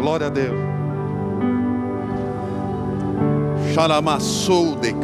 Glória 0.00 0.28
a 0.28 0.30
Deus. 0.30 0.58
De. 4.80 4.94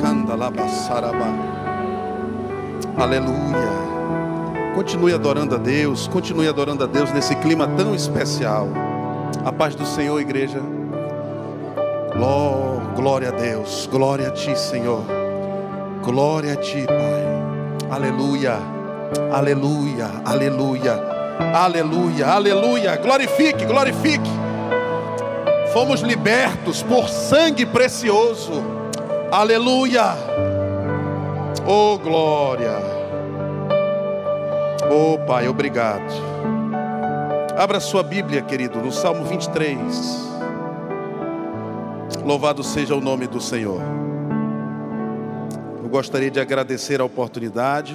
Aleluia. 2.96 3.87
Continue 4.74 5.12
adorando 5.12 5.54
a 5.54 5.59
Deus, 5.59 6.09
continue 6.09 6.48
adorando 6.48 6.85
a 6.85 6.86
Deus 6.86 7.12
nesse 7.12 7.35
clima 7.36 7.68
tão 7.77 7.95
especial. 7.95 8.68
A 9.45 9.53
paz 9.53 9.75
do 9.75 9.85
Senhor, 9.85 10.18
igreja. 10.18 10.61
glória 12.94 13.29
a 13.29 13.32
Deus, 13.32 13.86
glória 13.93 14.29
a 14.29 14.31
Ti, 14.31 14.58
Senhor. 14.58 15.04
Glória 16.03 16.54
a 16.54 16.57
Ti, 16.57 16.86
Pai. 16.86 17.90
Aleluia, 17.90 18.57
aleluia, 19.31 20.11
aleluia, 20.25 20.94
aleluia, 21.53 22.26
aleluia. 22.29 22.96
Glorifique, 22.96 23.67
glorifique. 23.67 24.46
Fomos 25.76 26.00
libertos 26.00 26.82
por 26.82 27.07
sangue 27.07 27.66
precioso. 27.66 28.62
Aleluia. 29.30 30.17
Oh, 31.67 31.98
glória. 31.98 32.78
Oh 34.91 35.19
Pai, 35.27 35.47
obrigado. 35.47 36.14
Abra 37.58 37.78
sua 37.78 38.03
Bíblia, 38.03 38.41
querido, 38.41 38.78
no 38.78 38.91
Salmo 38.91 39.27
23. 39.27 39.78
Louvado 42.25 42.64
seja 42.64 42.97
o 42.97 43.00
nome 43.03 43.27
do 43.27 43.39
Senhor. 43.39 43.83
Eu 45.83 45.91
gostaria 45.91 46.31
de 46.31 46.41
agradecer 46.41 47.03
a 47.03 47.05
oportunidade, 47.05 47.95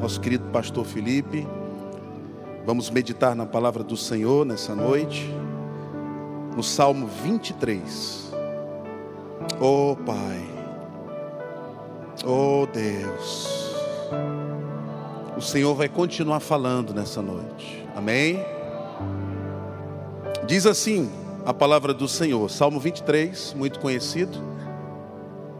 nosso 0.00 0.20
querido 0.20 0.44
pastor 0.52 0.84
Felipe. 0.84 1.44
Vamos 2.64 2.88
meditar 2.88 3.34
na 3.34 3.46
palavra 3.46 3.82
do 3.82 3.96
Senhor 3.96 4.46
nessa 4.46 4.76
noite, 4.76 5.28
no 6.56 6.62
Salmo 6.62 7.06
23. 7.06 8.32
Oh 9.60 9.94
Pai, 10.06 10.42
oh 12.24 12.66
Deus. 12.72 13.76
O 15.36 15.42
Senhor 15.42 15.74
vai 15.74 15.86
continuar 15.86 16.40
falando 16.40 16.94
nessa 16.94 17.20
noite. 17.20 17.86
Amém? 17.94 18.42
Diz 20.46 20.64
assim 20.64 21.10
a 21.44 21.52
palavra 21.52 21.92
do 21.92 22.08
Senhor, 22.08 22.50
Salmo 22.50 22.80
23, 22.80 23.52
muito 23.54 23.78
conhecido. 23.78 24.38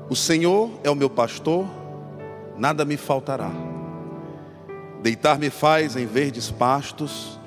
O 0.08 0.16
Senhor 0.16 0.70
é 0.83 0.91
o 0.91 0.94
meu 0.94 1.10
pastor, 1.10 1.66
nada 2.56 2.86
me 2.86 2.97
faltará. 2.97 3.50
Deitar-me 5.03 5.50
faz 5.50 5.94
em 5.94 6.06
verdes 6.06 6.50
pastos, 6.50 7.38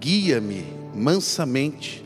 guia-me 0.00 0.64
mansamente 0.94 2.05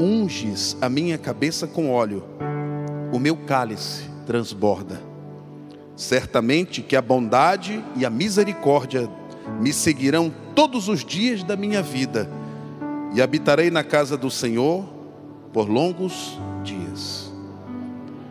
unges 0.00 0.76
a 0.80 0.88
minha 0.88 1.18
cabeça 1.18 1.66
com 1.66 1.90
óleo, 1.90 2.24
o 3.12 3.18
meu 3.18 3.36
cálice 3.36 4.04
transborda. 4.26 5.00
Certamente 5.94 6.80
que 6.80 6.96
a 6.96 7.02
bondade 7.02 7.84
e 7.94 8.06
a 8.06 8.10
misericórdia 8.10 9.08
me 9.60 9.72
seguirão 9.72 10.32
todos 10.54 10.88
os 10.88 11.04
dias 11.04 11.42
da 11.42 11.56
minha 11.56 11.82
vida, 11.82 12.28
e 13.12 13.20
habitarei 13.20 13.70
na 13.70 13.82
casa 13.82 14.16
do 14.16 14.30
Senhor 14.30 14.84
por 15.52 15.68
longos 15.68 16.38
dias. 16.62 17.30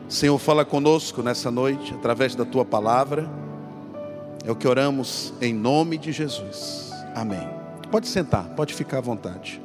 Senhor, 0.08 0.40
fala 0.40 0.66
conosco 0.66 1.22
nessa 1.22 1.52
noite, 1.52 1.94
através 1.94 2.34
da 2.34 2.46
tua 2.46 2.66
palavra. 2.66 3.30
É 4.44 4.52
o 4.52 4.56
que 4.56 4.68
oramos 4.68 5.34
em 5.42 5.54
nome 5.54 5.98
de 5.98 6.12
Jesus. 6.12 6.92
Amém. 7.14 7.48
Pode 7.92 8.08
sentar, 8.08 8.46
pode 8.56 8.74
ficar 8.74 9.00
à 9.00 9.02
vontade. 9.02 9.62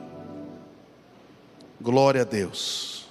Glória 1.84 2.22
a 2.22 2.24
Deus. 2.24 3.04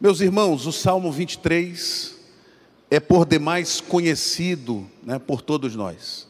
Meus 0.00 0.22
irmãos, 0.22 0.64
o 0.64 0.72
Salmo 0.72 1.12
23 1.12 2.16
é 2.90 2.98
por 2.98 3.26
demais 3.26 3.82
conhecido 3.82 4.90
né, 5.02 5.18
por 5.18 5.42
todos 5.42 5.76
nós 5.76 6.26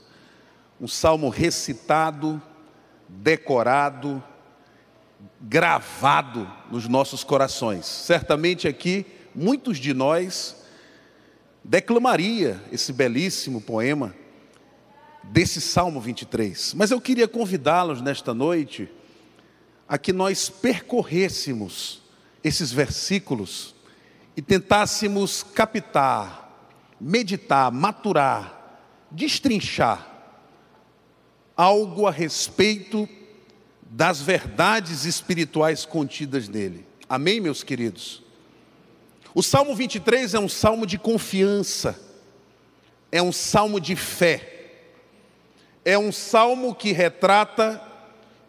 um 0.80 0.88
salmo 0.88 1.28
recitado, 1.28 2.42
decorado, 3.08 4.20
gravado 5.40 6.50
nos 6.68 6.88
nossos 6.88 7.22
corações. 7.22 7.86
Certamente 7.86 8.66
aqui 8.66 9.06
muitos 9.32 9.78
de 9.78 9.94
nós 9.94 10.64
declamaria 11.62 12.60
esse 12.72 12.92
belíssimo 12.92 13.60
poema 13.60 14.12
desse 15.22 15.60
Salmo 15.60 16.00
23. 16.00 16.74
Mas 16.74 16.90
eu 16.90 17.00
queria 17.00 17.28
convidá-los 17.28 18.02
nesta 18.02 18.34
noite 18.34 18.90
a 19.92 19.98
que 19.98 20.10
nós 20.10 20.48
percorrêssemos 20.48 22.00
esses 22.42 22.72
versículos 22.72 23.74
e 24.34 24.40
tentássemos 24.40 25.42
captar, 25.42 26.50
meditar, 26.98 27.70
maturar, 27.70 28.80
destrinchar 29.10 30.10
algo 31.54 32.06
a 32.06 32.10
respeito 32.10 33.06
das 33.82 34.22
verdades 34.22 35.04
espirituais 35.04 35.84
contidas 35.84 36.48
nele. 36.48 36.86
Amém, 37.06 37.38
meus 37.38 37.62
queridos? 37.62 38.22
O 39.34 39.42
Salmo 39.42 39.76
23 39.76 40.32
é 40.32 40.38
um 40.38 40.48
salmo 40.48 40.86
de 40.86 40.96
confiança, 40.96 42.00
é 43.12 43.20
um 43.20 43.30
salmo 43.30 43.78
de 43.78 43.94
fé, 43.94 44.70
é 45.84 45.98
um 45.98 46.10
salmo 46.10 46.74
que 46.74 46.92
retrata 46.92 47.91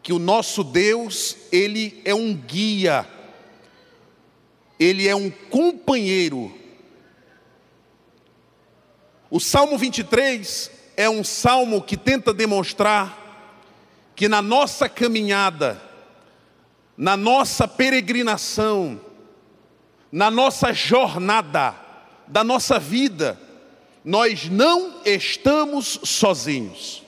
que 0.04 0.12
o 0.12 0.20
nosso 0.20 0.66
Deus, 0.66 1.38
ele 1.50 2.02
é 2.04 2.14
um 2.14 2.36
guia, 2.36 3.08
ele 4.78 5.08
é 5.08 5.16
um 5.16 5.30
companheiro. 5.32 6.54
O 9.32 9.40
Salmo 9.40 9.78
23 9.78 10.70
é 10.98 11.10
um 11.10 11.24
salmo 11.24 11.82
que 11.82 11.96
tenta 11.96 12.34
demonstrar 12.34 13.22
que 14.14 14.28
na 14.28 14.42
nossa 14.42 14.90
caminhada, 14.90 15.82
na 16.98 17.16
nossa 17.16 17.66
peregrinação, 17.66 19.00
na 20.12 20.30
nossa 20.30 20.74
jornada 20.74 21.76
da 22.28 22.44
nossa 22.44 22.78
vida, 22.78 23.40
nós 24.04 24.50
não 24.50 25.02
estamos 25.06 26.00
sozinhos. 26.04 27.03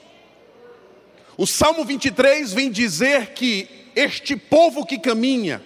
O 1.38 1.46
Salmo 1.46 1.84
23 1.84 2.54
vem 2.54 2.72
dizer 2.72 3.34
que 3.34 3.68
este 3.96 4.36
povo 4.36 4.86
que 4.86 4.98
caminha, 4.98 5.62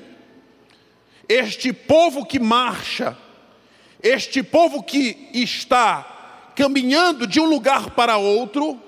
este 1.27 1.71
povo 1.71 2.25
que 2.25 2.39
marcha, 2.39 3.15
este 4.01 4.41
povo 4.41 4.81
que 4.81 5.29
está 5.33 6.51
caminhando 6.55 7.27
de 7.27 7.39
um 7.39 7.45
lugar 7.45 7.91
para 7.91 8.17
outro, 8.17 8.81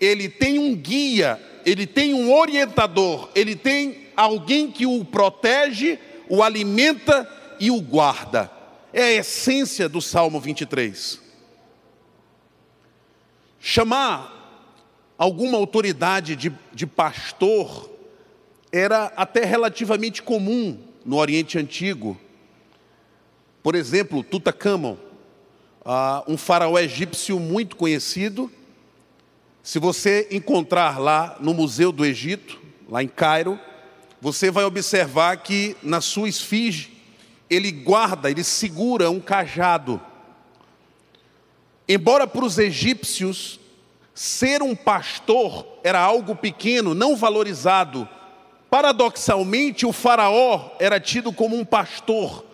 ele 0.00 0.28
tem 0.28 0.58
um 0.58 0.74
guia, 0.74 1.40
ele 1.64 1.86
tem 1.86 2.12
um 2.12 2.32
orientador, 2.32 3.30
ele 3.34 3.54
tem 3.54 4.08
alguém 4.16 4.70
que 4.70 4.86
o 4.86 5.04
protege, 5.04 5.98
o 6.28 6.42
alimenta 6.42 7.28
e 7.60 7.70
o 7.70 7.80
guarda. 7.80 8.50
É 8.92 9.02
a 9.02 9.12
essência 9.12 9.88
do 9.88 10.02
Salmo 10.02 10.40
23. 10.40 11.20
Chamar 13.60 14.33
alguma 15.16 15.56
autoridade 15.58 16.36
de, 16.36 16.52
de 16.72 16.86
pastor 16.86 17.90
era 18.72 19.12
até 19.16 19.44
relativamente 19.44 20.22
comum 20.22 20.78
no 21.04 21.16
Oriente 21.16 21.58
Antigo. 21.58 22.18
Por 23.62 23.74
exemplo, 23.74 24.22
Tutacamon, 24.22 24.96
uh, 25.84 26.22
um 26.26 26.36
faraó 26.36 26.78
egípcio 26.78 27.38
muito 27.38 27.76
conhecido. 27.76 28.50
Se 29.62 29.78
você 29.78 30.28
encontrar 30.30 30.98
lá 30.98 31.36
no 31.40 31.54
Museu 31.54 31.92
do 31.92 32.04
Egito, 32.04 32.60
lá 32.88 33.02
em 33.02 33.08
Cairo, 33.08 33.58
você 34.20 34.50
vai 34.50 34.64
observar 34.64 35.36
que 35.38 35.76
na 35.82 36.00
sua 36.00 36.28
esfinge 36.28 36.92
ele 37.48 37.70
guarda, 37.70 38.30
ele 38.30 38.42
segura 38.42 39.10
um 39.10 39.20
cajado. 39.20 40.00
Embora 41.88 42.26
para 42.26 42.44
os 42.44 42.58
egípcios 42.58 43.60
ser 44.14 44.62
um 44.62 44.76
pastor 44.76 45.66
era 45.82 45.98
algo 45.98 46.36
pequeno, 46.36 46.94
não 46.94 47.16
valorizado, 47.16 48.08
paradoxalmente 48.70 49.84
o 49.84 49.92
faraó 49.92 50.70
era 50.78 51.00
tido 51.00 51.32
como 51.32 51.56
um 51.56 51.64
pastor, 51.64 52.44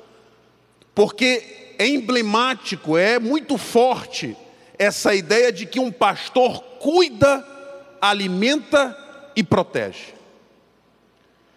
porque 0.95 1.75
é 1.79 1.87
emblemático, 1.87 2.97
é 2.97 3.19
muito 3.19 3.57
forte 3.57 4.37
essa 4.79 5.15
ideia 5.15 5.53
de 5.53 5.67
que 5.67 5.79
um 5.79 5.93
pastor 5.93 6.63
cuida, 6.81 7.47
alimenta 8.01 8.97
e 9.37 9.43
protege. 9.43 10.15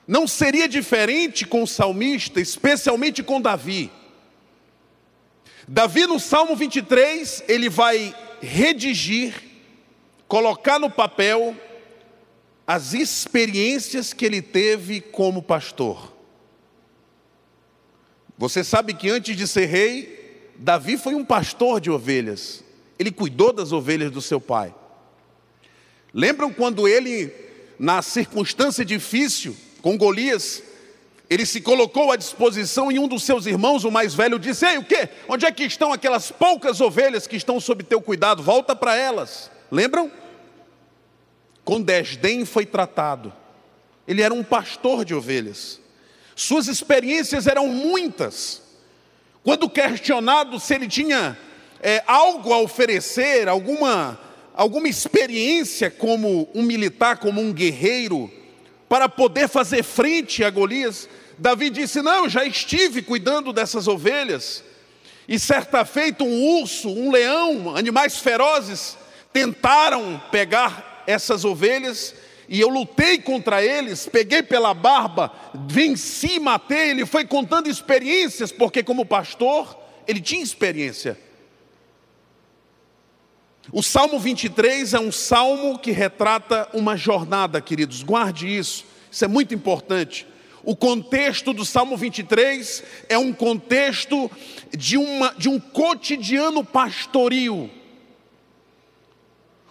Não 0.05 0.27
seria 0.27 0.67
diferente 0.67 1.45
com 1.45 1.63
o 1.63 1.67
salmista, 1.67 2.41
especialmente 2.41 3.23
com 3.23 3.39
Davi. 3.39 3.89
Davi, 5.65 6.05
no 6.05 6.19
Salmo 6.19 6.55
23, 6.55 7.45
ele 7.47 7.69
vai 7.69 8.13
redigir, 8.41 9.33
colocar 10.27 10.79
no 10.79 10.89
papel 10.89 11.55
as 12.65 12.93
experiências 12.93 14.13
que 14.13 14.25
ele 14.25 14.41
teve 14.41 15.01
como 15.01 15.41
pastor. 15.41 16.13
Você 18.37 18.63
sabe 18.63 18.93
que 18.93 19.09
antes 19.09 19.35
de 19.35 19.47
ser 19.47 19.65
rei, 19.65 20.51
Davi 20.55 20.97
foi 20.97 21.13
um 21.15 21.25
pastor 21.25 21.79
de 21.79 21.91
ovelhas. 21.91 22.63
Ele 22.97 23.11
cuidou 23.11 23.51
das 23.51 23.71
ovelhas 23.71 24.11
do 24.11 24.21
seu 24.21 24.39
pai. 24.39 24.73
Lembram 26.13 26.53
quando 26.53 26.87
ele, 26.87 27.33
na 27.77 28.01
circunstância 28.01 28.85
difícil, 28.85 29.55
com 29.81 29.97
Golias, 29.97 30.63
ele 31.29 31.45
se 31.45 31.59
colocou 31.59 32.11
à 32.11 32.15
disposição 32.15 32.91
e 32.91 32.99
um 32.99 33.07
dos 33.07 33.23
seus 33.23 33.45
irmãos, 33.45 33.83
o 33.83 33.91
mais 33.91 34.13
velho, 34.13 34.37
disse: 34.37 34.65
Ei, 34.65 34.77
o 34.77 34.83
quê? 34.83 35.09
Onde 35.27 35.45
é 35.45 35.51
que 35.51 35.63
estão 35.63 35.91
aquelas 35.91 36.31
poucas 36.31 36.79
ovelhas 36.79 37.25
que 37.25 37.35
estão 37.35 37.59
sob 37.59 37.83
teu 37.83 38.01
cuidado? 38.01 38.43
Volta 38.43 38.75
para 38.75 38.95
elas. 38.95 39.49
Lembram? 39.71 40.11
Com 41.63 41.81
desdém 41.81 42.45
foi 42.45 42.65
tratado. 42.65 43.33
Ele 44.07 44.21
era 44.21 44.33
um 44.33 44.43
pastor 44.43 45.05
de 45.05 45.15
ovelhas. 45.15 45.79
Suas 46.35 46.67
experiências 46.67 47.47
eram 47.47 47.67
muitas. 47.67 48.61
Quando 49.43 49.69
questionado 49.69 50.59
se 50.59 50.73
ele 50.73 50.87
tinha 50.87 51.37
é, 51.81 52.03
algo 52.07 52.53
a 52.53 52.59
oferecer, 52.59 53.47
alguma, 53.47 54.19
alguma 54.53 54.87
experiência 54.87 55.91
como 55.91 56.49
um 56.53 56.63
militar, 56.63 57.17
como 57.17 57.41
um 57.41 57.53
guerreiro, 57.53 58.31
para 58.89 59.09
poder 59.09 59.47
fazer 59.47 59.83
frente 59.83 60.43
a 60.43 60.49
Golias, 60.49 61.09
Davi 61.37 61.69
disse: 61.69 62.01
Não, 62.01 62.29
já 62.29 62.45
estive 62.45 63.01
cuidando 63.01 63.51
dessas 63.51 63.87
ovelhas. 63.87 64.63
E 65.27 65.39
certa 65.39 65.85
feita, 65.85 66.23
um 66.23 66.59
urso, 66.59 66.89
um 66.89 67.09
leão, 67.09 67.75
animais 67.75 68.19
ferozes, 68.19 68.97
tentaram 69.33 70.21
pegar 70.31 71.03
essas 71.07 71.43
ovelhas, 71.43 72.15
e 72.47 72.59
eu 72.59 72.69
lutei 72.69 73.17
contra 73.17 73.63
eles, 73.63 74.07
peguei 74.07 74.43
pela 74.43 74.73
barba, 74.73 75.33
venci, 75.67 76.39
matei. 76.39 76.91
Ele 76.91 77.05
foi 77.05 77.25
contando 77.25 77.67
experiências, 77.67 78.51
porque, 78.51 78.83
como 78.83 79.05
pastor, 79.05 79.77
ele 80.07 80.21
tinha 80.21 80.43
experiência. 80.43 81.17
O 83.71 83.81
Salmo 83.81 84.19
23 84.19 84.93
é 84.93 84.99
um 84.99 85.11
salmo 85.11 85.79
que 85.79 85.91
retrata 85.91 86.67
uma 86.73 86.97
jornada, 86.97 87.61
queridos, 87.61 88.03
guarde 88.03 88.47
isso, 88.47 88.85
isso 89.09 89.23
é 89.23 89.27
muito 89.27 89.55
importante. 89.55 90.27
O 90.63 90.75
contexto 90.75 91.53
do 91.53 91.65
Salmo 91.65 91.97
23 91.97 92.83
é 93.09 93.17
um 93.17 93.33
contexto 93.33 94.29
de, 94.77 94.97
uma, 94.97 95.33
de 95.37 95.49
um 95.49 95.59
cotidiano 95.59 96.63
pastoril. 96.63 97.69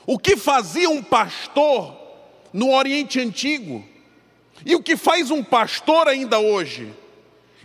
O 0.07 0.19
que 0.19 0.37
fazia 0.37 0.91
um 0.91 1.03
pastor 1.03 1.97
no 2.53 2.73
Oriente 2.75 3.21
Antigo 3.21 3.85
e 4.65 4.75
o 4.75 4.83
que 4.83 4.97
faz 4.97 5.31
um 5.31 5.43
pastor 5.43 6.09
ainda 6.09 6.39
hoje? 6.39 6.93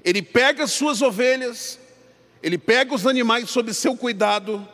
Ele 0.04 0.22
pega 0.22 0.68
suas 0.68 1.02
ovelhas, 1.02 1.80
ele 2.42 2.58
pega 2.58 2.94
os 2.94 3.08
animais 3.08 3.50
sob 3.50 3.74
seu 3.74 3.98
cuidado, 3.98 4.68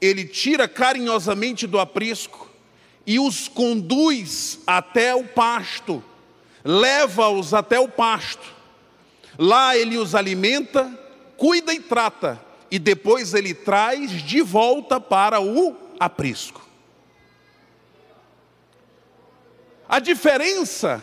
ele 0.00 0.24
tira 0.24 0.68
carinhosamente 0.68 1.66
do 1.66 1.78
aprisco 1.80 2.48
e 3.06 3.18
os 3.18 3.48
conduz 3.48 4.60
até 4.66 5.14
o 5.14 5.24
pasto, 5.24 6.04
leva-os 6.62 7.54
até 7.54 7.80
o 7.80 7.88
pasto. 7.88 8.54
Lá 9.38 9.76
ele 9.76 9.96
os 9.96 10.14
alimenta, 10.14 10.92
cuida 11.36 11.72
e 11.72 11.80
trata, 11.80 12.38
e 12.70 12.78
depois 12.78 13.32
ele 13.32 13.54
traz 13.54 14.10
de 14.22 14.42
volta 14.42 15.00
para 15.00 15.40
o 15.40 15.74
aprisco. 15.98 16.67
A 19.88 19.98
diferença 19.98 21.02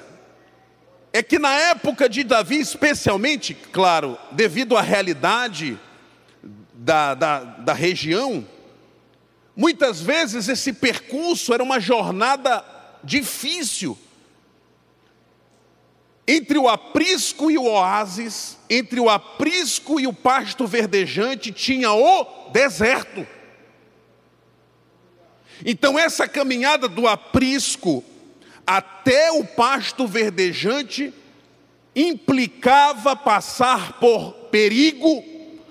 é 1.11 1.23
que 1.23 1.39
na 1.39 1.53
época 1.53 2.07
de 2.07 2.23
Davi, 2.23 2.59
especialmente, 2.59 3.53
claro, 3.53 4.17
devido 4.31 4.77
à 4.77 4.81
realidade 4.81 5.79
da, 6.73 7.15
da, 7.15 7.39
da 7.39 7.73
região, 7.73 8.45
Muitas 9.55 10.01
vezes 10.01 10.49
esse 10.49 10.73
percurso 10.73 11.53
era 11.53 11.63
uma 11.63 11.79
jornada 11.79 12.63
difícil. 13.03 13.97
Entre 16.27 16.57
o 16.57 16.67
aprisco 16.67 17.49
e 17.49 17.57
o 17.57 17.63
oásis, 17.63 18.57
entre 18.69 18.99
o 18.99 19.09
aprisco 19.09 19.99
e 19.99 20.07
o 20.07 20.13
pasto 20.13 20.67
verdejante, 20.67 21.51
tinha 21.51 21.93
o 21.93 22.49
deserto. 22.51 23.25
Então, 25.63 25.97
essa 25.97 26.27
caminhada 26.27 26.89
do 26.89 27.07
aprisco 27.07 28.03
até 28.65 29.31
o 29.31 29.45
pasto 29.45 30.07
verdejante 30.07 31.13
implicava 31.95 33.15
passar 33.15 33.99
por 33.99 34.33
perigo, 34.51 35.23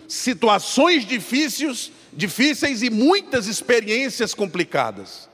situações 0.08 1.06
difíceis 1.06 1.92
difíceis 2.16 2.82
e 2.82 2.90
muitas 2.90 3.46
experiências 3.46 4.34
complicadas. 4.34 5.28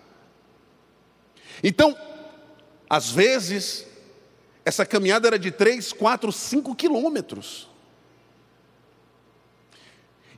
Então, 1.63 1.97
às 2.89 3.11
vezes, 3.11 3.87
essa 4.65 4.85
caminhada 4.87 5.29
era 5.29 5.39
de 5.39 5.51
3, 5.51 5.93
4, 5.93 6.33
5 6.33 6.75
quilômetros. 6.75 7.69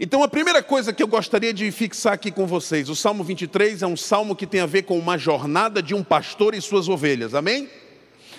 Então, 0.04 0.20
a 0.20 0.26
primeira 0.26 0.64
coisa 0.64 0.92
que 0.92 1.00
eu 1.00 1.06
gostaria 1.06 1.54
de 1.54 1.70
fixar 1.70 2.14
aqui 2.14 2.32
com 2.32 2.44
vocês, 2.44 2.88
o 2.88 2.96
Salmo 2.96 3.22
23 3.22 3.82
é 3.82 3.86
um 3.86 3.96
salmo 3.96 4.34
que 4.34 4.48
tem 4.48 4.60
a 4.60 4.66
ver 4.66 4.82
com 4.82 4.98
uma 4.98 5.16
jornada 5.16 5.80
de 5.80 5.94
um 5.94 6.02
pastor 6.02 6.56
e 6.56 6.60
suas 6.60 6.88
ovelhas, 6.88 7.36
amém? 7.36 7.70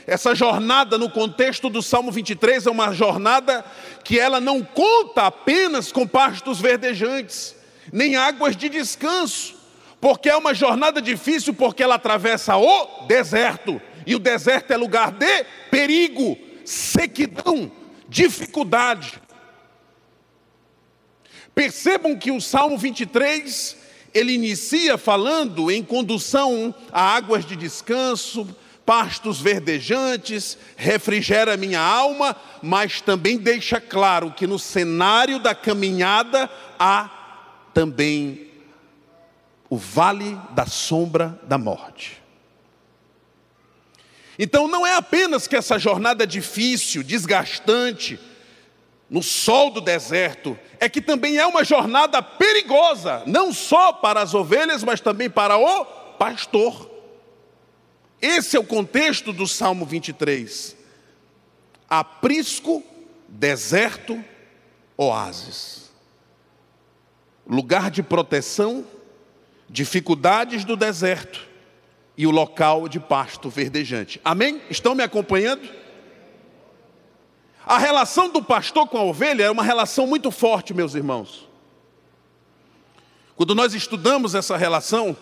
Essa 0.05 0.35
jornada 0.35 0.97
no 0.97 1.09
contexto 1.09 1.69
do 1.69 1.81
Salmo 1.81 2.11
23 2.11 2.67
é 2.67 2.69
uma 2.69 2.91
jornada 2.91 3.63
que 4.03 4.19
ela 4.19 4.41
não 4.41 4.61
conta 4.61 5.21
apenas 5.21 5.89
com 5.89 6.05
pastos 6.05 6.59
verdejantes, 6.59 7.55
nem 7.93 8.17
águas 8.17 8.57
de 8.57 8.67
descanso, 8.67 9.55
porque 10.01 10.27
é 10.27 10.35
uma 10.35 10.53
jornada 10.53 11.01
difícil, 11.01 11.53
porque 11.53 11.81
ela 11.81 11.95
atravessa 11.95 12.57
o 12.57 13.05
deserto, 13.07 13.81
e 14.05 14.13
o 14.15 14.19
deserto 14.19 14.73
é 14.73 14.75
lugar 14.75 15.11
de 15.11 15.45
perigo, 15.71 16.37
sequidão, 16.65 17.71
dificuldade. 18.09 19.22
Percebam 21.55 22.17
que 22.17 22.31
o 22.31 22.41
Salmo 22.41 22.77
23, 22.77 23.77
ele 24.13 24.33
inicia 24.33 24.97
falando 24.97 25.69
em 25.69 25.83
condução 25.83 26.73
a 26.91 27.15
águas 27.15 27.45
de 27.45 27.55
descanso, 27.55 28.47
pastos 28.85 29.39
verdejantes, 29.39 30.57
refrigera 30.75 31.55
minha 31.55 31.79
alma, 31.79 32.35
mas 32.61 33.01
também 33.01 33.37
deixa 33.37 33.79
claro 33.79 34.31
que 34.31 34.47
no 34.47 34.59
cenário 34.59 35.39
da 35.39 35.55
caminhada 35.55 36.49
há 36.77 37.09
também 37.73 38.47
o 39.69 39.77
vale 39.77 40.37
da 40.51 40.65
sombra 40.65 41.39
da 41.43 41.57
morte. 41.57 42.21
Então 44.37 44.67
não 44.67 44.85
é 44.85 44.95
apenas 44.95 45.47
que 45.47 45.55
essa 45.55 45.77
jornada 45.77 46.25
difícil, 46.25 47.03
desgastante, 47.03 48.19
no 49.13 49.23
sol 49.23 49.69
do 49.69 49.79
deserto, 49.79 50.59
é 50.79 50.89
que 50.89 50.99
também 50.99 51.37
é 51.37 51.45
uma 51.45 51.63
jornada 51.63 52.21
perigosa, 52.21 53.23
não 53.25 53.53
só 53.53 53.93
para 53.93 54.21
as 54.21 54.33
ovelhas, 54.33 54.83
mas 54.83 54.99
também 54.99 55.29
para 55.29 55.55
o 55.55 55.85
pastor. 56.17 56.89
Esse 58.21 58.57
é 58.57 58.59
o 58.59 58.65
contexto 58.65 59.31
do 59.31 59.47
Salmo 59.47 59.85
23. 59.85 60.75
Aprisco, 61.87 62.83
deserto, 63.29 64.21
oásis 64.97 65.83
lugar 67.47 67.91
de 67.91 68.01
proteção, 68.01 68.85
dificuldades 69.69 70.63
do 70.63 70.75
deserto 70.75 71.47
e 72.17 72.27
o 72.27 72.31
local 72.31 72.87
de 72.87 72.99
pasto 72.99 73.49
verdejante. 73.49 74.19
Amém? 74.23 74.61
Estão 74.69 74.95
me 74.95 75.03
acompanhando? 75.03 75.82
A 77.65 77.77
relação 77.77 78.29
do 78.29 78.43
pastor 78.43 78.87
com 78.87 78.97
a 78.97 79.03
ovelha 79.03 79.43
é 79.43 79.51
uma 79.51 79.63
relação 79.63 80.05
muito 80.05 80.29
forte, 80.31 80.73
meus 80.73 80.95
irmãos. 80.95 81.47
Quando 83.35 83.55
nós 83.55 83.73
estudamos 83.73 84.35
essa 84.35 84.57
relação, 84.57 85.15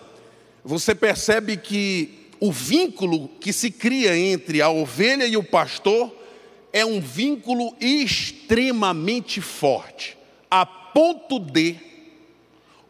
você 0.64 0.94
percebe 0.94 1.56
que 1.56 2.28
o 2.40 2.50
vínculo 2.50 3.28
que 3.40 3.52
se 3.52 3.70
cria 3.70 4.16
entre 4.16 4.60
a 4.60 4.68
ovelha 4.68 5.24
e 5.24 5.36
o 5.36 5.44
pastor 5.44 6.12
é 6.72 6.84
um 6.84 7.00
vínculo 7.00 7.74
extremamente 7.80 9.40
forte. 9.40 10.18
a 10.50 10.66
ponto 10.66 11.38
de 11.38 11.76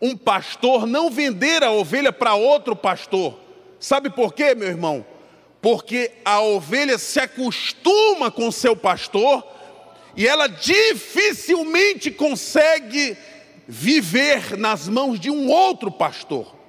um 0.01 0.17
pastor 0.17 0.85
não 0.85 1.09
vender 1.09 1.63
a 1.63 1.71
ovelha 1.71 2.13
para 2.13 2.35
outro 2.35 2.75
pastor. 2.75 3.39
Sabe 3.79 4.11
por 4.11 4.35
quê, 4.35 4.53
meu 4.53 4.67
irmão? 4.67 5.07
Porque 5.63 6.11
a 6.25 6.41
ovelha 6.41 6.99
se 6.99 7.21
acostuma 7.21 8.31
com 8.31 8.51
seu 8.51 8.77
pastor 8.77 9.47
e 10.17 10.27
ela 10.27 10.49
dificilmente 10.49 12.11
consegue 12.11 13.17
viver 13.67 14.59
nas 14.59 14.89
mãos 14.89 15.19
de 15.21 15.31
um 15.31 15.49
outro 15.49 15.91
pastor. 15.91 16.61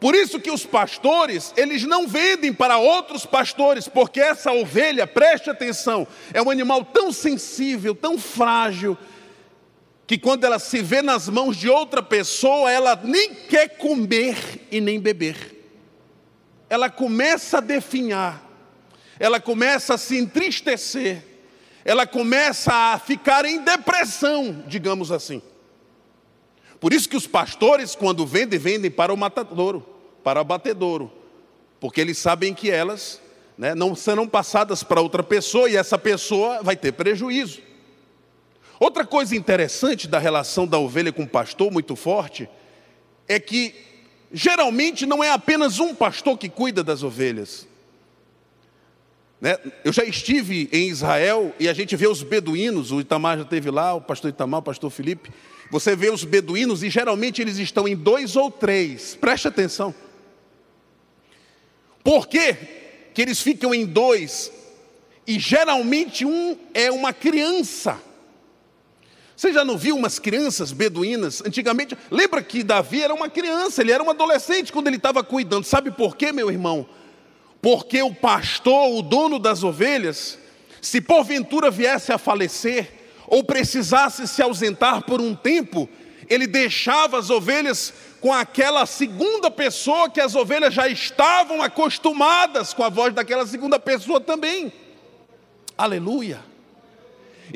Por 0.00 0.14
isso 0.14 0.40
que 0.40 0.50
os 0.50 0.66
pastores, 0.66 1.54
eles 1.56 1.84
não 1.84 2.06
vendem 2.06 2.52
para 2.52 2.76
outros 2.76 3.24
pastores, 3.24 3.88
porque 3.88 4.20
essa 4.20 4.52
ovelha, 4.52 5.06
preste 5.06 5.48
atenção, 5.48 6.06
é 6.34 6.42
um 6.42 6.50
animal 6.50 6.84
tão 6.84 7.10
sensível, 7.12 7.94
tão 7.94 8.18
frágil, 8.18 8.98
que 10.06 10.18
quando 10.18 10.44
ela 10.44 10.58
se 10.58 10.82
vê 10.82 11.00
nas 11.00 11.28
mãos 11.28 11.56
de 11.56 11.70
outra 11.70 12.02
pessoa, 12.02 12.70
ela 12.70 13.00
nem 13.02 13.32
quer 13.32 13.78
comer 13.78 14.66
e 14.70 14.80
nem 14.80 15.00
beber. 15.00 15.63
Ela 16.74 16.90
começa 16.90 17.58
a 17.58 17.60
definhar, 17.60 18.42
ela 19.16 19.38
começa 19.38 19.94
a 19.94 19.96
se 19.96 20.18
entristecer, 20.18 21.24
ela 21.84 22.04
começa 22.04 22.72
a 22.74 22.98
ficar 22.98 23.44
em 23.44 23.62
depressão, 23.62 24.64
digamos 24.66 25.12
assim. 25.12 25.40
Por 26.80 26.92
isso 26.92 27.08
que 27.08 27.16
os 27.16 27.28
pastores, 27.28 27.94
quando 27.94 28.26
vendem, 28.26 28.58
vendem 28.58 28.90
para 28.90 29.14
o 29.14 29.16
matadouro 29.16 29.86
para 30.24 30.40
abatedouro, 30.40 31.12
porque 31.78 32.00
eles 32.00 32.18
sabem 32.18 32.52
que 32.52 32.72
elas 32.72 33.20
né, 33.56 33.72
não 33.72 33.94
serão 33.94 34.26
passadas 34.26 34.82
para 34.82 35.00
outra 35.00 35.22
pessoa 35.22 35.70
e 35.70 35.76
essa 35.76 35.96
pessoa 35.96 36.60
vai 36.60 36.74
ter 36.74 36.90
prejuízo. 36.90 37.62
Outra 38.80 39.06
coisa 39.06 39.36
interessante 39.36 40.08
da 40.08 40.18
relação 40.18 40.66
da 40.66 40.76
ovelha 40.76 41.12
com 41.12 41.22
o 41.22 41.28
pastor, 41.28 41.70
muito 41.70 41.94
forte, 41.94 42.48
é 43.28 43.38
que 43.38 43.93
geralmente 44.34 45.06
não 45.06 45.24
é 45.24 45.30
apenas 45.30 45.78
um 45.78 45.94
pastor 45.94 46.36
que 46.36 46.50
cuida 46.50 46.84
das 46.84 47.02
ovelhas. 47.02 47.66
Né? 49.40 49.56
Eu 49.82 49.92
já 49.92 50.04
estive 50.04 50.68
em 50.70 50.88
Israel 50.88 51.54
e 51.58 51.68
a 51.68 51.72
gente 51.72 51.96
vê 51.96 52.06
os 52.06 52.22
beduínos, 52.22 52.92
o 52.92 53.00
Itamar 53.00 53.38
já 53.38 53.44
esteve 53.44 53.70
lá, 53.70 53.94
o 53.94 54.00
pastor 54.02 54.28
Itamar, 54.28 54.60
o 54.60 54.64
pastor 54.64 54.90
Felipe. 54.90 55.30
Você 55.70 55.96
vê 55.96 56.10
os 56.10 56.24
beduínos 56.24 56.82
e 56.82 56.90
geralmente 56.90 57.40
eles 57.40 57.56
estão 57.56 57.88
em 57.88 57.96
dois 57.96 58.36
ou 58.36 58.50
três, 58.50 59.14
preste 59.14 59.48
atenção. 59.48 59.94
Por 62.02 62.28
quê? 62.28 62.82
que 63.14 63.22
eles 63.22 63.40
ficam 63.40 63.72
em 63.72 63.86
dois? 63.86 64.52
E 65.26 65.38
geralmente 65.38 66.26
um 66.26 66.58
é 66.74 66.90
uma 66.90 67.12
criança. 67.12 67.98
Você 69.36 69.52
já 69.52 69.64
não 69.64 69.76
viu 69.76 69.96
umas 69.96 70.18
crianças 70.18 70.70
beduínas? 70.72 71.42
Antigamente, 71.44 71.96
lembra 72.10 72.42
que 72.42 72.62
Davi 72.62 73.02
era 73.02 73.12
uma 73.12 73.28
criança, 73.28 73.82
ele 73.82 73.92
era 73.92 74.02
um 74.02 74.10
adolescente 74.10 74.72
quando 74.72 74.86
ele 74.86 74.96
estava 74.96 75.24
cuidando. 75.24 75.64
Sabe 75.64 75.90
por 75.90 76.16
quê, 76.16 76.32
meu 76.32 76.50
irmão? 76.50 76.86
Porque 77.60 78.02
o 78.02 78.14
pastor, 78.14 78.92
o 78.92 79.02
dono 79.02 79.38
das 79.38 79.64
ovelhas, 79.64 80.38
se 80.80 81.00
porventura 81.00 81.70
viesse 81.70 82.12
a 82.12 82.18
falecer, 82.18 83.04
ou 83.26 83.42
precisasse 83.42 84.28
se 84.28 84.42
ausentar 84.42 85.02
por 85.02 85.20
um 85.20 85.34
tempo, 85.34 85.88
ele 86.28 86.46
deixava 86.46 87.18
as 87.18 87.30
ovelhas 87.30 87.92
com 88.20 88.32
aquela 88.32 88.86
segunda 88.86 89.50
pessoa 89.50 90.08
que 90.08 90.20
as 90.20 90.34
ovelhas 90.34 90.72
já 90.72 90.88
estavam 90.88 91.62
acostumadas 91.62 92.72
com 92.72 92.82
a 92.82 92.88
voz 92.88 93.12
daquela 93.12 93.46
segunda 93.46 93.78
pessoa 93.78 94.20
também. 94.20 94.72
Aleluia. 95.76 96.53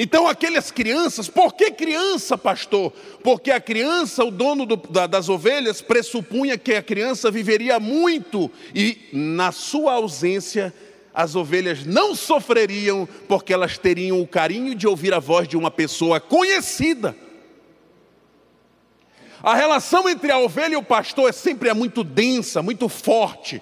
Então, 0.00 0.28
aquelas 0.28 0.70
crianças, 0.70 1.28
por 1.28 1.54
que 1.54 1.72
criança, 1.72 2.38
pastor? 2.38 2.92
Porque 3.24 3.50
a 3.50 3.60
criança, 3.60 4.24
o 4.24 4.30
dono 4.30 4.64
do, 4.64 4.76
da, 4.76 5.08
das 5.08 5.28
ovelhas, 5.28 5.82
pressupunha 5.82 6.56
que 6.56 6.72
a 6.72 6.82
criança 6.82 7.32
viveria 7.32 7.80
muito 7.80 8.48
e, 8.72 9.08
na 9.12 9.50
sua 9.50 9.94
ausência, 9.94 10.72
as 11.12 11.34
ovelhas 11.34 11.84
não 11.84 12.14
sofreriam, 12.14 13.08
porque 13.26 13.52
elas 13.52 13.76
teriam 13.76 14.20
o 14.22 14.26
carinho 14.26 14.72
de 14.72 14.86
ouvir 14.86 15.12
a 15.12 15.18
voz 15.18 15.48
de 15.48 15.56
uma 15.56 15.70
pessoa 15.70 16.20
conhecida. 16.20 17.16
A 19.42 19.56
relação 19.56 20.08
entre 20.08 20.30
a 20.30 20.38
ovelha 20.38 20.74
e 20.74 20.76
o 20.76 20.82
pastor 20.82 21.28
é 21.28 21.32
sempre 21.32 21.70
é 21.70 21.74
muito 21.74 22.04
densa, 22.04 22.62
muito 22.62 22.88
forte. 22.88 23.60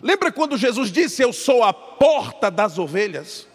Lembra 0.00 0.32
quando 0.32 0.56
Jesus 0.56 0.90
disse: 0.90 1.22
Eu 1.22 1.32
sou 1.32 1.62
a 1.62 1.74
porta 1.74 2.50
das 2.50 2.78
ovelhas? 2.78 3.46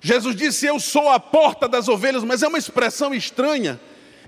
Jesus 0.00 0.34
disse: 0.34 0.66
Eu 0.66 0.80
sou 0.80 1.08
a 1.10 1.20
porta 1.20 1.68
das 1.68 1.88
ovelhas, 1.88 2.24
mas 2.24 2.42
é 2.42 2.48
uma 2.48 2.58
expressão 2.58 3.14
estranha. 3.14 3.80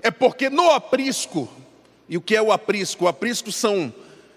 É 0.02 0.10
porque 0.10 0.50
no 0.50 0.70
aprisco, 0.70 1.48
e 2.08 2.16
o 2.16 2.20
que 2.20 2.36
é 2.36 2.42
o 2.42 2.52
aprisco? 2.52 3.04
O 3.04 3.08
aprisco 3.08 3.50
são, 3.50 3.92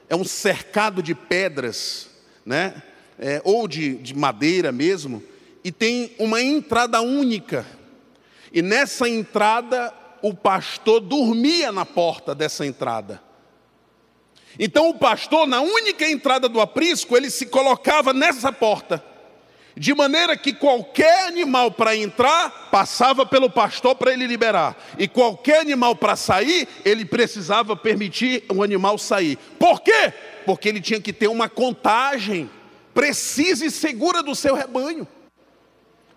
é 0.07 0.15
um 0.15 0.23
cercado 0.23 1.03
de 1.03 1.13
pedras, 1.13 2.09
né? 2.45 2.81
É, 3.17 3.41
ou 3.43 3.67
de, 3.67 3.95
de 3.95 4.13
madeira 4.13 4.71
mesmo, 4.71 5.23
e 5.63 5.71
tem 5.71 6.13
uma 6.19 6.41
entrada 6.41 7.01
única. 7.01 7.65
E 8.51 8.61
nessa 8.61 9.07
entrada 9.09 9.93
o 10.21 10.33
pastor 10.33 10.99
dormia 10.99 11.71
na 11.71 11.85
porta 11.85 12.33
dessa 12.33 12.65
entrada. 12.65 13.21
Então 14.57 14.89
o 14.89 14.93
pastor, 14.93 15.45
na 15.47 15.61
única 15.61 16.07
entrada 16.07 16.47
do 16.47 16.61
aprisco, 16.61 17.15
ele 17.15 17.29
se 17.29 17.45
colocava 17.45 18.13
nessa 18.13 18.51
porta, 18.51 19.03
de 19.77 19.93
maneira 19.93 20.37
que 20.37 20.53
qualquer 20.53 21.27
animal 21.27 21.71
para 21.71 21.95
entrar 21.95 22.69
passava 22.71 23.25
pelo 23.25 23.49
pastor 23.49 23.95
para 23.95 24.13
ele 24.13 24.25
liberar, 24.25 24.75
e 24.97 25.07
qualquer 25.07 25.59
animal 25.59 25.95
para 25.95 26.15
sair, 26.15 26.67
ele 26.83 27.05
precisava 27.05 27.75
permitir 27.75 28.43
o 28.53 28.63
animal 28.63 28.97
sair. 28.97 29.37
Por 29.59 29.81
quê? 29.81 30.13
Porque 30.45 30.69
ele 30.69 30.79
tinha 30.79 31.01
que 31.01 31.11
ter 31.11 31.27
uma 31.27 31.49
contagem 31.49 32.49
precisa 32.95 33.65
e 33.65 33.69
segura 33.69 34.23
do 34.23 34.33
seu 34.33 34.55
rebanho. 34.55 35.05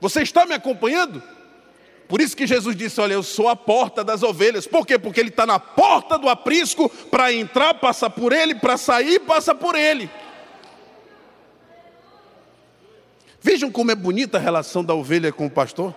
Você 0.01 0.23
está 0.23 0.47
me 0.47 0.55
acompanhando? 0.55 1.21
Por 2.07 2.21
isso 2.21 2.37
que 2.37 2.47
Jesus 2.47 2.77
disse: 2.77 3.01
Olha, 3.01 3.15
eu 3.15 3.23
sou 3.23 3.49
a 3.49 3.57
porta 3.57 4.05
das 4.05 4.23
ovelhas. 4.23 4.67
Por 4.67 4.87
quê? 4.87 4.97
Porque 4.97 5.19
ele 5.19 5.29
está 5.29 5.45
na 5.45 5.59
porta 5.59 6.17
do 6.17 6.29
aprisco, 6.29 6.89
para 7.11 7.33
entrar, 7.33 7.75
passa 7.75 8.09
por 8.09 8.33
ele, 8.33 8.55
para 8.55 8.77
sair, 8.77 9.19
passa 9.21 9.55
por 9.55 9.75
ele. 9.75 10.09
Vejam 13.41 13.71
como 13.71 13.91
é 13.91 13.95
bonita 13.95 14.39
a 14.39 14.41
relação 14.41 14.85
da 14.85 14.95
ovelha 14.95 15.33
com 15.33 15.47
o 15.47 15.51
pastor. 15.51 15.95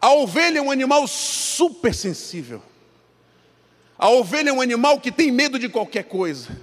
A 0.00 0.12
ovelha 0.12 0.58
é 0.58 0.62
um 0.62 0.70
animal 0.70 1.06
super 1.06 1.94
sensível. 1.94 2.62
A 3.98 4.08
ovelha 4.08 4.50
é 4.50 4.52
um 4.52 4.60
animal 4.60 4.98
que 4.98 5.12
tem 5.12 5.30
medo 5.30 5.58
de 5.58 5.68
qualquer 5.68 6.04
coisa, 6.04 6.60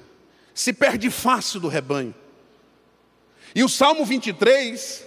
se 0.54 0.74
perde 0.74 1.10
fácil 1.10 1.60
do 1.60 1.70
rebanho. 1.70 2.14
E 3.56 3.64
o 3.64 3.70
Salmo 3.70 4.04
23, 4.04 5.06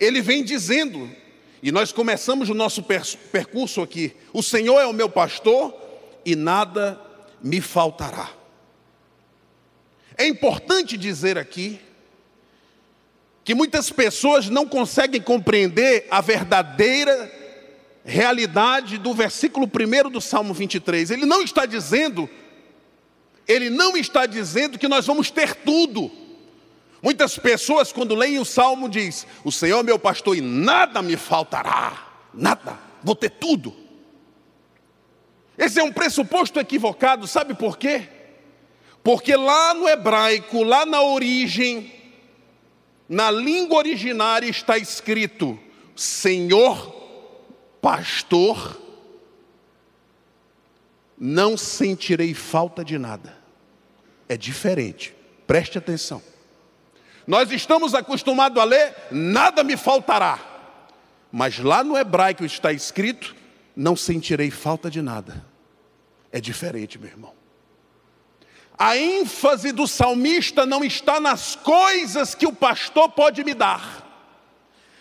ele 0.00 0.20
vem 0.20 0.42
dizendo 0.42 1.08
e 1.62 1.70
nós 1.70 1.92
começamos 1.92 2.48
o 2.48 2.54
nosso 2.54 2.82
percurso 2.82 3.80
aqui. 3.80 4.14
O 4.32 4.42
Senhor 4.42 4.80
é 4.80 4.86
o 4.86 4.92
meu 4.92 5.08
pastor 5.08 5.74
e 6.24 6.34
nada 6.34 7.00
me 7.42 7.60
faltará. 7.60 8.30
É 10.16 10.26
importante 10.26 10.96
dizer 10.96 11.38
aqui 11.38 11.80
que 13.48 13.54
muitas 13.54 13.88
pessoas 13.88 14.50
não 14.50 14.66
conseguem 14.66 15.22
compreender 15.22 16.06
a 16.10 16.20
verdadeira 16.20 17.32
realidade 18.04 18.98
do 18.98 19.14
versículo 19.14 19.66
1 19.66 20.10
do 20.10 20.20
Salmo 20.20 20.52
23. 20.52 21.10
Ele 21.12 21.24
não 21.24 21.40
está 21.40 21.64
dizendo, 21.64 22.28
ele 23.46 23.70
não 23.70 23.96
está 23.96 24.26
dizendo 24.26 24.78
que 24.78 24.86
nós 24.86 25.06
vamos 25.06 25.30
ter 25.30 25.54
tudo. 25.54 26.10
Muitas 27.00 27.38
pessoas, 27.38 27.90
quando 27.90 28.14
leem 28.14 28.38
o 28.38 28.44
salmo, 28.44 28.86
diz: 28.86 29.26
O 29.42 29.50
Senhor 29.50 29.80
é 29.80 29.82
meu 29.82 29.98
pastor 29.98 30.36
e 30.36 30.42
nada 30.42 31.00
me 31.00 31.16
faltará, 31.16 32.06
nada, 32.34 32.78
vou 33.02 33.14
ter 33.14 33.30
tudo. 33.30 33.74
Esse 35.56 35.80
é 35.80 35.82
um 35.82 35.90
pressuposto 35.90 36.60
equivocado, 36.60 37.26
sabe 37.26 37.54
por 37.54 37.78
quê? 37.78 38.10
Porque 39.02 39.34
lá 39.34 39.72
no 39.72 39.88
hebraico, 39.88 40.62
lá 40.62 40.84
na 40.84 41.00
origem, 41.00 41.97
na 43.08 43.30
língua 43.30 43.78
originária 43.78 44.48
está 44.48 44.76
escrito: 44.76 45.58
Senhor 45.96 46.96
pastor, 47.80 48.80
não 51.16 51.56
sentirei 51.56 52.34
falta 52.34 52.84
de 52.84 52.98
nada. 52.98 53.36
É 54.28 54.36
diferente, 54.36 55.14
preste 55.46 55.78
atenção. 55.78 56.22
Nós 57.26 57.50
estamos 57.50 57.94
acostumados 57.94 58.60
a 58.60 58.64
ler, 58.64 58.94
nada 59.10 59.62
me 59.62 59.76
faltará. 59.76 60.44
Mas 61.30 61.58
lá 61.58 61.84
no 61.84 61.96
hebraico 61.96 62.44
está 62.44 62.72
escrito, 62.72 63.36
não 63.76 63.94
sentirei 63.94 64.50
falta 64.50 64.90
de 64.90 65.02
nada. 65.02 65.44
É 66.32 66.40
diferente, 66.40 66.98
meu 66.98 67.08
irmão. 67.08 67.37
A 68.78 68.96
ênfase 68.96 69.72
do 69.72 69.88
salmista 69.88 70.64
não 70.64 70.84
está 70.84 71.18
nas 71.18 71.56
coisas 71.56 72.34
que 72.34 72.46
o 72.46 72.52
pastor 72.52 73.08
pode 73.08 73.42
me 73.42 73.52
dar. 73.52 74.06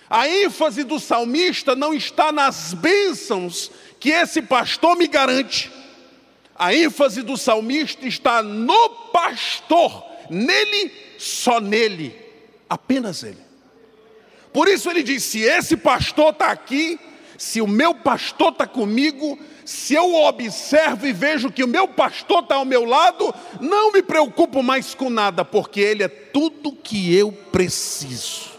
A 0.10 0.27
ênfase 0.27 0.84
do 0.84 1.00
salmista 1.00 1.75
não 1.75 1.93
está 1.93 2.31
nas 2.31 2.74
bênçãos 2.74 3.69
que 4.00 4.10
esse 4.10 4.41
pastor 4.41 4.98
me 4.98 5.07
garante. 5.07 5.72
A 6.55 6.74
ênfase 6.74 7.22
do 7.22 7.38
salmista 7.38 8.07
está 8.07 8.41
no 8.41 8.89
pastor, 9.12 10.03
nele, 10.27 10.91
só 11.19 11.60
nele, 11.60 12.15
apenas 12.67 13.22
ele. 13.22 13.46
Por 14.51 14.67
isso 14.67 14.89
ele 14.89 15.03
diz: 15.03 15.24
se 15.24 15.41
esse 15.41 15.77
pastor 15.77 16.31
está 16.31 16.48
aqui, 16.48 17.00
se 17.38 17.62
o 17.62 17.67
meu 17.67 17.93
pastor 17.93 18.53
está 18.53 18.65
comigo, 18.65 19.38
se 19.67 19.95
eu 19.95 20.15
observo 20.15 21.05
e 21.05 21.12
vejo 21.12 21.51
que 21.51 21.62
o 21.62 21.67
meu 21.67 21.89
pastor 21.89 22.41
está 22.41 22.55
ao 22.55 22.63
meu 22.63 22.86
lado, 22.86 23.36
não 23.59 23.91
me 23.91 24.01
preocupo 24.01 24.63
mais 24.63 24.95
com 24.95 25.09
nada, 25.09 25.43
porque 25.43 25.81
ele 25.81 26.03
é 26.03 26.07
tudo 26.07 26.71
que 26.71 27.13
eu 27.13 27.33
preciso. 27.33 28.51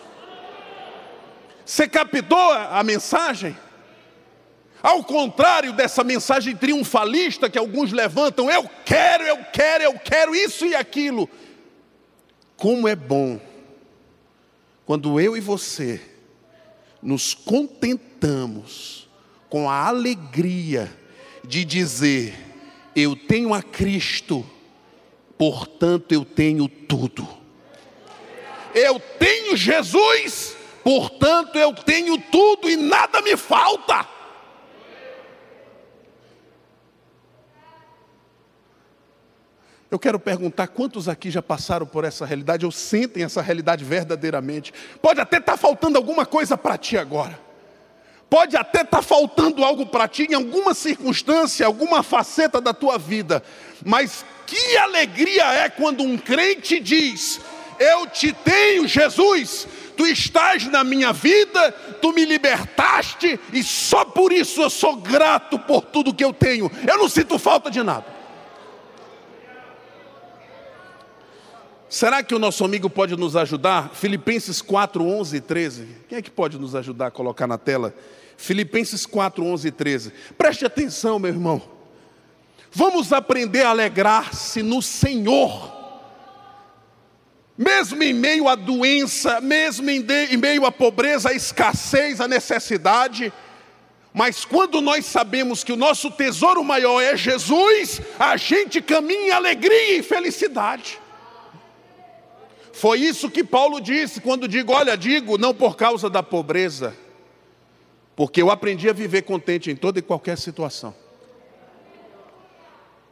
Você 1.65 1.89
captou 1.89 2.53
a 2.53 2.83
mensagem? 2.85 3.57
Ao 4.83 5.03
contrário 5.03 5.73
dessa 5.73 6.05
mensagem 6.05 6.55
triunfalista 6.55 7.49
que 7.49 7.59
alguns 7.59 7.91
levantam, 7.91 8.51
eu 8.51 8.69
quero, 8.85 9.25
eu 9.25 9.39
quero, 9.51 9.85
eu 9.85 9.99
quero 9.99 10.37
isso 10.37 10.67
e 10.67 10.75
aquilo. 10.75 11.27
Como 12.55 12.87
é 12.87 12.95
bom 12.95 13.41
quando 14.85 15.19
eu 15.19 15.35
e 15.35 15.41
você 15.41 16.03
nos 17.01 17.33
contentamos 17.33 19.08
com 19.49 19.69
a 19.69 19.87
alegria 19.87 20.91
de 21.45 21.65
dizer: 21.65 22.35
eu 22.95 23.15
tenho 23.17 23.55
a 23.55 23.63
Cristo, 23.63 24.45
portanto 25.37 26.13
eu 26.13 26.25
tenho 26.25 26.69
tudo. 26.69 27.27
Eu 28.75 29.01
tenho 29.19 29.57
Jesus, 29.57 30.57
portanto 30.85 31.57
eu 31.57 31.73
tenho 31.73 32.19
tudo 32.19 32.69
e 32.69 32.77
nada 32.77 33.23
me 33.23 33.37
falta. 33.37 34.07
Eu 39.91 39.99
quero 39.99 40.19
perguntar 40.19 40.67
quantos 40.69 41.09
aqui 41.09 41.31
já 41.31 41.41
passaram 41.41 41.87
por 41.87 42.05
essa 42.05 42.27
realidade 42.27 42.67
ou 42.67 42.71
sentem 42.71 43.25
essa 43.25 43.41
realidade 43.41 43.85
verdadeiramente. 43.85 44.73
Pode 45.01 45.19
até 45.19 45.39
estar 45.39 45.53
tá 45.53 45.59
faltando 45.59 45.97
alguma 45.97 46.27
coisa 46.27 46.59
para 46.59 46.77
ti 46.77 46.99
agora. 46.99 47.48
Pode 48.31 48.57
até 48.57 48.83
estar 48.83 48.99
tá 48.99 49.03
faltando 49.03 49.65
algo 49.65 49.87
para 49.87 50.07
ti 50.07 50.27
em 50.31 50.35
alguma 50.35 50.75
circunstância, 50.75 51.65
alguma 51.65 52.03
faceta 52.03 52.61
da 52.61 52.75
tua 52.75 52.99
vida. 52.99 53.43
Mas 53.85 54.25
que 54.47 54.77
alegria 54.77 55.45
é 55.45 55.69
quando 55.69 56.03
um 56.03 56.19
crente 56.19 56.79
diz: 56.79 57.41
Eu 57.79 58.07
te 58.07 58.33
tenho, 58.33 58.87
Jesus, 58.87 59.67
tu 59.97 60.07
estás 60.07 60.67
na 60.67 60.85
minha 60.85 61.13
vida, 61.13 61.73
tu 62.03 62.13
me 62.13 62.25
libertaste, 62.25 63.41
e 63.53 63.63
só 63.63 64.05
por 64.05 64.33
isso 64.33 64.61
eu 64.63 64.71
sou 64.71 64.97
grato 64.97 65.59
por 65.59 65.83
tudo 65.83 66.15
que 66.15 66.25
eu 66.25 66.33
tenho. 66.33 66.71
Eu 66.87 66.99
não 66.99 67.09
sinto 67.09 67.39
falta 67.39 67.71
de 67.71 67.83
nada. 67.83 68.18
Será 71.89 72.23
que 72.23 72.35
o 72.35 72.39
nosso 72.39 72.65
amigo 72.65 72.91
pode 72.91 73.17
nos 73.17 73.35
ajudar? 73.35 73.91
Filipenses 73.95 74.61
4, 74.61 75.05
11 75.05 75.37
e 75.37 75.41
13. 75.41 75.89
Quem 76.09 76.19
é 76.19 76.23
que 76.23 76.31
pode 76.31 76.59
nos 76.59 76.75
ajudar 76.75 77.07
a 77.07 77.11
colocar 77.11 77.47
na 77.47 77.57
tela? 77.57 77.95
Filipenses 78.37 79.07
4, 79.07 79.45
11 79.45 79.69
e 79.69 79.71
13. 79.71 80.13
Preste 80.37 80.65
atenção, 80.65 81.19
meu 81.19 81.31
irmão. 81.31 81.63
Vamos 82.71 83.13
aprender 83.13 83.63
a 83.63 83.71
alegrar-se 83.71 84.63
no 84.63 84.83
Senhor 84.83 85.79
mesmo 87.59 88.01
em 88.05 88.15
meio 88.15 88.47
à 88.47 88.55
doença, 88.55 89.41
mesmo 89.41 89.91
em, 89.91 90.01
de, 90.01 90.27
em 90.27 90.37
meio 90.37 90.65
à 90.65 90.71
pobreza, 90.71 91.31
à 91.31 91.33
escassez, 91.33 92.21
à 92.21 92.29
necessidade, 92.29 93.33
mas 94.15 94.45
quando 94.45 94.81
nós 94.81 95.05
sabemos 95.07 95.65
que 95.65 95.73
o 95.73 95.77
nosso 95.77 96.09
tesouro 96.09 96.63
maior 96.63 97.01
é 97.01 97.17
Jesus, 97.17 98.01
a 98.17 98.37
gente 98.37 98.81
caminha 98.81 99.29
em 99.29 99.31
alegria 99.33 99.99
e 99.99 100.03
felicidade. 100.05 101.01
Foi 102.79 103.01
isso 103.01 103.29
que 103.29 103.43
Paulo 103.43 103.81
disse 103.81 104.21
quando 104.21 104.47
digo, 104.47 104.73
olha, 104.73 104.97
digo, 104.97 105.37
não 105.37 105.53
por 105.53 105.75
causa 105.77 106.09
da 106.09 106.23
pobreza, 106.23 106.97
porque 108.15 108.41
eu 108.41 108.53
aprendi 108.53 108.89
a 108.89 108.93
viver 108.93 109.23
contente 109.23 109.69
em 109.69 109.75
toda 109.75 109.99
e 109.99 110.03
qualquer 110.03 110.39
situação. 110.39 110.95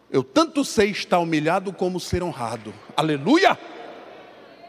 Eu 0.08 0.22
tanto 0.22 0.64
sei 0.64 0.90
estar 0.90 1.18
humilhado 1.18 1.72
como 1.72 1.98
ser 1.98 2.22
honrado. 2.22 2.72
Aleluia! 2.96 3.58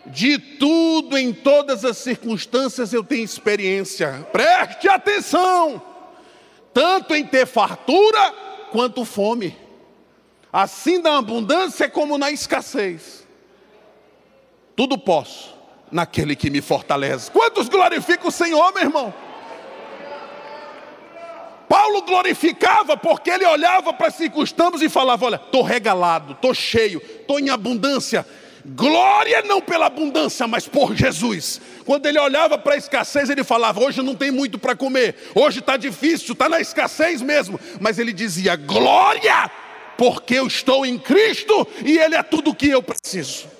De 0.08 0.40
tudo, 0.40 1.16
em 1.16 1.32
todas 1.32 1.86
as 1.86 1.98
circunstâncias, 1.98 2.92
eu 2.92 3.04
tenho 3.04 3.24
experiência. 3.24 4.28
Preste 4.32 4.90
atenção, 4.90 5.80
tanto 6.74 7.14
em 7.14 7.24
ter 7.24 7.46
fartura 7.46 8.34
quanto 8.72 9.06
fome, 9.06 9.56
assim 10.52 10.98
na 10.98 11.20
abundância 11.20 11.88
como 11.88 12.18
na 12.18 12.32
escassez. 12.32 13.27
Tudo 14.78 14.98
posso 14.98 15.54
naquele 15.92 16.38
que 16.38 16.50
me 16.50 16.62
fortalece. 16.62 17.30
Quantos 17.30 17.68
glorificam 17.68 18.30
o 18.30 18.32
Senhor, 18.32 18.74
meu 18.74 18.84
irmão? 18.84 19.14
Paulo 21.68 22.02
glorificava 22.04 22.96
porque 22.96 23.30
ele 23.30 23.46
olhava 23.46 23.92
para 23.92 24.08
as 24.08 24.16
circunstâncias 24.16 24.82
e 24.82 24.88
falava: 24.88 25.26
Olha, 25.26 25.36
estou 25.36 25.62
regalado, 25.62 26.32
estou 26.32 26.54
cheio, 26.54 27.02
estou 27.04 27.38
em 27.38 27.50
abundância 27.50 28.26
Glória 28.76 29.42
não 29.44 29.62
pela 29.62 29.86
abundância, 29.86 30.46
mas 30.46 30.68
por 30.68 30.94
Jesus. 30.94 31.62
Quando 31.86 32.06
ele 32.06 32.20
olhava 32.20 32.58
para 32.58 32.74
a 32.74 32.78
escassez, 32.78 33.30
ele 33.30 33.44
falava: 33.44 33.82
Hoje 33.82 34.02
não 34.02 34.14
tem 34.14 34.30
muito 34.30 34.60
para 34.60 34.76
comer, 34.76 35.16
hoje 35.34 35.60
está 35.60 35.78
difícil, 35.78 36.34
está 36.34 36.50
na 36.50 36.60
escassez 36.60 37.22
mesmo. 37.22 37.58
Mas 37.80 37.98
ele 37.98 38.12
dizia: 38.12 38.58
Glória, 38.58 39.50
porque 39.98 40.34
eu 40.34 40.48
estou 40.48 40.86
em 40.86 40.98
Cristo 40.98 41.66
e 41.86 41.98
Ele 41.98 42.16
é 42.16 42.24
tudo 42.24 42.52
o 42.52 42.56
que 42.56 42.68
eu 42.68 42.84
preciso. 42.84 43.57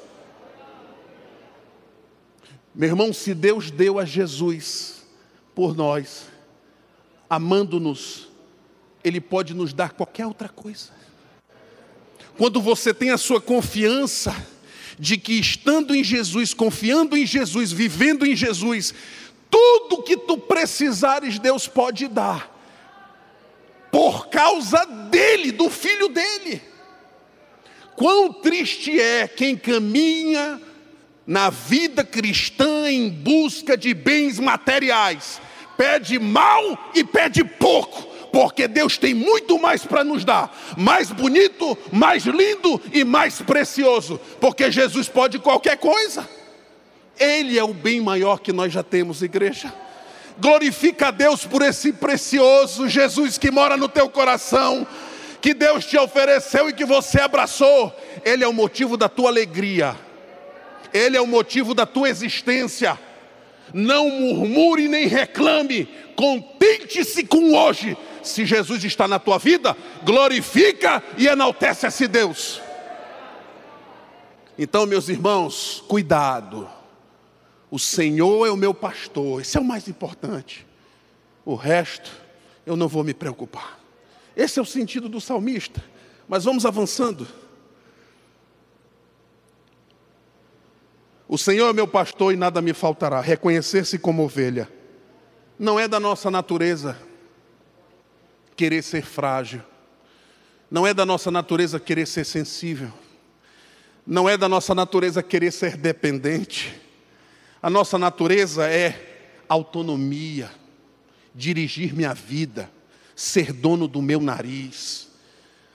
Meu 2.78 2.90
irmão, 2.90 3.12
se 3.12 3.34
Deus 3.34 3.72
deu 3.72 3.98
a 3.98 4.06
Jesus 4.06 5.02
por 5.56 5.76
nós, 5.76 6.28
amando-nos, 7.28 8.28
Ele 9.04 9.20
pode 9.20 9.56
nos 9.56 9.74
dar 9.74 9.94
qualquer 9.94 10.28
outra 10.28 10.48
coisa. 10.48 10.90
Quando 12.38 12.62
você 12.62 12.94
tem 12.94 13.10
a 13.10 13.18
sua 13.18 13.42
confiança, 13.42 14.32
de 15.00 15.18
que 15.18 15.34
estando 15.40 15.96
em 15.96 16.04
Jesus, 16.04 16.54
confiando 16.54 17.18
em 17.18 17.26
Jesus, 17.26 17.72
vivendo 17.72 18.24
em 18.28 18.36
Jesus, 18.36 18.94
tudo 19.50 20.04
que 20.04 20.16
tu 20.16 20.38
precisares, 20.38 21.40
Deus 21.40 21.68
pode 21.68 22.08
dar, 22.08 22.56
por 23.92 24.28
causa 24.28 24.86
dele, 25.10 25.52
do 25.52 25.68
filho 25.72 26.10
dele. 26.10 26.62
Quão 27.96 28.32
triste 28.32 29.02
é 29.02 29.28
quem 29.28 29.58
caminha 29.58 30.62
na 31.28 31.50
vida 31.50 32.06
cristã 32.06 32.90
em 32.90 33.10
busca 33.10 33.76
de 33.76 33.94
bens 33.94 34.40
materiais, 34.40 35.42
pede 35.78 36.18
mal 36.18 36.90
e 36.96 37.04
pede 37.04 37.44
pouco, 37.44 38.02
porque 38.32 38.66
Deus 38.66 38.98
tem 38.98 39.14
muito 39.14 39.60
mais 39.60 39.86
para 39.86 40.06
nos 40.06 40.24
dar, 40.24 40.58
mais 40.78 41.12
bonito, 41.12 41.78
mais 41.92 42.24
lindo 42.24 42.82
e 42.94 43.04
mais 43.04 43.42
precioso, 43.42 44.18
porque 44.40 44.72
Jesus 44.72 45.10
pode 45.10 45.38
qualquer 45.40 45.78
coisa. 45.78 46.28
Ele 47.20 47.60
é 47.60 47.64
o 47.64 47.74
bem 47.74 48.00
maior 48.00 48.40
que 48.40 48.54
nós 48.54 48.72
já 48.72 48.82
temos, 48.82 49.22
igreja. 49.22 49.74
Glorifica 50.40 51.08
a 51.08 51.12
Deus 51.12 51.44
por 51.46 51.62
esse 51.62 51.92
precioso 51.92 52.88
Jesus 52.88 53.38
que 53.38 53.52
mora 53.52 53.76
no 53.76 53.90
teu 53.90 54.08
coração, 54.08 54.88
que 55.42 55.54
Deus 55.54 55.86
te 55.86 55.98
ofereceu 55.98 56.70
e 56.70 56.74
que 56.74 56.86
você 56.86 57.20
abraçou. 57.20 57.94
Ele 58.24 58.44
é 58.44 58.48
o 58.48 58.54
motivo 58.54 58.96
da 58.96 59.10
tua 59.10 59.30
alegria. 59.30 60.07
Ele 60.94 61.18
é 61.18 61.22
o 61.22 61.28
motivo 61.28 61.74
da 61.74 61.86
tua 61.86 62.10
existência. 62.10 63.00
Não 63.74 64.10
murmure 64.10 64.88
nem 64.88 65.08
reclame, 65.08 65.90
contente-se 66.16 67.26
com 67.26 67.54
hoje, 67.54 67.98
se 68.24 68.46
Jesus 68.46 68.84
está 68.84 69.08
na 69.08 69.20
tua 69.20 69.38
vida, 69.38 69.76
glorifica 70.04 71.04
e 71.18 71.28
enaltece 71.28 71.86
esse 71.86 72.08
Deus. 72.08 72.62
Então, 74.58 74.86
meus 74.86 75.10
irmãos, 75.10 75.84
cuidado. 75.88 76.68
O 77.70 77.78
Senhor 77.78 78.48
é 78.48 78.52
o 78.52 78.58
meu 78.58 78.74
pastor, 78.74 79.42
esse 79.42 79.58
é 79.58 79.60
o 79.60 79.64
mais 79.64 79.88
importante. 79.88 80.66
O 81.46 81.56
resto, 81.56 82.12
eu 82.66 82.76
não 82.76 82.88
vou 82.88 83.04
me 83.04 83.14
preocupar. 83.14 83.80
Esse 84.36 84.60
é 84.60 84.62
o 84.62 84.66
sentido 84.66 85.10
do 85.10 85.20
salmista. 85.20 85.84
Mas 86.28 86.44
vamos 86.44 86.66
avançando. 86.66 87.28
O 91.28 91.38
Senhor 91.38 91.70
é 91.70 91.74
meu 91.74 91.88
pastor 91.88 92.34
e 92.34 92.38
nada 92.38 92.62
me 92.62 92.74
faltará. 92.74 93.20
Reconhecer-se 93.20 94.00
como 94.00 94.24
ovelha. 94.24 94.70
Não 95.60 95.80
é 95.80 95.88
da 95.88 96.00
nossa 96.00 96.32
natureza 96.32 96.98
querer 98.56 98.82
ser 98.82 99.04
frágil. 99.04 99.62
Não 100.70 100.88
é 100.88 100.94
da 100.94 101.06
nossa 101.06 101.30
natureza 101.30 101.80
querer 101.80 102.08
ser 102.08 102.26
sensível. 102.26 102.92
Não 104.06 104.30
é 104.30 104.38
da 104.38 104.48
nossa 104.48 104.74
natureza 104.74 105.22
querer 105.22 105.52
ser 105.52 105.76
dependente. 105.76 106.74
A 107.62 107.70
nossa 107.70 107.98
natureza 107.98 108.66
é 108.70 109.44
autonomia, 109.50 110.50
dirigir 111.36 111.94
minha 111.94 112.14
vida, 112.14 112.72
ser 113.16 113.52
dono 113.52 113.88
do 113.88 114.02
meu 114.02 114.22
nariz. 114.22 115.10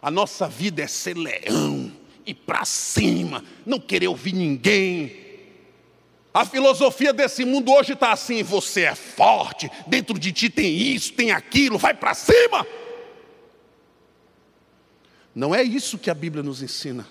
A 0.01 0.11
nossa 0.11 0.49
vida 0.49 0.83
é 0.83 0.87
ser 0.87 1.17
leão, 1.17 1.93
ir 2.25 2.35
para 2.35 2.65
cima, 2.65 3.45
não 3.67 3.79
querer 3.79 4.09
ouvir 4.09 4.33
ninguém. 4.33 5.22
A 6.35 6.47
filosofia 6.47 7.13
desse 7.13 7.45
mundo 7.45 7.73
hoje 7.73 7.93
está 7.93 8.13
assim: 8.13 8.43
você 8.43 8.83
é 8.83 8.95
forte, 8.95 9.71
dentro 9.87 10.19
de 10.19 10.33
ti 10.33 10.49
tem 10.49 10.75
isso, 10.75 11.13
tem 11.13 11.31
aquilo, 11.31 11.77
vai 11.77 11.93
para 11.93 12.15
cima. 12.15 12.67
Não 15.35 15.55
é 15.55 15.63
isso 15.63 15.99
que 15.99 16.11
a 16.11 16.15
Bíblia 16.15 16.43
nos 16.43 16.63
ensina. 16.63 17.07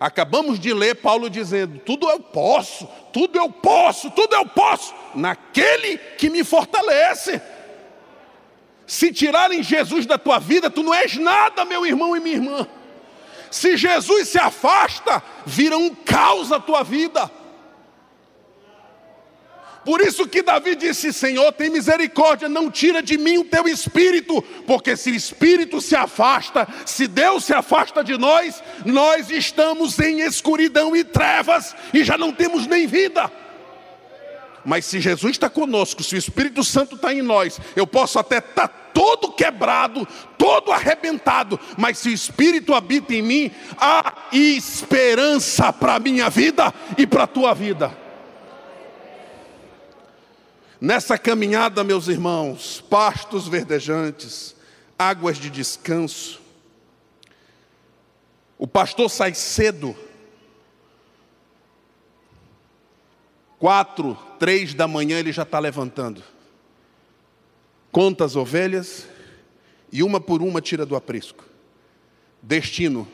Acabamos 0.00 0.58
de 0.58 0.72
ler 0.72 0.96
Paulo 0.96 1.28
dizendo: 1.28 1.78
tudo 1.80 2.08
eu 2.08 2.20
posso, 2.20 2.88
tudo 3.12 3.38
eu 3.38 3.50
posso, 3.50 4.10
tudo 4.10 4.34
eu 4.34 4.46
posso, 4.46 4.94
naquele 5.14 5.98
que 5.98 6.30
me 6.30 6.42
fortalece. 6.42 7.40
Se 8.86 9.12
tirarem 9.12 9.62
Jesus 9.62 10.06
da 10.06 10.18
tua 10.18 10.38
vida, 10.38 10.70
tu 10.70 10.82
não 10.82 10.92
és 10.92 11.16
nada, 11.16 11.64
meu 11.64 11.86
irmão 11.86 12.16
e 12.16 12.20
minha 12.20 12.36
irmã. 12.36 12.66
Se 13.50 13.76
Jesus 13.76 14.28
se 14.28 14.38
afasta, 14.38 15.22
vira 15.44 15.76
um 15.76 15.94
caos 15.94 16.50
a 16.50 16.58
tua 16.58 16.82
vida. 16.82 17.30
Por 19.84 20.00
isso 20.00 20.28
que 20.28 20.42
Davi 20.42 20.76
disse: 20.76 21.12
Senhor, 21.12 21.52
tem 21.52 21.68
misericórdia, 21.68 22.48
não 22.48 22.70
tira 22.70 23.02
de 23.02 23.18
mim 23.18 23.38
o 23.38 23.44
teu 23.44 23.66
espírito, 23.66 24.40
porque 24.66 24.96
se 24.96 25.10
o 25.10 25.14
espírito 25.14 25.80
se 25.80 25.96
afasta, 25.96 26.68
se 26.86 27.08
Deus 27.08 27.44
se 27.44 27.52
afasta 27.52 28.04
de 28.04 28.16
nós, 28.16 28.62
nós 28.84 29.30
estamos 29.30 29.98
em 29.98 30.20
escuridão 30.20 30.94
e 30.94 31.02
trevas 31.02 31.74
e 31.92 32.04
já 32.04 32.16
não 32.16 32.32
temos 32.32 32.66
nem 32.66 32.86
vida. 32.86 33.30
Mas 34.64 34.84
se 34.84 35.00
Jesus 35.00 35.32
está 35.32 35.50
conosco, 35.50 36.04
se 36.04 36.14
o 36.14 36.18
Espírito 36.18 36.62
Santo 36.62 36.94
está 36.94 37.12
em 37.12 37.20
nós, 37.20 37.58
eu 37.74 37.84
posso 37.84 38.18
até 38.18 38.38
estar 38.38 38.68
tá 38.68 38.74
todo 38.94 39.32
quebrado, 39.32 40.06
todo 40.38 40.70
arrebentado, 40.70 41.58
mas 41.76 41.98
se 41.98 42.10
o 42.10 42.12
Espírito 42.12 42.72
habita 42.72 43.12
em 43.12 43.22
mim, 43.22 43.50
há 43.76 44.28
esperança 44.32 45.72
para 45.72 45.96
a 45.96 45.98
minha 45.98 46.30
vida 46.30 46.72
e 46.96 47.06
para 47.06 47.24
a 47.24 47.26
tua 47.26 47.52
vida. 47.54 48.01
Nessa 50.84 51.16
caminhada, 51.16 51.84
meus 51.84 52.08
irmãos, 52.08 52.80
pastos 52.90 53.46
verdejantes, 53.46 54.56
águas 54.98 55.38
de 55.38 55.48
descanso. 55.48 56.42
O 58.58 58.66
pastor 58.66 59.08
sai 59.08 59.32
cedo, 59.32 59.94
quatro, 63.60 64.18
três 64.40 64.74
da 64.74 64.88
manhã 64.88 65.20
ele 65.20 65.30
já 65.30 65.44
está 65.44 65.60
levantando. 65.60 66.20
Conta 67.92 68.24
as 68.24 68.34
ovelhas 68.34 69.06
e 69.92 70.02
uma 70.02 70.20
por 70.20 70.42
uma 70.42 70.60
tira 70.60 70.84
do 70.84 70.96
aprisco. 70.96 71.44
Destino, 72.42 73.06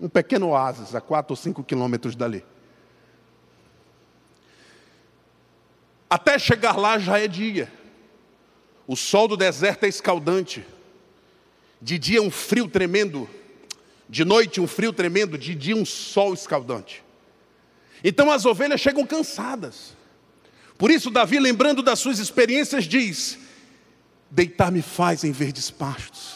um 0.00 0.08
pequeno 0.08 0.48
oásis 0.48 0.94
a 0.94 1.00
quatro 1.02 1.34
ou 1.34 1.36
cinco 1.36 1.62
quilômetros 1.62 2.16
dali. 2.16 2.42
Até 6.12 6.38
chegar 6.38 6.76
lá 6.76 6.98
já 6.98 7.18
é 7.18 7.26
dia. 7.26 7.72
O 8.86 8.94
sol 8.94 9.26
do 9.26 9.34
deserto 9.34 9.84
é 9.84 9.88
escaldante. 9.88 10.62
De 11.80 11.98
dia 11.98 12.20
um 12.20 12.30
frio 12.30 12.68
tremendo. 12.68 13.26
De 14.10 14.22
noite 14.22 14.60
um 14.60 14.66
frio 14.66 14.92
tremendo. 14.92 15.38
De 15.38 15.54
dia 15.54 15.74
um 15.74 15.86
sol 15.86 16.34
escaldante. 16.34 17.02
Então 18.04 18.30
as 18.30 18.44
ovelhas 18.44 18.78
chegam 18.78 19.06
cansadas. 19.06 19.96
Por 20.76 20.90
isso, 20.90 21.10
Davi, 21.10 21.38
lembrando 21.38 21.82
das 21.82 21.98
suas 21.98 22.18
experiências, 22.18 22.84
diz: 22.84 23.38
Deitar-me 24.30 24.82
faz 24.82 25.24
em 25.24 25.32
verdes 25.32 25.70
pastos, 25.70 26.34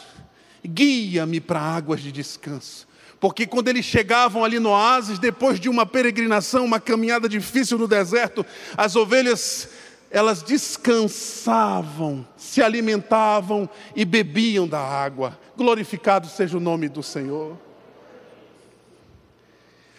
guia-me 0.66 1.38
para 1.38 1.60
águas 1.60 2.00
de 2.00 2.10
descanso. 2.10 2.88
Porque 3.18 3.46
quando 3.46 3.68
eles 3.68 3.84
chegavam 3.84 4.44
ali 4.44 4.58
no 4.58 4.70
oásis, 4.70 5.18
depois 5.18 5.58
de 5.58 5.68
uma 5.68 5.86
peregrinação, 5.86 6.64
uma 6.64 6.78
caminhada 6.78 7.28
difícil 7.28 7.78
no 7.78 7.88
deserto, 7.88 8.44
as 8.76 8.94
ovelhas, 8.94 9.70
elas 10.10 10.42
descansavam, 10.42 12.26
se 12.36 12.62
alimentavam 12.62 13.68
e 13.94 14.04
bebiam 14.04 14.68
da 14.68 14.80
água. 14.80 15.38
Glorificado 15.56 16.28
seja 16.28 16.58
o 16.58 16.60
nome 16.60 16.88
do 16.88 17.02
Senhor. 17.02 17.58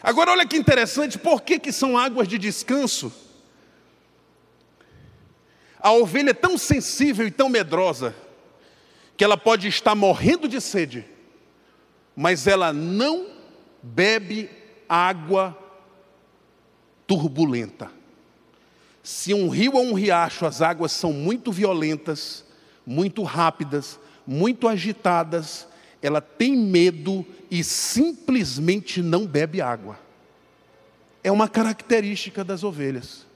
Agora 0.02 0.32
olha 0.32 0.46
que 0.46 0.56
interessante, 0.56 1.18
por 1.18 1.42
que, 1.42 1.58
que 1.58 1.72
são 1.72 1.98
águas 1.98 2.28
de 2.28 2.38
descanso? 2.38 3.12
A 5.80 5.92
ovelha 5.92 6.32
é 6.32 6.34
tão 6.34 6.58
sensível 6.58 7.26
e 7.26 7.32
tão 7.32 7.50
medrosa, 7.50 8.16
que 9.16 9.24
ela 9.24 9.36
pode 9.36 9.68
estar 9.68 9.96
morrendo 9.96 10.48
de 10.48 10.62
sede, 10.62 11.04
mas 12.18 12.48
ela 12.48 12.74
não 12.74 13.28
bebe 13.84 14.50
água 14.90 15.56
turbulenta. 17.06 17.92
Se 19.04 19.36
um 19.36 19.50
rio 19.50 19.76
ou 19.76 19.84
um 19.84 19.94
riacho, 19.94 20.44
as 20.44 20.60
águas 20.60 20.92
são 20.92 21.14
muito 21.14 21.52
violentas, 21.52 22.44
muito 22.84 23.22
rápidas, 23.22 24.00
muito 24.26 24.68
agitadas, 24.68 25.68
ela 26.02 26.20
tem 26.20 26.58
medo 26.58 27.24
e 27.52 27.64
simplesmente 27.64 29.00
não 29.00 29.28
bebe 29.28 29.62
água. 29.62 30.00
É 31.24 31.32
uma 31.32 31.48
característica 31.48 32.44
das 32.44 32.64
ovelhas. 32.64 33.28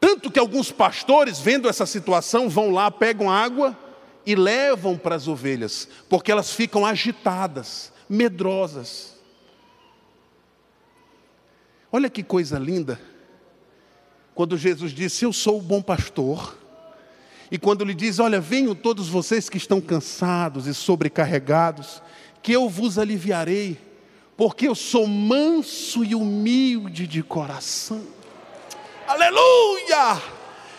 Tanto 0.00 0.32
que 0.32 0.38
alguns 0.40 0.72
pastores, 0.72 1.38
vendo 1.38 1.68
essa 1.68 1.86
situação, 1.86 2.48
vão 2.48 2.70
lá, 2.70 2.90
pegam 2.90 3.30
água 3.30 3.83
e 4.26 4.34
levam 4.34 4.96
para 4.96 5.14
as 5.14 5.28
ovelhas, 5.28 5.88
porque 6.08 6.32
elas 6.32 6.52
ficam 6.52 6.84
agitadas, 6.84 7.92
medrosas. 8.08 9.14
Olha 11.92 12.10
que 12.10 12.22
coisa 12.22 12.58
linda, 12.58 13.00
quando 14.34 14.56
Jesus 14.56 14.92
disse: 14.92 15.24
Eu 15.24 15.32
sou 15.32 15.58
o 15.58 15.62
bom 15.62 15.80
pastor, 15.80 16.58
e 17.50 17.58
quando 17.58 17.82
ele 17.82 17.94
diz: 17.94 18.18
Olha, 18.18 18.40
venham 18.40 18.74
todos 18.74 19.08
vocês 19.08 19.48
que 19.48 19.58
estão 19.58 19.80
cansados 19.80 20.66
e 20.66 20.74
sobrecarregados, 20.74 22.02
que 22.42 22.52
eu 22.52 22.68
vos 22.68 22.98
aliviarei, 22.98 23.78
porque 24.36 24.66
eu 24.66 24.74
sou 24.74 25.06
manso 25.06 26.04
e 26.04 26.14
humilde 26.14 27.06
de 27.06 27.22
coração. 27.22 28.02
Aleluia! 29.06 30.20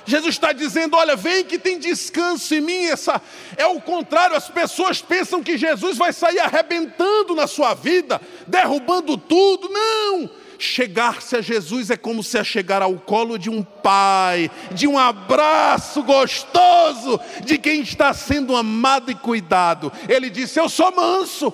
Jesus 0.06 0.36
está 0.36 0.54
dizendo: 0.54 0.96
olha, 0.96 1.16
vem 1.16 1.44
que 1.44 1.58
tem 1.58 1.80
descanso 1.80 2.54
em 2.54 2.62
mim. 2.62 2.86
Essa 2.86 3.22
é 3.58 3.66
o 3.66 3.82
contrário. 3.82 4.36
As 4.36 4.50
pessoas 4.50 5.02
pensam 5.02 5.44
que 5.44 5.58
Jesus 5.58 5.98
vai 5.98 6.14
sair 6.14 6.40
arrebentando 6.40 7.36
na 7.36 7.48
sua 7.48 7.74
vida, 7.74 8.22
derrubando 8.48 9.18
tudo. 9.18 9.68
Não. 9.70 10.30
Chegar-se 10.58 11.36
a 11.36 11.42
Jesus 11.42 11.90
é 11.90 11.98
como 11.98 12.24
se 12.24 12.38
a 12.38 12.44
chegar 12.44 12.82
ao 12.82 12.94
colo 12.94 13.38
de 13.38 13.50
um 13.50 13.62
pai, 13.62 14.50
de 14.72 14.88
um 14.88 14.98
abraço 14.98 16.02
gostoso, 16.02 17.20
de 17.44 17.58
quem 17.58 17.82
está 17.82 18.14
sendo 18.14 18.56
amado 18.56 19.12
e 19.12 19.16
cuidado. 19.16 19.92
Ele 20.08 20.30
disse: 20.30 20.60
Eu 20.60 20.70
sou 20.70 20.96
manso, 20.96 21.54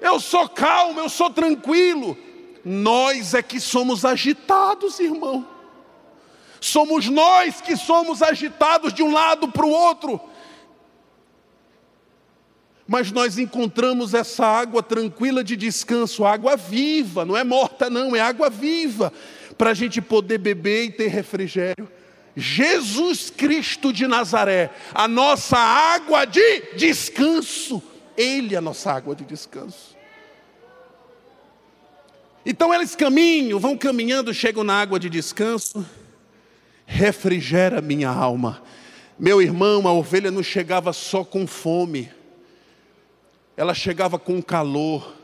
eu 0.00 0.18
sou 0.18 0.48
calmo, 0.48 0.98
eu 0.98 1.08
sou 1.08 1.30
tranquilo. 1.30 2.16
Nós 2.64 3.34
é 3.34 3.42
que 3.42 3.60
somos 3.60 4.04
agitados, 4.04 4.98
irmão. 4.98 5.57
Somos 6.60 7.08
nós 7.08 7.60
que 7.60 7.76
somos 7.76 8.22
agitados 8.22 8.92
de 8.92 9.02
um 9.02 9.12
lado 9.12 9.48
para 9.48 9.66
o 9.66 9.70
outro. 9.70 10.20
Mas 12.86 13.12
nós 13.12 13.38
encontramos 13.38 14.14
essa 14.14 14.46
água 14.46 14.82
tranquila 14.82 15.44
de 15.44 15.56
descanso, 15.56 16.24
água 16.24 16.56
viva, 16.56 17.24
não 17.24 17.36
é 17.36 17.44
morta, 17.44 17.90
não, 17.90 18.16
é 18.16 18.20
água 18.20 18.48
viva, 18.48 19.12
para 19.58 19.70
a 19.70 19.74
gente 19.74 20.00
poder 20.00 20.38
beber 20.38 20.84
e 20.84 20.92
ter 20.92 21.08
refrigério. 21.08 21.86
Jesus 22.34 23.30
Cristo 23.30 23.92
de 23.92 24.06
Nazaré, 24.06 24.70
a 24.94 25.06
nossa 25.06 25.58
água 25.58 26.24
de 26.24 26.76
descanso, 26.76 27.82
Ele 28.16 28.54
é 28.54 28.58
a 28.58 28.62
nossa 28.62 28.90
água 28.90 29.14
de 29.14 29.24
descanso. 29.24 29.96
Então 32.46 32.72
eles 32.72 32.96
caminham, 32.96 33.58
vão 33.58 33.76
caminhando, 33.76 34.32
chegam 34.32 34.64
na 34.64 34.80
água 34.80 34.98
de 34.98 35.10
descanso 35.10 35.84
refrigera 36.88 37.82
minha 37.82 38.08
alma. 38.08 38.62
Meu 39.18 39.42
irmão, 39.42 39.86
a 39.86 39.92
ovelha 39.92 40.30
não 40.30 40.42
chegava 40.42 40.92
só 40.94 41.22
com 41.22 41.46
fome, 41.46 42.10
ela 43.56 43.74
chegava 43.74 44.18
com 44.18 44.42
calor. 44.42 45.14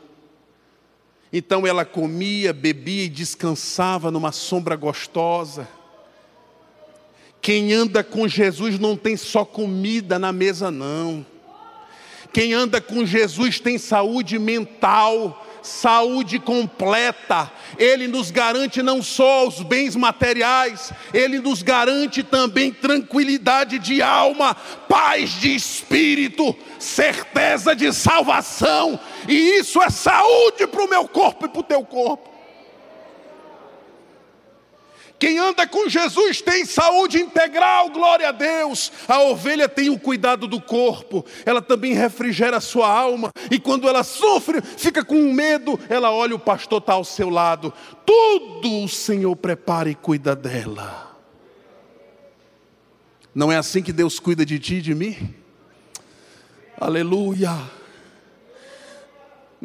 Então 1.33 1.65
ela 1.65 1.83
comia, 1.83 2.53
bebia 2.53 3.05
e 3.05 3.09
descansava 3.09 4.11
numa 4.11 4.31
sombra 4.31 4.75
gostosa. 4.75 5.67
Quem 7.41 7.73
anda 7.73 8.03
com 8.03 8.27
Jesus 8.27 8.79
não 8.79 8.95
tem 8.95 9.17
só 9.17 9.43
comida 9.43 10.19
na 10.19 10.31
mesa, 10.31 10.69
não. 10.69 11.25
Quem 12.31 12.53
anda 12.53 12.79
com 12.79 13.05
Jesus 13.05 13.59
tem 13.59 13.77
saúde 13.77 14.37
mental, 14.37 15.45
saúde 15.65 16.39
completa. 16.39 17.51
Ele 17.77 18.07
nos 18.07 18.31
garante 18.31 18.81
não 18.81 19.01
só 19.01 19.47
os 19.47 19.61
bens 19.61 19.95
materiais, 19.95 20.93
ele 21.13 21.39
nos 21.39 21.61
garante 21.63 22.23
também 22.23 22.71
tranquilidade 22.71 23.79
de 23.79 24.01
alma, 24.01 24.55
paz 24.87 25.31
de 25.31 25.55
espírito, 25.55 26.55
certeza 26.79 27.75
de 27.75 27.91
salvação, 27.91 28.99
e 29.27 29.59
isso 29.59 29.81
é 29.81 29.89
saúde 29.89 30.67
para 30.67 30.83
o 30.83 30.89
meu 30.89 31.07
corpo 31.07 31.45
e 31.45 31.49
para 31.49 31.59
o 31.59 31.63
teu 31.63 31.83
corpo. 31.83 32.34
Quem 35.17 35.39
anda 35.39 35.65
com 35.65 35.87
Jesus 35.87 36.41
tem 36.41 36.65
saúde 36.65 37.17
integral, 37.17 37.89
glória 37.89 38.29
a 38.29 38.31
Deus. 38.31 38.91
A 39.07 39.21
ovelha 39.21 39.69
tem 39.69 39.89
o 39.89 39.99
cuidado 39.99 40.47
do 40.47 40.59
corpo, 40.59 41.25
ela 41.45 41.61
também 41.61 41.93
refrigera 41.93 42.57
a 42.57 42.61
sua 42.61 42.87
alma, 42.87 43.31
e 43.49 43.57
quando 43.57 43.87
ela 43.87 44.03
sofre, 44.03 44.61
fica 44.61 45.03
com 45.03 45.31
medo, 45.31 45.79
ela 45.89 46.11
olha 46.11 46.35
o 46.35 46.39
pastor 46.39 46.79
está 46.79 46.93
ao 46.93 47.03
seu 47.03 47.29
lado. 47.29 47.73
Tudo 48.05 48.83
o 48.83 48.89
Senhor 48.89 49.35
prepara 49.35 49.89
e 49.89 49.95
cuida 49.95 50.35
dela. 50.35 51.15
Não 53.33 53.51
é 53.51 53.57
assim 53.57 53.81
que 53.81 53.93
Deus 53.93 54.19
cuida 54.19 54.45
de 54.45 54.59
ti 54.59 54.75
e 54.75 54.81
de 54.81 54.95
mim? 54.95 55.33
Aleluia 56.79 57.84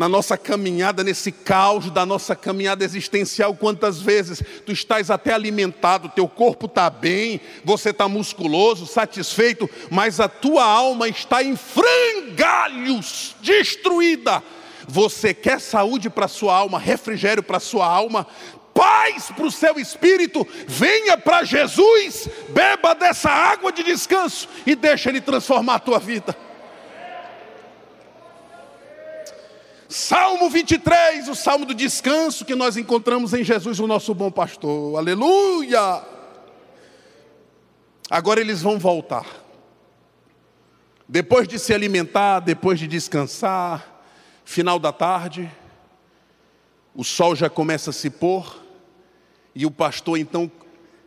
na 0.00 0.08
nossa 0.08 0.34
caminhada, 0.34 1.04
nesse 1.04 1.30
caos 1.30 1.90
da 1.90 2.06
nossa 2.06 2.34
caminhada 2.34 2.82
existencial, 2.82 3.54
quantas 3.54 4.00
vezes 4.00 4.42
tu 4.64 4.72
estás 4.72 5.10
até 5.10 5.34
alimentado, 5.34 6.08
teu 6.08 6.26
corpo 6.26 6.64
está 6.64 6.88
bem, 6.88 7.38
você 7.62 7.90
está 7.90 8.08
musculoso, 8.08 8.86
satisfeito, 8.86 9.68
mas 9.90 10.18
a 10.18 10.26
tua 10.26 10.64
alma 10.64 11.06
está 11.06 11.44
em 11.44 11.54
frangalhos, 11.54 13.36
destruída. 13.42 14.42
Você 14.88 15.34
quer 15.34 15.60
saúde 15.60 16.08
para 16.08 16.28
sua 16.28 16.56
alma, 16.56 16.78
refrigério 16.78 17.42
para 17.42 17.60
sua 17.60 17.84
alma, 17.84 18.26
paz 18.72 19.30
para 19.36 19.44
o 19.44 19.52
seu 19.52 19.78
espírito, 19.78 20.48
venha 20.66 21.18
para 21.18 21.44
Jesus, 21.44 22.26
beba 22.48 22.94
dessa 22.94 23.28
água 23.28 23.70
de 23.70 23.82
descanso 23.82 24.48
e 24.64 24.74
deixa 24.74 25.10
Ele 25.10 25.20
transformar 25.20 25.74
a 25.74 25.78
tua 25.78 25.98
vida. 25.98 26.34
Salmo 29.90 30.48
23, 30.48 31.26
o 31.26 31.34
salmo 31.34 31.66
do 31.66 31.74
descanso 31.74 32.44
que 32.44 32.54
nós 32.54 32.76
encontramos 32.76 33.34
em 33.34 33.42
Jesus, 33.42 33.80
o 33.80 33.88
nosso 33.88 34.14
bom 34.14 34.30
pastor. 34.30 34.96
Aleluia! 34.96 36.00
Agora 38.08 38.40
eles 38.40 38.62
vão 38.62 38.78
voltar. 38.78 39.26
Depois 41.08 41.48
de 41.48 41.58
se 41.58 41.74
alimentar, 41.74 42.38
depois 42.38 42.78
de 42.78 42.86
descansar, 42.86 44.04
final 44.44 44.78
da 44.78 44.92
tarde, 44.92 45.50
o 46.94 47.02
sol 47.02 47.34
já 47.34 47.50
começa 47.50 47.90
a 47.90 47.92
se 47.92 48.10
pôr, 48.10 48.62
e 49.56 49.66
o 49.66 49.72
pastor 49.72 50.20
então 50.20 50.48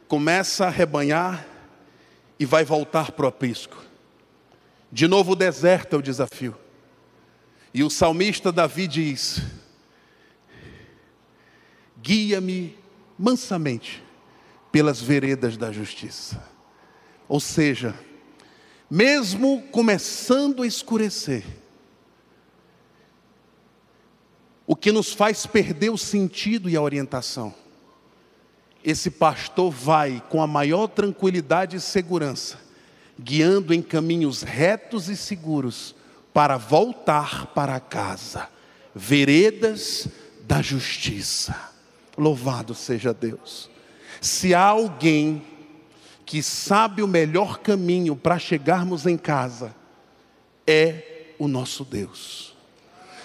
começa 0.10 0.66
a 0.66 0.70
rebanhar 0.70 1.48
e 2.38 2.46
vai 2.46 2.66
voltar 2.66 3.14
para 3.14 3.28
o 3.28 3.30
aprisco. 3.30 3.78
De 4.92 5.08
novo 5.08 5.32
o 5.32 5.36
deserto 5.38 5.96
é 5.96 6.00
o 6.00 6.02
desafio. 6.02 6.63
E 7.74 7.84
o 7.84 7.90
salmista 7.90 8.52
Davi 8.52 8.88
diz: 8.88 9.42
Guia-me 12.00 12.78
mansamente 13.18 14.04
pelas 14.72 15.02
veredas 15.02 15.58
da 15.58 15.72
justiça. 15.72 16.44
Ou 17.28 17.40
seja, 17.40 17.98
mesmo 18.90 19.64
começando 19.72 20.62
a 20.62 20.68
escurecer, 20.68 21.44
o 24.68 24.76
que 24.76 24.92
nos 24.92 25.12
faz 25.12 25.46
perder 25.46 25.90
o 25.90 25.98
sentido 25.98 26.70
e 26.70 26.76
a 26.76 26.82
orientação. 26.82 27.54
Esse 28.84 29.10
pastor 29.10 29.72
vai 29.72 30.22
com 30.30 30.42
a 30.42 30.48
maior 30.48 30.88
tranquilidade 30.88 31.78
e 31.78 31.82
segurança, 31.82 32.60
guiando 33.20 33.74
em 33.74 33.82
caminhos 33.82 34.42
retos 34.42 35.10
e 35.10 35.16
seguros 35.16 35.96
para 36.34 36.58
voltar 36.58 37.48
para 37.48 37.80
casa, 37.80 38.50
veredas 38.94 40.08
da 40.42 40.62
justiça. 40.62 41.56
Louvado 42.18 42.74
seja 42.74 43.14
Deus. 43.14 43.70
Se 44.20 44.54
há 44.54 44.64
alguém 44.64 45.44
que 46.26 46.42
sabe 46.42 47.04
o 47.04 47.08
melhor 47.08 47.60
caminho 47.60 48.16
para 48.16 48.40
chegarmos 48.40 49.06
em 49.06 49.18
casa, 49.18 49.76
é 50.66 51.34
o 51.38 51.48
nosso 51.48 51.84
Deus. 51.84 52.56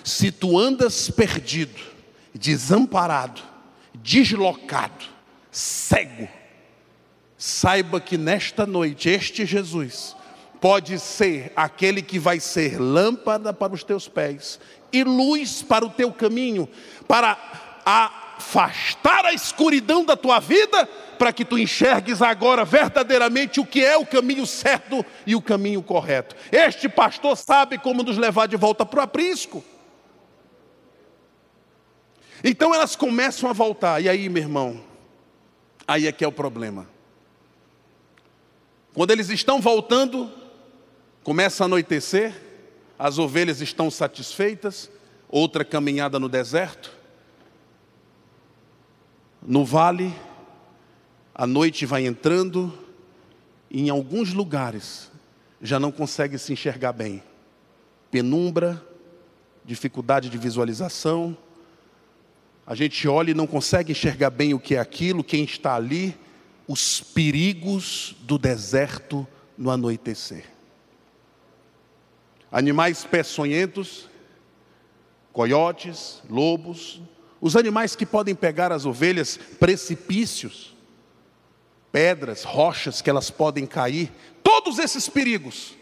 Se 0.05 0.31
tu 0.31 0.59
andas 0.59 1.11
perdido, 1.11 1.81
desamparado, 2.35 3.43
deslocado, 3.95 5.05
cego, 5.51 6.29
saiba 7.37 8.01
que 8.01 8.19
nesta 8.19 8.67
noite 8.67 9.09
este 9.09 9.47
Jesus 9.47 10.17
pode 10.61 10.99
ser 10.99 11.53
aquele 11.55 12.03
que 12.03 12.19
vai 12.19 12.41
ser 12.41 12.81
lâmpada 12.81 13.53
para 13.53 13.75
os 13.75 13.85
teus 13.85 14.09
pés 14.09 14.59
e 14.93 15.05
luz 15.05 15.63
para 15.63 15.85
o 15.85 15.91
teu 15.91 16.13
caminho, 16.13 16.69
para 17.07 17.37
afastar 17.85 19.25
a 19.25 19.33
escuridão 19.33 20.05
da 20.05 20.17
tua 20.17 20.41
vida, 20.41 20.87
para 21.19 21.33
que 21.33 21.45
tu 21.45 21.59
enxergues 21.59 22.23
agora 22.23 22.65
verdadeiramente 22.65 23.61
o 23.61 23.67
que 23.67 23.85
é 23.85 23.97
o 23.97 24.07
caminho 24.07 24.47
certo 24.47 25.05
e 25.27 25.35
o 25.35 25.43
caminho 25.43 25.83
correto. 25.83 26.37
Este 26.51 26.89
pastor 26.89 27.37
sabe 27.37 27.79
como 27.79 28.03
nos 28.03 28.17
levar 28.17 28.47
de 28.47 28.57
volta 28.57 28.87
para 28.87 29.01
o 29.01 29.03
aprisco. 29.03 29.65
Então 32.43 32.73
elas 32.73 32.95
começam 32.95 33.51
a 33.51 33.53
voltar, 33.53 34.01
e 34.01 34.09
aí, 34.09 34.29
meu 34.29 34.43
irmão, 34.43 34.81
aí 35.87 36.07
é 36.07 36.13
que 36.13 36.25
é 36.25 36.29
o 36.29 36.33
problema. 36.33 36.89
Quando 38.95 39.11
eles 39.11 39.29
estão 39.29 39.61
voltando, 39.61 40.33
Começa 41.29 41.63
a 41.63 41.67
anoitecer, 41.67 42.35
as 42.99 43.19
ovelhas 43.19 43.61
estão 43.61 43.91
satisfeitas, 43.91 44.91
outra 45.29 45.63
caminhada 45.63 46.19
no 46.19 46.27
deserto. 46.27 46.91
No 49.47 49.63
vale, 49.63 50.11
a 51.35 51.47
noite 51.47 51.85
vai 51.85 52.07
entrando, 52.07 52.73
e 53.71 53.83
em 53.83 53.91
alguns 53.91 54.33
lugares 54.33 55.11
já 55.61 55.79
não 55.79 55.93
consegue 55.93 56.39
se 56.39 56.51
enxergar 56.55 56.95
bem. 56.95 57.23
Penumbra, 58.11 58.83
dificuldade 59.67 60.31
de 60.31 60.39
visualização. 60.39 61.37
A 62.67 62.75
gente 62.75 63.07
olha 63.07 63.33
e 63.33 63.35
não 63.35 63.47
consegue 63.47 63.93
enxergar 63.93 64.31
bem 64.31 64.55
o 64.55 64.59
que 64.59 64.77
é 64.77 64.79
aquilo, 64.79 65.23
quem 65.23 65.45
está 65.45 65.75
ali, 65.75 66.17
os 66.67 67.03
perigos 67.03 68.17
do 68.21 68.39
deserto 68.39 69.29
no 69.59 69.71
anoitecer 69.71 70.57
animais 72.51 73.05
peçonhentos, 73.05 74.09
coiotes, 75.33 76.23
lobos, 76.29 77.01
os 77.41 77.57
animais 77.57 77.95
que 77.95 78.07
podem 78.07 78.35
pegar 78.35 78.73
as 78.73 78.85
ovelhas, 78.85 79.39
precipícios, 79.59 80.75
pedras, 81.93 82.45
rochas 82.45 83.01
que 83.01 83.09
elas 83.09 83.31
podem 83.31 83.67
cair, 83.67 84.11
todos 84.43 84.79
esses 84.79 85.09
perigos. 85.09 85.75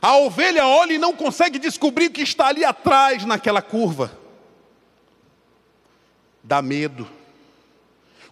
A 0.00 0.16
ovelha 0.16 0.66
olha 0.66 0.94
e 0.94 0.98
não 0.98 1.14
consegue 1.14 1.58
descobrir 1.58 2.06
o 2.06 2.10
que 2.10 2.22
está 2.22 2.46
ali 2.46 2.64
atrás 2.64 3.24
naquela 3.24 3.60
curva. 3.60 4.10
Dá 6.42 6.62
medo. 6.62 7.06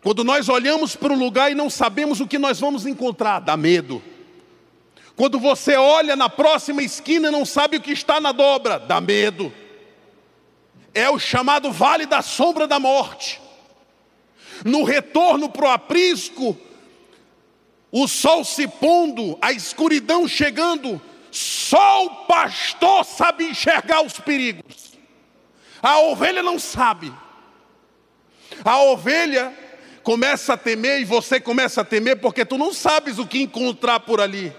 Quando 0.03 0.25
nós 0.25 0.49
olhamos 0.49 0.97
para 0.97 1.13
um 1.13 1.19
lugar 1.19 1.51
e 1.51 1.55
não 1.55 1.69
sabemos 1.69 2.21
o 2.21 2.27
que 2.27 2.39
nós 2.39 2.59
vamos 2.59 2.87
encontrar, 2.87 3.41
dá 3.41 3.57
medo. 3.57 4.03
Quando 5.19 5.41
você 5.41 5.75
olha 5.75 6.15
na 6.15 6.29
próxima 6.29 6.81
esquina 6.81 7.27
e 7.27 7.33
não 7.33 7.45
sabe 7.45 7.77
o 7.77 7.81
que 7.81 7.91
está 7.91 8.21
na 8.21 8.31
dobra, 8.31 8.79
dá 8.79 9.01
medo. 9.01 9.53
É 10.95 11.11
o 11.11 11.19
chamado 11.19 11.73
vale 11.73 12.07
da 12.07 12.23
sombra 12.23 12.69
da 12.69 12.79
morte. 12.79 13.41
No 14.65 14.85
retorno 14.85 15.49
para 15.49 15.67
o 15.67 15.71
aprisco, 15.71 16.57
o 17.91 18.07
sol 18.07 18.45
se 18.45 18.69
pondo, 18.69 19.37
a 19.43 19.51
escuridão 19.51 20.29
chegando, 20.29 21.03
só 21.33 22.05
o 22.05 22.11
pastor 22.27 23.05
sabe 23.05 23.43
enxergar 23.43 24.03
os 24.03 24.21
perigos. 24.21 24.93
A 25.83 25.99
ovelha 25.99 26.45
não 26.45 26.61
sabe. 26.61 27.13
A 28.65 28.81
ovelha 28.83 29.53
começa 30.05 30.53
a 30.53 30.57
temer 30.57 31.01
e 31.01 31.05
você 31.05 31.41
começa 31.41 31.81
a 31.81 31.85
temer 31.85 32.21
porque 32.21 32.45
tu 32.45 32.57
não 32.57 32.73
sabes 32.73 33.19
o 33.19 33.27
que 33.27 33.43
encontrar 33.43 33.99
por 33.99 34.21
ali. 34.21 34.55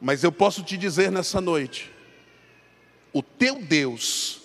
Mas 0.00 0.22
eu 0.22 0.30
posso 0.30 0.62
te 0.62 0.76
dizer 0.76 1.10
nessa 1.10 1.40
noite: 1.40 1.90
o 3.12 3.22
teu 3.22 3.56
Deus, 3.56 4.40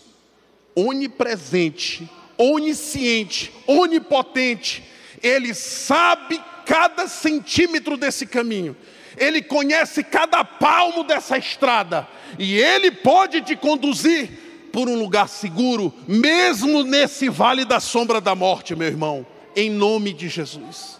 onipresente, 0.75 2.09
onisciente, 2.37 3.51
onipotente, 3.67 4.83
Ele 5.21 5.53
sabe 5.53 6.41
cada 6.65 7.07
centímetro 7.07 7.97
desse 7.97 8.25
caminho, 8.25 8.75
Ele 9.17 9.41
conhece 9.41 10.03
cada 10.03 10.43
palmo 10.43 11.03
dessa 11.03 11.37
estrada, 11.37 12.07
e 12.39 12.57
Ele 12.57 12.91
pode 12.91 13.41
te 13.41 13.55
conduzir 13.55 14.69
por 14.71 14.89
um 14.89 14.97
lugar 14.97 15.29
seguro, 15.29 15.93
mesmo 16.07 16.83
nesse 16.83 17.29
vale 17.29 17.63
da 17.63 17.79
sombra 17.79 18.19
da 18.19 18.33
morte, 18.33 18.75
meu 18.75 18.87
irmão, 18.87 19.23
em 19.55 19.69
nome 19.69 20.11
de 20.13 20.27
Jesus. 20.27 20.99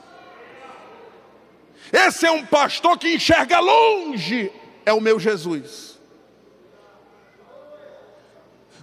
Esse 1.93 2.25
é 2.25 2.32
um 2.32 2.43
pastor 2.43 2.97
que 2.97 3.13
enxerga 3.13 3.60
longe, 3.60 4.51
é 4.84 4.91
o 4.91 4.99
meu 4.99 5.19
Jesus. 5.19 5.99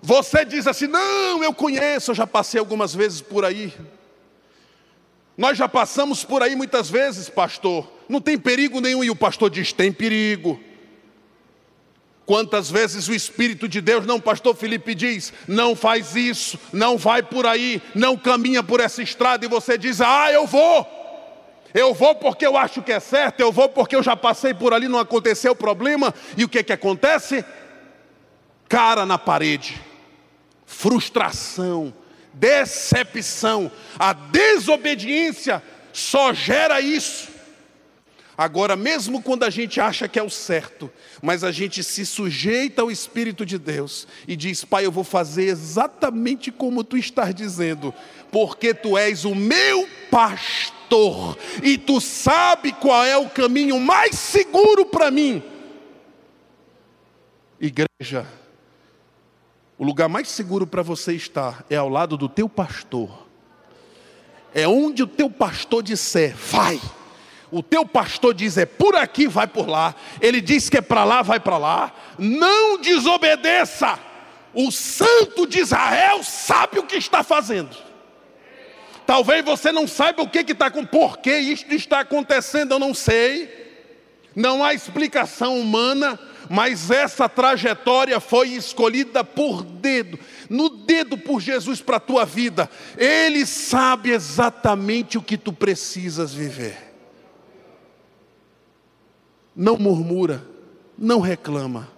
Você 0.00 0.44
diz 0.44 0.68
assim: 0.68 0.86
não, 0.86 1.42
eu 1.42 1.52
conheço, 1.52 2.12
eu 2.12 2.14
já 2.14 2.24
passei 2.24 2.60
algumas 2.60 2.94
vezes 2.94 3.20
por 3.20 3.44
aí. 3.44 3.74
Nós 5.36 5.58
já 5.58 5.68
passamos 5.68 6.22
por 6.22 6.40
aí 6.40 6.54
muitas 6.54 6.88
vezes, 6.88 7.28
pastor. 7.28 7.90
Não 8.08 8.20
tem 8.20 8.38
perigo 8.38 8.80
nenhum, 8.80 9.02
e 9.02 9.10
o 9.10 9.16
pastor 9.16 9.50
diz: 9.50 9.72
tem 9.72 9.92
perigo. 9.92 10.60
Quantas 12.24 12.70
vezes 12.70 13.08
o 13.08 13.12
Espírito 13.12 13.66
de 13.66 13.80
Deus, 13.80 14.06
não, 14.06 14.20
pastor 14.20 14.54
Felipe 14.54 14.94
diz, 14.94 15.32
não 15.48 15.74
faz 15.74 16.14
isso, 16.14 16.56
não 16.72 16.96
vai 16.96 17.24
por 17.24 17.44
aí, 17.44 17.82
não 17.92 18.16
caminha 18.16 18.62
por 18.62 18.78
essa 18.78 19.02
estrada, 19.02 19.44
e 19.44 19.48
você 19.48 19.76
diz, 19.76 20.00
ah, 20.00 20.30
eu 20.30 20.46
vou, 20.46 20.86
eu 21.72 21.94
vou 21.94 22.14
porque 22.14 22.46
eu 22.46 22.56
acho 22.56 22.82
que 22.82 22.92
é 22.92 23.00
certo, 23.00 23.40
eu 23.40 23.52
vou 23.52 23.68
porque 23.68 23.94
eu 23.94 24.02
já 24.02 24.16
passei 24.16 24.52
por 24.52 24.74
ali, 24.74 24.88
não 24.88 24.98
aconteceu 24.98 25.54
problema, 25.54 26.14
e 26.36 26.44
o 26.44 26.48
que 26.48 26.62
que 26.62 26.72
acontece? 26.72 27.44
Cara 28.68 29.06
na 29.06 29.18
parede, 29.18 29.80
frustração, 30.66 31.94
decepção, 32.32 33.70
a 33.98 34.12
desobediência 34.12 35.62
só 35.92 36.32
gera 36.32 36.80
isso. 36.80 37.28
Agora, 38.36 38.74
mesmo 38.74 39.20
quando 39.20 39.44
a 39.44 39.50
gente 39.50 39.80
acha 39.82 40.08
que 40.08 40.18
é 40.18 40.22
o 40.22 40.30
certo, 40.30 40.90
mas 41.20 41.44
a 41.44 41.52
gente 41.52 41.84
se 41.84 42.06
sujeita 42.06 42.80
ao 42.80 42.90
Espírito 42.90 43.44
de 43.44 43.58
Deus 43.58 44.08
e 44.26 44.34
diz: 44.34 44.64
Pai, 44.64 44.86
eu 44.86 44.90
vou 44.90 45.04
fazer 45.04 45.44
exatamente 45.44 46.50
como 46.50 46.82
tu 46.82 46.96
estás 46.96 47.34
dizendo, 47.34 47.92
porque 48.32 48.72
tu 48.72 48.96
és 48.96 49.26
o 49.26 49.34
meu 49.34 49.86
pastor 50.10 50.79
e 51.62 51.76
tu 51.78 52.00
sabe 52.00 52.72
qual 52.72 53.04
é 53.04 53.16
o 53.16 53.28
caminho 53.28 53.78
mais 53.78 54.16
seguro 54.16 54.86
para 54.86 55.10
mim. 55.10 55.42
Igreja, 57.60 58.26
o 59.78 59.84
lugar 59.84 60.08
mais 60.08 60.28
seguro 60.28 60.66
para 60.66 60.82
você 60.82 61.14
estar 61.14 61.64
é 61.68 61.76
ao 61.76 61.88
lado 61.88 62.16
do 62.16 62.28
teu 62.28 62.48
pastor. 62.48 63.26
É 64.54 64.66
onde 64.66 65.02
o 65.02 65.06
teu 65.06 65.30
pastor 65.30 65.82
disser: 65.82 66.34
vai 66.34 66.80
o 67.50 67.62
teu 67.62 67.84
pastor 67.84 68.32
diz 68.32 68.56
é 68.56 68.64
por 68.64 68.94
aqui, 68.94 69.26
vai 69.26 69.46
por 69.46 69.68
lá. 69.68 69.94
Ele 70.20 70.40
diz 70.40 70.68
que 70.68 70.78
é 70.78 70.80
para 70.80 71.02
lá, 71.04 71.20
vai 71.20 71.40
para 71.40 71.58
lá. 71.58 71.92
Não 72.16 72.80
desobedeça. 72.80 73.98
O 74.54 74.70
santo 74.70 75.46
de 75.46 75.60
Israel 75.60 76.22
sabe 76.22 76.78
o 76.78 76.84
que 76.84 76.96
está 76.96 77.22
fazendo. 77.22 77.76
Talvez 79.10 79.44
você 79.44 79.72
não 79.72 79.88
saiba 79.88 80.22
o 80.22 80.28
que 80.28 80.38
está 80.38 80.70
com 80.70 80.86
por 80.86 81.18
que 81.18 81.36
isto 81.36 81.74
está 81.74 81.98
acontecendo, 81.98 82.70
eu 82.70 82.78
não 82.78 82.94
sei. 82.94 83.50
Não 84.36 84.62
há 84.62 84.72
explicação 84.72 85.58
humana, 85.58 86.16
mas 86.48 86.92
essa 86.92 87.28
trajetória 87.28 88.20
foi 88.20 88.50
escolhida 88.50 89.24
por 89.24 89.64
dedo, 89.64 90.16
no 90.48 90.68
dedo 90.68 91.18
por 91.18 91.40
Jesus 91.40 91.82
para 91.82 91.96
a 91.96 91.98
tua 91.98 92.24
vida. 92.24 92.70
Ele 92.96 93.44
sabe 93.44 94.10
exatamente 94.10 95.18
o 95.18 95.22
que 95.22 95.36
tu 95.36 95.52
precisas 95.52 96.32
viver 96.32 96.78
não 99.56 99.76
murmura, 99.76 100.46
não 100.96 101.18
reclama. 101.18 101.90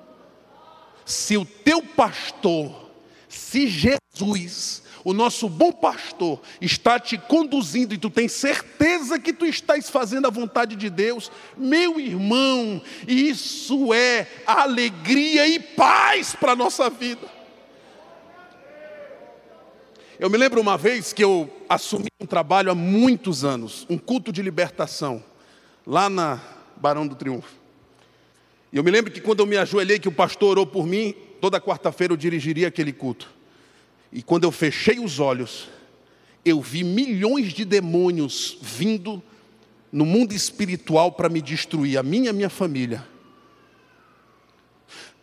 Se 1.05 1.37
o 1.37 1.45
teu 1.45 1.83
pastor, 1.83 2.91
se 3.29 3.69
Jesus, 3.69 4.83
o 5.05 5.13
nosso 5.13 5.49
bom 5.49 5.73
pastor, 5.73 6.41
está 6.61 6.99
te 6.99 7.19
conduzindo 7.19 7.95
e 7.95 7.99
tu 7.99 8.09
tens 8.09 8.33
certeza 8.33 9.19
que 9.19 9.33
tu 9.33 9.45
estás 9.45 9.91
fazendo 9.91 10.27
a 10.27 10.31
vontade 10.31 10.77
de 10.77 10.89
Deus, 10.89 11.31
meu 11.57 11.99
irmão, 11.99 12.81
isso 13.07 13.93
é 13.93 14.27
alegria 14.47 15.47
e 15.47 15.59
paz 15.59 16.35
para 16.35 16.53
a 16.53 16.57
nossa 16.57 16.89
vida. 16.89 17.29
Eu 20.19 20.31
me 20.31 20.39
lembro 20.39 20.61
uma 20.61 20.79
vez 20.79 21.13
que 21.13 21.25
eu 21.25 21.51
assumi 21.69 22.09
um 22.21 22.27
trabalho 22.27 22.71
há 22.71 22.75
muitos 22.75 23.45
anos, 23.45 23.85
um 23.91 23.99
culto 23.99 24.33
de 24.33 24.41
libertação, 24.41 25.23
lá 25.85 26.09
na 26.09 26.41
Barão 26.77 27.07
do 27.07 27.17
Triunfo. 27.17 27.51
E 28.73 28.77
eu 28.77 28.85
me 28.85 28.91
lembro 28.91 29.11
que 29.11 29.21
quando 29.21 29.41
eu 29.41 29.47
me 29.47 29.57
ajoelhei, 29.57 29.99
que 29.99 30.09
o 30.09 30.13
pastor 30.13 30.51
orou 30.51 30.67
por 30.67 30.87
mim, 30.87 31.13
toda 31.41 31.61
quarta-feira 31.61 32.13
eu 32.13 32.17
dirigiria 32.17 32.69
aquele 32.69 32.93
culto. 32.93 33.42
E 34.13 34.23
quando 34.23 34.45
eu 34.45 34.53
fechei 34.53 35.01
os 35.01 35.19
olhos, 35.19 35.69
eu 36.45 36.61
vi 36.61 36.85
milhões 36.85 37.53
de 37.53 37.65
demônios 37.65 38.59
vindo 38.61 39.23
no 39.91 40.05
mundo 40.05 40.33
espiritual 40.33 41.13
para 41.13 41.29
me 41.29 41.41
destruir, 41.41 41.99
a 41.99 42.03
minha 42.03 42.27
e 42.27 42.29
a 42.29 42.33
minha 42.33 42.51
família. 42.51 43.07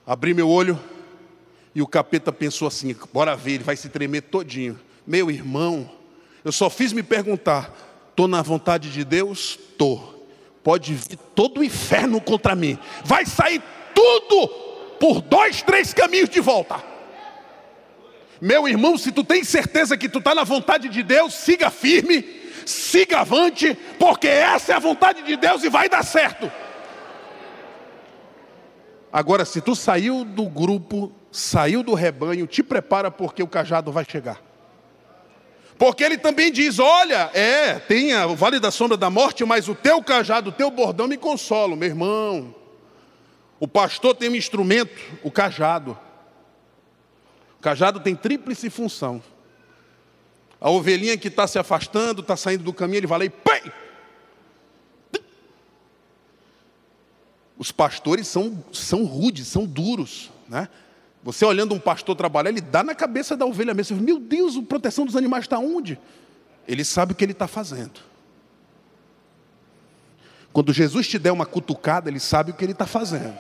Abri 0.05 0.33
meu 0.33 0.49
olho 0.49 0.79
e 1.75 1.81
o 1.81 1.87
capeta 1.87 2.31
pensou 2.31 2.67
assim: 2.67 2.95
bora 3.13 3.35
ver, 3.35 3.53
ele 3.53 3.63
vai 3.63 3.75
se 3.75 3.89
tremer 3.89 4.21
todinho. 4.23 4.79
Meu 5.05 5.29
irmão, 5.29 5.89
eu 6.43 6.51
só 6.51 6.69
fiz 6.69 6.91
me 6.93 7.03
perguntar: 7.03 7.73
estou 8.09 8.27
na 8.27 8.41
vontade 8.41 8.91
de 8.91 9.03
Deus? 9.03 9.59
Estou 9.71 10.19
pode 10.63 10.93
vir 10.93 11.17
todo 11.33 11.61
o 11.61 11.63
inferno 11.63 12.21
contra 12.21 12.55
mim, 12.55 12.77
vai 13.03 13.25
sair 13.25 13.61
tudo 13.93 14.47
por 14.99 15.21
dois, 15.21 15.61
três 15.61 15.93
caminhos 15.93 16.29
de 16.29 16.39
volta. 16.39 16.88
Meu 18.41 18.67
irmão, 18.67 18.97
se 18.97 19.11
tu 19.11 19.23
tens 19.23 19.47
certeza 19.47 19.97
que 19.97 20.07
tu 20.07 20.19
está 20.19 20.33
na 20.33 20.43
vontade 20.43 20.87
de 20.87 21.03
Deus, 21.03 21.33
siga 21.33 21.69
firme, 21.69 22.23
siga 22.65 23.19
avante, 23.19 23.77
porque 23.97 24.27
essa 24.27 24.73
é 24.73 24.75
a 24.75 24.79
vontade 24.79 25.23
de 25.23 25.35
Deus 25.35 25.63
e 25.63 25.69
vai 25.69 25.89
dar 25.89 26.03
certo. 26.03 26.49
Agora, 29.11 29.43
se 29.43 29.59
tu 29.59 29.75
saiu 29.75 30.23
do 30.23 30.45
grupo, 30.45 31.11
saiu 31.31 31.83
do 31.83 31.93
rebanho, 31.93 32.47
te 32.47 32.63
prepara 32.63 33.09
porque 33.09 33.43
o 33.43 33.47
cajado 33.47 33.91
vai 33.91 34.05
chegar. 34.07 34.39
Porque 35.77 36.03
ele 36.03 36.17
também 36.17 36.51
diz: 36.51 36.77
Olha, 36.77 37.31
é, 37.33 37.79
tem 37.79 38.15
o 38.15 38.35
vale 38.35 38.59
da 38.59 38.69
sombra 38.69 38.95
da 38.95 39.09
morte, 39.09 39.43
mas 39.45 39.67
o 39.67 39.73
teu 39.73 40.03
cajado, 40.03 40.49
o 40.49 40.53
teu 40.53 40.69
bordão 40.69 41.07
me 41.07 41.17
consola, 41.17 41.75
meu 41.75 41.87
irmão. 41.87 42.53
O 43.59 43.67
pastor 43.67 44.15
tem 44.15 44.29
um 44.29 44.35
instrumento, 44.35 45.01
o 45.23 45.31
cajado. 45.31 45.97
Cajado 47.61 47.99
tem 47.99 48.15
tríplice 48.15 48.69
função. 48.69 49.21
A 50.61 50.69
ovelhinha 50.69 51.17
que 51.17 51.27
está 51.27 51.47
se 51.47 51.57
afastando, 51.57 52.21
está 52.21 52.35
saindo 52.35 52.63
do 52.63 52.73
caminho, 52.73 52.99
ele 52.99 53.07
vai 53.07 53.19
lá 53.19 53.25
e 53.25 53.29
pai! 53.29 53.73
Os 57.57 57.71
pastores 57.71 58.27
são, 58.27 58.63
são 58.71 59.03
rudes, 59.03 59.47
são 59.47 59.65
duros, 59.65 60.31
né? 60.47 60.69
Você 61.21 61.43
olhando 61.43 61.75
um 61.75 61.79
pastor 61.79 62.15
trabalhar, 62.15 62.49
ele 62.49 62.61
dá 62.61 62.81
na 62.81 62.95
cabeça 62.95 63.35
da 63.35 63.45
ovelha 63.45 63.73
mesmo. 63.73 63.97
Meu 63.97 64.17
Deus, 64.17 64.55
a 64.55 64.61
proteção 64.61 65.05
dos 65.05 65.17
animais 65.17 65.43
está 65.43 65.59
onde? 65.59 65.99
Ele 66.65 66.85
sabe 66.85 67.11
o 67.11 67.15
que 67.15 67.25
ele 67.25 67.33
está 67.33 67.47
fazendo. 67.47 67.99
Quando 70.53 70.71
Jesus 70.71 71.07
te 71.07 71.19
der 71.19 71.31
uma 71.31 71.45
cutucada, 71.45 72.09
ele 72.09 72.19
sabe 72.19 72.51
o 72.51 72.53
que 72.53 72.63
ele 72.63 72.71
está 72.71 72.85
fazendo. 72.85 73.37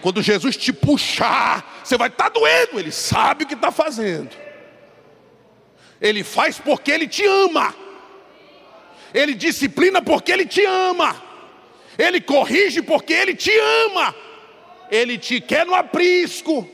Quando 0.00 0.22
Jesus 0.22 0.56
te 0.56 0.72
puxar, 0.72 1.82
você 1.82 1.96
vai 1.96 2.08
estar 2.08 2.24
tá 2.24 2.30
doendo, 2.30 2.78
ele 2.78 2.92
sabe 2.92 3.44
o 3.44 3.46
que 3.46 3.54
está 3.54 3.70
fazendo. 3.70 4.30
Ele 6.00 6.22
faz 6.22 6.58
porque 6.58 6.90
ele 6.90 7.08
te 7.08 7.24
ama. 7.24 7.74
Ele 9.12 9.34
disciplina 9.34 10.00
porque 10.00 10.30
ele 10.30 10.46
te 10.46 10.64
ama. 10.64 11.20
Ele 11.98 12.20
corrige 12.20 12.80
porque 12.82 13.12
ele 13.12 13.34
te 13.34 13.50
ama. 13.86 14.14
Ele 14.90 15.18
te 15.18 15.40
quer 15.40 15.66
no 15.66 15.74
aprisco. 15.74 16.68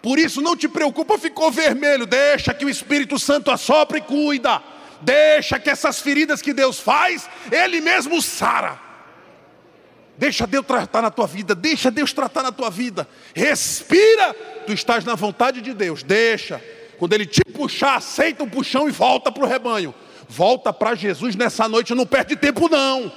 Por 0.00 0.18
isso 0.18 0.40
não 0.40 0.56
te 0.56 0.68
preocupa, 0.68 1.18
ficou 1.18 1.50
vermelho. 1.50 2.06
Deixa 2.06 2.54
que 2.54 2.64
o 2.64 2.70
Espírito 2.70 3.18
Santo 3.18 3.50
assopra 3.50 3.98
e 3.98 4.02
cuida. 4.02 4.62
Deixa 5.02 5.58
que 5.58 5.68
essas 5.68 6.00
feridas 6.00 6.40
que 6.40 6.54
Deus 6.54 6.78
faz, 6.78 7.28
Ele 7.52 7.80
mesmo 7.80 8.22
sara. 8.22 8.85
Deixa 10.18 10.46
Deus 10.46 10.64
tratar 10.64 11.02
na 11.02 11.10
tua 11.10 11.26
vida, 11.26 11.54
deixa 11.54 11.90
Deus 11.90 12.12
tratar 12.12 12.42
na 12.42 12.52
tua 12.52 12.70
vida. 12.70 13.06
Respira, 13.34 14.34
tu 14.66 14.72
estás 14.72 15.04
na 15.04 15.14
vontade 15.14 15.60
de 15.60 15.74
Deus. 15.74 16.02
Deixa. 16.02 16.62
Quando 16.98 17.12
Ele 17.12 17.26
te 17.26 17.42
puxar, 17.44 17.96
aceita 17.96 18.42
o 18.42 18.50
puxão 18.50 18.88
e 18.88 18.92
volta 18.92 19.30
para 19.30 19.44
o 19.44 19.48
rebanho. 19.48 19.94
Volta 20.28 20.72
para 20.72 20.94
Jesus 20.94 21.36
nessa 21.36 21.68
noite, 21.68 21.94
não 21.94 22.06
perde 22.06 22.34
tempo 22.36 22.68
não 22.68 23.12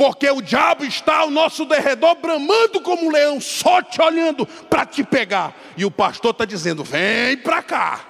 porque 0.00 0.30
o 0.30 0.40
diabo 0.40 0.82
está 0.82 1.18
ao 1.18 1.30
nosso 1.30 1.66
derredor, 1.66 2.14
bramando 2.14 2.80
como 2.80 3.04
um 3.04 3.10
leão, 3.10 3.38
só 3.38 3.82
te 3.82 4.00
olhando 4.00 4.46
para 4.46 4.86
te 4.86 5.04
pegar. 5.04 5.54
E 5.76 5.84
o 5.84 5.90
pastor 5.90 6.30
está 6.30 6.46
dizendo: 6.46 6.82
vem 6.82 7.36
para 7.36 7.62
cá. 7.62 8.09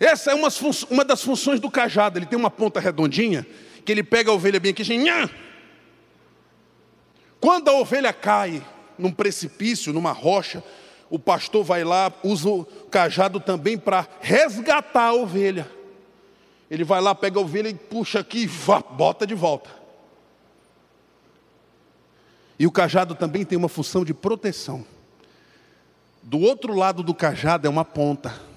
Essa 0.00 0.30
é 0.30 0.34
uma, 0.34 0.48
uma, 0.90 1.04
das 1.04 1.22
funções 1.22 1.58
do 1.58 1.70
cajado. 1.70 2.18
Ele 2.18 2.26
tem 2.26 2.38
uma 2.38 2.50
ponta 2.50 2.78
redondinha, 2.78 3.46
que 3.84 3.90
ele 3.90 4.02
pega 4.02 4.30
a 4.30 4.34
ovelha 4.34 4.60
bem 4.60 4.70
aqui, 4.70 4.82
assim, 4.82 4.98
Nhã! 4.98 5.28
Quando 7.40 7.68
a 7.68 7.72
ovelha 7.74 8.12
cai 8.12 8.64
num 8.98 9.12
precipício, 9.12 9.92
numa 9.92 10.12
rocha, 10.12 10.62
o 11.08 11.18
pastor 11.18 11.64
vai 11.64 11.84
lá, 11.84 12.12
usa 12.22 12.48
o 12.48 12.64
cajado 12.90 13.40
também 13.40 13.78
para 13.78 14.06
resgatar 14.20 15.04
a 15.04 15.14
ovelha. 15.14 15.70
Ele 16.70 16.84
vai 16.84 17.00
lá, 17.00 17.14
pega 17.14 17.38
a 17.38 17.42
ovelha 17.42 17.68
e 17.68 17.74
puxa 17.74 18.20
aqui 18.20 18.42
e 18.42 18.50
bota 18.94 19.26
de 19.26 19.34
volta. 19.34 19.70
E 22.58 22.66
o 22.66 22.72
cajado 22.72 23.14
também 23.14 23.44
tem 23.44 23.56
uma 23.56 23.68
função 23.68 24.04
de 24.04 24.12
proteção. 24.12 24.84
Do 26.22 26.40
outro 26.40 26.74
lado 26.74 27.02
do 27.02 27.14
cajado 27.14 27.66
é 27.66 27.70
uma 27.70 27.84
ponta. 27.84 28.47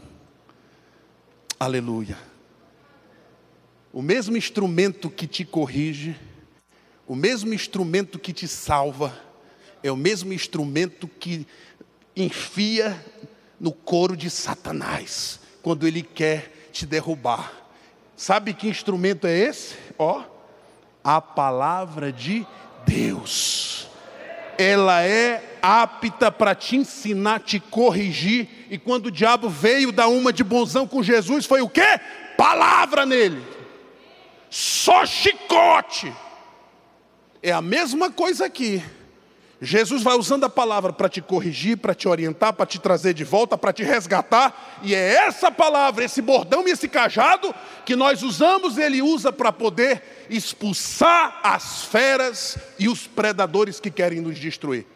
Aleluia. 1.62 2.18
O 3.93 4.01
mesmo 4.01 4.36
instrumento 4.36 5.12
que 5.12 5.28
te 5.28 5.45
corrige, 5.45 6.16
o 7.07 7.16
mesmo 7.16 7.53
instrumento 7.53 8.18
que 8.18 8.34
te 8.34 8.47
salva, 8.47 9.16
é 9.84 9.91
o 9.91 9.95
mesmo 9.95 10.34
instrumento 10.34 11.07
que 11.07 11.45
enfia 12.16 12.99
no 13.59 13.72
couro 13.72 14.18
de 14.18 14.28
Satanás, 14.28 15.39
quando 15.62 15.86
ele 15.86 16.01
quer 16.01 16.51
te 16.72 16.84
derrubar. 16.84 17.53
Sabe 18.18 18.55
que 18.55 18.68
instrumento 18.68 19.28
é 19.28 19.38
esse? 19.38 19.76
Ó, 19.99 20.24
a 21.03 21.22
palavra 21.22 22.12
de 22.12 22.43
Deus. 22.88 23.88
Ela 24.57 25.03
é 25.03 25.59
apta 25.62 26.32
para 26.32 26.55
te 26.55 26.76
ensinar, 26.76 27.41
te 27.41 27.59
corrigir. 27.59 28.61
E 28.72 28.78
quando 28.78 29.07
o 29.07 29.11
diabo 29.11 29.49
veio 29.49 29.91
dar 29.91 30.07
uma 30.07 30.32
de 30.32 30.45
bonzão 30.45 30.88
com 30.88 31.03
Jesus, 31.03 31.45
foi 31.45 31.61
o 31.61 31.67
quê? 31.67 31.99
Palavra 32.38 33.05
nele. 33.05 33.45
Só 34.49 35.05
chicote. 35.05 36.15
É 37.43 37.51
a 37.51 37.61
mesma 37.61 38.09
coisa 38.09 38.45
aqui. 38.45 38.82
Jesus 39.61 40.01
vai 40.01 40.15
usando 40.15 40.45
a 40.45 40.49
palavra 40.49 40.93
para 40.93 41.09
te 41.09 41.22
corrigir, 41.22 41.80
para 41.80 41.93
te 41.93 42.07
orientar, 42.07 42.53
para 42.53 42.65
te 42.65 42.80
trazer 42.80 43.13
de 43.13 43.26
volta, 43.26 43.57
para 43.57 43.74
te 43.74 43.84
resgatar, 43.84 44.80
e 44.82 44.95
é 44.95 45.15
essa 45.15 45.51
palavra, 45.51 46.05
esse 46.05 46.22
bordão 46.22 46.65
e 46.65 46.72
esse 46.72 46.88
cajado 46.88 47.53
que 47.86 47.95
nós 47.95 48.24
usamos, 48.24 48.78
ele 48.78 49.01
usa 49.01 49.34
para 49.34 49.51
poder 49.51 50.01
expulsar 50.30 51.41
as 51.43 51.84
feras 51.84 52.57
e 52.80 52.88
os 52.88 53.05
predadores 53.05 53.82
que 53.82 53.91
querem 53.91 54.22
nos 54.22 54.39
destruir. 54.39 54.88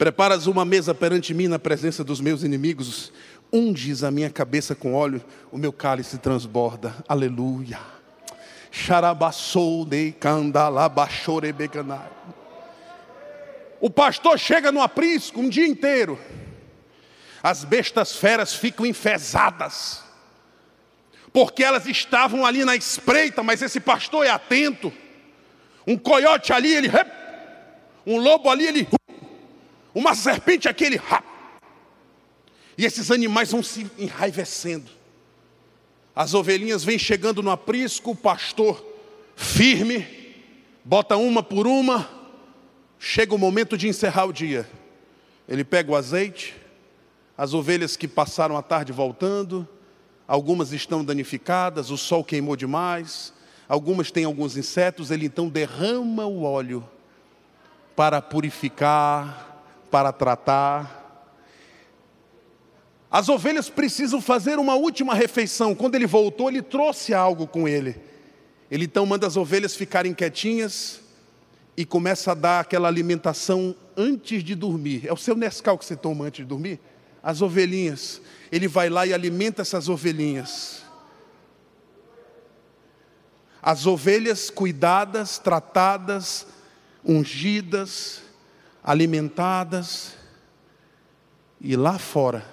Preparas 0.00 0.46
uma 0.46 0.64
mesa 0.64 0.94
perante 0.94 1.34
mim 1.34 1.46
na 1.46 1.58
presença 1.58 2.02
dos 2.02 2.22
meus 2.22 2.42
inimigos, 2.42 3.12
unges 3.52 4.02
a 4.02 4.10
minha 4.10 4.30
cabeça 4.30 4.74
com 4.74 4.94
óleo, 4.94 5.22
o 5.52 5.58
meu 5.58 5.74
cálice 5.74 6.16
transborda. 6.16 6.94
Aleluia. 7.06 7.78
O 13.78 13.90
pastor 13.90 14.38
chega 14.38 14.72
no 14.72 14.80
aprisco 14.80 15.38
um 15.38 15.50
dia 15.50 15.66
inteiro. 15.66 16.18
As 17.42 17.62
bestas 17.62 18.16
feras 18.16 18.54
ficam 18.54 18.86
enfesadas. 18.86 20.02
Porque 21.30 21.62
elas 21.62 21.84
estavam 21.84 22.46
ali 22.46 22.64
na 22.64 22.74
espreita, 22.74 23.42
mas 23.42 23.60
esse 23.60 23.80
pastor 23.80 24.24
é 24.24 24.30
atento. 24.30 24.90
Um 25.86 25.98
coiote 25.98 26.54
ali, 26.54 26.74
ele. 26.74 26.88
Um 28.06 28.16
lobo 28.16 28.48
ali, 28.48 28.66
ele. 28.66 28.88
Uma 29.94 30.14
serpente 30.14 30.68
aqui, 30.68 30.84
ele. 30.84 31.00
E 32.76 32.84
esses 32.84 33.10
animais 33.10 33.50
vão 33.50 33.62
se 33.62 33.90
enraivecendo. 33.98 34.90
As 36.14 36.34
ovelhinhas 36.34 36.84
vêm 36.84 36.98
chegando 36.98 37.42
no 37.42 37.50
aprisco, 37.50 38.10
o 38.10 38.16
pastor 38.16 38.84
firme, 39.36 40.06
bota 40.84 41.16
uma 41.16 41.42
por 41.42 41.66
uma, 41.66 42.08
chega 42.98 43.34
o 43.34 43.38
momento 43.38 43.76
de 43.76 43.88
encerrar 43.88 44.26
o 44.26 44.32
dia. 44.32 44.68
Ele 45.48 45.64
pega 45.64 45.90
o 45.90 45.96
azeite, 45.96 46.54
as 47.36 47.54
ovelhas 47.54 47.96
que 47.96 48.06
passaram 48.06 48.56
a 48.56 48.62
tarde 48.62 48.92
voltando, 48.92 49.66
algumas 50.28 50.72
estão 50.72 51.04
danificadas, 51.04 51.90
o 51.90 51.96
sol 51.96 52.22
queimou 52.22 52.54
demais, 52.54 53.32
algumas 53.66 54.10
têm 54.10 54.24
alguns 54.24 54.56
insetos, 54.56 55.10
ele 55.10 55.26
então 55.26 55.48
derrama 55.48 56.26
o 56.26 56.42
óleo 56.42 56.86
para 57.96 58.20
purificar, 58.20 59.49
para 59.90 60.12
tratar. 60.12 60.98
As 63.10 63.28
ovelhas 63.28 63.68
precisam 63.68 64.20
fazer 64.20 64.58
uma 64.58 64.74
última 64.74 65.14
refeição. 65.14 65.74
Quando 65.74 65.96
ele 65.96 66.06
voltou, 66.06 66.48
ele 66.48 66.62
trouxe 66.62 67.12
algo 67.12 67.46
com 67.46 67.66
ele. 67.66 68.00
Ele 68.70 68.84
então 68.84 69.04
manda 69.04 69.26
as 69.26 69.36
ovelhas 69.36 69.74
ficarem 69.74 70.14
quietinhas 70.14 71.00
e 71.76 71.84
começa 71.84 72.30
a 72.30 72.34
dar 72.34 72.60
aquela 72.60 72.86
alimentação 72.86 73.74
antes 73.96 74.44
de 74.44 74.54
dormir. 74.54 75.06
É 75.06 75.12
o 75.12 75.16
seu 75.16 75.34
Nescau 75.34 75.76
que 75.76 75.84
você 75.84 75.96
toma 75.96 76.26
antes 76.26 76.38
de 76.38 76.44
dormir? 76.44 76.78
As 77.20 77.42
ovelhinhas. 77.42 78.20
Ele 78.52 78.68
vai 78.68 78.88
lá 78.88 79.04
e 79.06 79.12
alimenta 79.12 79.62
essas 79.62 79.88
ovelhinhas. 79.88 80.84
As 83.60 83.86
ovelhas 83.86 84.50
cuidadas, 84.50 85.38
tratadas, 85.38 86.46
ungidas, 87.04 88.22
alimentadas. 88.82 90.16
E 91.60 91.76
lá 91.76 91.98
fora, 91.98 92.44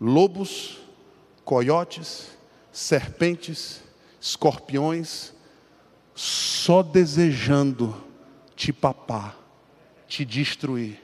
lobos, 0.00 0.80
coiotes, 1.44 2.30
serpentes, 2.72 3.82
escorpiões, 4.20 5.34
só 6.14 6.82
desejando 6.82 7.94
te 8.56 8.72
papar, 8.72 9.36
te 10.06 10.24
destruir, 10.24 11.02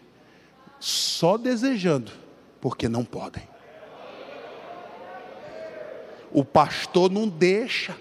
só 0.80 1.36
desejando, 1.36 2.12
porque 2.60 2.88
não 2.88 3.04
podem. 3.04 3.46
O 6.30 6.44
pastor 6.44 7.10
não 7.10 7.28
deixa. 7.28 7.96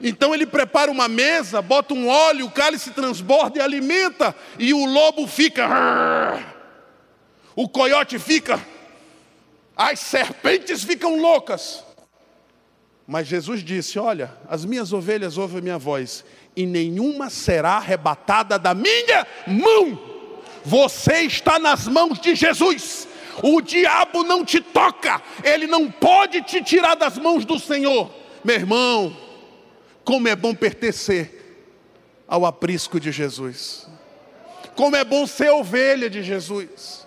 Então 0.00 0.34
ele 0.34 0.46
prepara 0.46 0.90
uma 0.90 1.08
mesa, 1.08 1.62
bota 1.62 1.94
um 1.94 2.08
óleo, 2.08 2.46
o 2.46 2.50
cálice 2.50 2.90
transborda 2.90 3.58
e 3.58 3.62
alimenta, 3.62 4.34
e 4.58 4.74
o 4.74 4.84
lobo 4.84 5.26
fica. 5.26 5.66
O 7.54 7.68
coiote 7.68 8.18
fica 8.18 8.60
as 9.76 10.00
serpentes 10.00 10.82
ficam 10.82 11.20
loucas. 11.20 11.84
Mas 13.06 13.26
Jesus 13.26 13.62
disse: 13.62 13.98
Olha, 13.98 14.32
as 14.48 14.64
minhas 14.64 14.92
ovelhas 14.92 15.36
ouvem 15.36 15.58
a 15.58 15.62
minha 15.62 15.78
voz, 15.78 16.24
e 16.56 16.64
nenhuma 16.64 17.28
será 17.28 17.72
arrebatada 17.72 18.58
da 18.58 18.74
minha 18.74 19.26
mão. 19.46 20.16
Você 20.64 21.20
está 21.20 21.58
nas 21.58 21.86
mãos 21.86 22.18
de 22.18 22.34
Jesus. 22.34 23.06
O 23.42 23.60
diabo 23.60 24.24
não 24.24 24.42
te 24.42 24.62
toca, 24.62 25.20
ele 25.44 25.66
não 25.66 25.90
pode 25.90 26.40
te 26.40 26.64
tirar 26.64 26.94
das 26.94 27.18
mãos 27.18 27.44
do 27.44 27.58
Senhor. 27.58 28.10
Meu 28.42 28.56
irmão, 28.56 29.14
como 30.06 30.28
é 30.28 30.36
bom 30.36 30.54
pertencer 30.54 31.32
ao 32.28 32.46
aprisco 32.46 33.00
de 33.00 33.10
Jesus. 33.10 33.88
Como 34.76 34.94
é 34.94 35.02
bom 35.02 35.26
ser 35.26 35.50
ovelha 35.50 36.08
de 36.08 36.22
Jesus. 36.22 37.04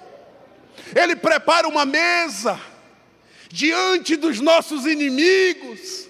Ele 0.93 1.15
prepara 1.15 1.65
uma 1.65 1.85
mesa 1.85 2.59
diante 3.49 4.17
dos 4.17 4.41
nossos 4.41 4.85
inimigos 4.85 6.07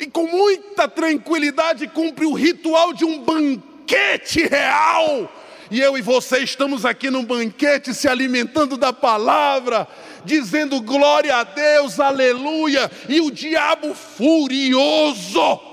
e 0.00 0.06
com 0.06 0.26
muita 0.26 0.88
tranquilidade 0.88 1.86
cumpre 1.88 2.24
o 2.24 2.32
ritual 2.32 2.94
de 2.94 3.04
um 3.04 3.22
banquete 3.22 4.46
real. 4.46 5.30
E 5.70 5.78
eu 5.78 5.98
e 5.98 6.00
você 6.00 6.38
estamos 6.38 6.86
aqui 6.86 7.10
num 7.10 7.24
banquete 7.24 7.92
se 7.92 8.08
alimentando 8.08 8.78
da 8.78 8.94
palavra, 8.94 9.86
dizendo 10.24 10.80
glória 10.80 11.36
a 11.36 11.44
Deus, 11.44 12.00
aleluia, 12.00 12.90
e 13.10 13.20
o 13.20 13.30
diabo 13.30 13.94
furioso 13.94 15.69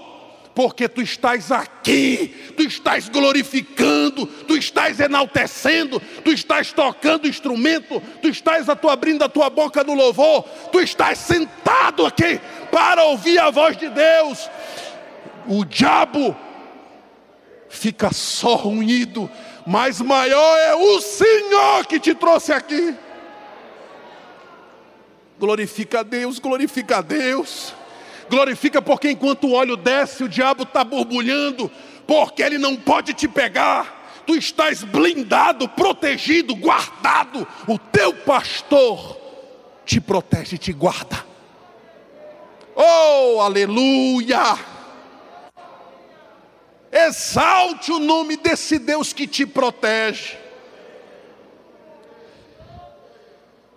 porque 0.58 0.90
tu 0.90 1.04
estás 1.04 1.52
aqui, 1.52 2.34
tu 2.58 2.64
estás 2.64 3.08
glorificando, 3.10 4.26
tu 4.26 4.56
estás 4.56 5.00
enaltecendo, 5.00 6.00
tu 6.24 6.32
estás 6.32 6.74
tocando 6.74 7.28
instrumento, 7.28 8.02
tu 8.24 8.28
estás 8.28 8.68
a 8.68 8.76
tua, 8.76 8.94
abrindo 8.94 9.24
a 9.24 9.30
tua 9.30 9.52
boca 9.52 9.84
no 9.84 9.94
louvor, 9.94 10.42
tu 10.72 10.80
estás 10.80 11.20
sentado 11.20 12.08
aqui 12.08 12.42
para 12.72 13.04
ouvir 13.04 13.38
a 13.38 13.52
voz 13.52 13.78
de 13.78 13.88
Deus. 13.88 14.50
O 15.48 15.64
diabo 15.64 16.36
fica 17.70 18.12
só 18.12 18.56
ruído, 18.56 19.30
mas 19.64 20.02
maior 20.02 20.58
é 20.58 20.74
o 20.74 21.00
Senhor 21.00 21.86
que 21.86 22.00
te 22.00 22.16
trouxe 22.16 22.52
aqui. 22.52 22.96
Glorifica 25.38 26.00
a 26.00 26.04
Deus, 26.04 26.40
glorifica 26.40 26.98
a 26.98 27.02
Deus 27.02 27.76
glorifica 28.30 28.82
porque 28.82 29.12
enquanto 29.12 29.48
o 29.48 29.54
óleo 29.54 29.76
desce, 29.76 30.24
o 30.24 30.30
diabo 30.30 30.64
está 30.64 30.84
borbulhando, 30.84 31.72
porque 32.06 32.42
ele 32.42 32.58
não 32.58 32.76
pode 32.76 33.14
te 33.14 33.28
pegar. 33.28 33.96
Tu 34.26 34.36
estás 34.36 34.84
blindado, 34.84 35.70
protegido, 35.70 36.56
guardado. 36.56 37.48
O 37.68 37.80
teu 37.80 38.14
pastor 38.14 39.18
te 39.86 40.02
protege 40.02 40.56
e 40.56 40.60
te 40.60 40.74
guarda. 40.74 41.26
Oh, 42.76 43.40
aleluia! 43.42 44.58
Exalte 46.92 47.92
o 47.92 48.00
nome 48.00 48.38
desse 48.38 48.80
Deus 48.80 49.14
que 49.14 49.28
te 49.28 49.46
protege. 49.46 50.38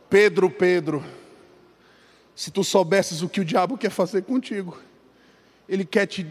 Pedro, 0.09 0.51
Pedro, 0.51 1.05
se 2.41 2.51
tu 2.51 2.65
soubesses 2.65 3.21
o 3.21 3.29
que 3.29 3.43
o 3.43 3.45
diabo 3.45 3.77
quer 3.77 3.91
fazer 3.91 4.23
contigo, 4.23 4.81
ele 5.69 5.85
quer 5.85 6.07
te 6.07 6.27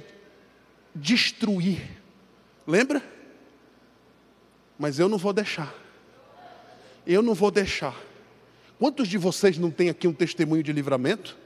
destruir. 0.96 1.88
Lembra? 2.66 3.04
Mas 4.80 4.98
eu 4.98 5.08
não 5.08 5.20
vou 5.20 5.32
deixar. 5.32 5.72
Eu 7.06 7.22
não 7.22 7.36
vou 7.36 7.52
deixar. 7.52 7.96
Quantos 8.80 9.08
de 9.08 9.20
vocês 9.20 9.60
não 9.60 9.70
têm 9.70 9.88
aqui 9.88 10.08
um 10.08 10.14
testemunho 10.14 10.64
de 10.64 10.74
livramento? 10.74 11.38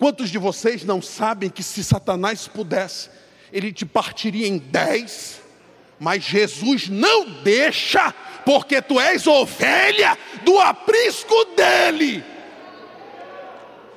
Quantos 0.00 0.30
de 0.30 0.38
vocês 0.38 0.82
não 0.82 1.00
sabem 1.00 1.48
que 1.48 1.62
se 1.62 1.84
Satanás 1.84 2.48
pudesse, 2.48 3.08
ele 3.52 3.72
te 3.72 3.86
partiria 3.86 4.48
em 4.48 4.58
dez? 4.58 5.40
Mas 6.00 6.24
Jesus 6.24 6.88
não 6.88 7.30
deixa, 7.44 8.12
porque 8.44 8.82
tu 8.82 8.98
és 8.98 9.28
ovelha 9.28 10.18
do 10.44 10.58
aprisco 10.58 11.44
dele. 11.54 12.37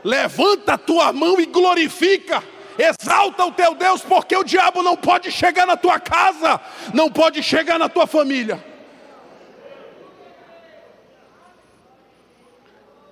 Levanta 0.04 0.74
a 0.74 0.78
tua 0.78 1.12
mão 1.14 1.40
e 1.40 1.46
glorifica. 1.46 2.44
Exalta 2.78 3.46
o 3.46 3.52
teu 3.52 3.76
Deus, 3.76 4.02
porque 4.02 4.36
o 4.36 4.44
diabo 4.44 4.82
não 4.82 4.96
pode 4.96 5.32
chegar 5.32 5.68
na 5.68 5.78
tua 5.78 6.00
casa, 6.00 6.60
não 6.94 7.12
pode 7.12 7.44
chegar 7.44 7.78
na 7.78 7.88
tua 7.88 8.08
família. 8.08 8.64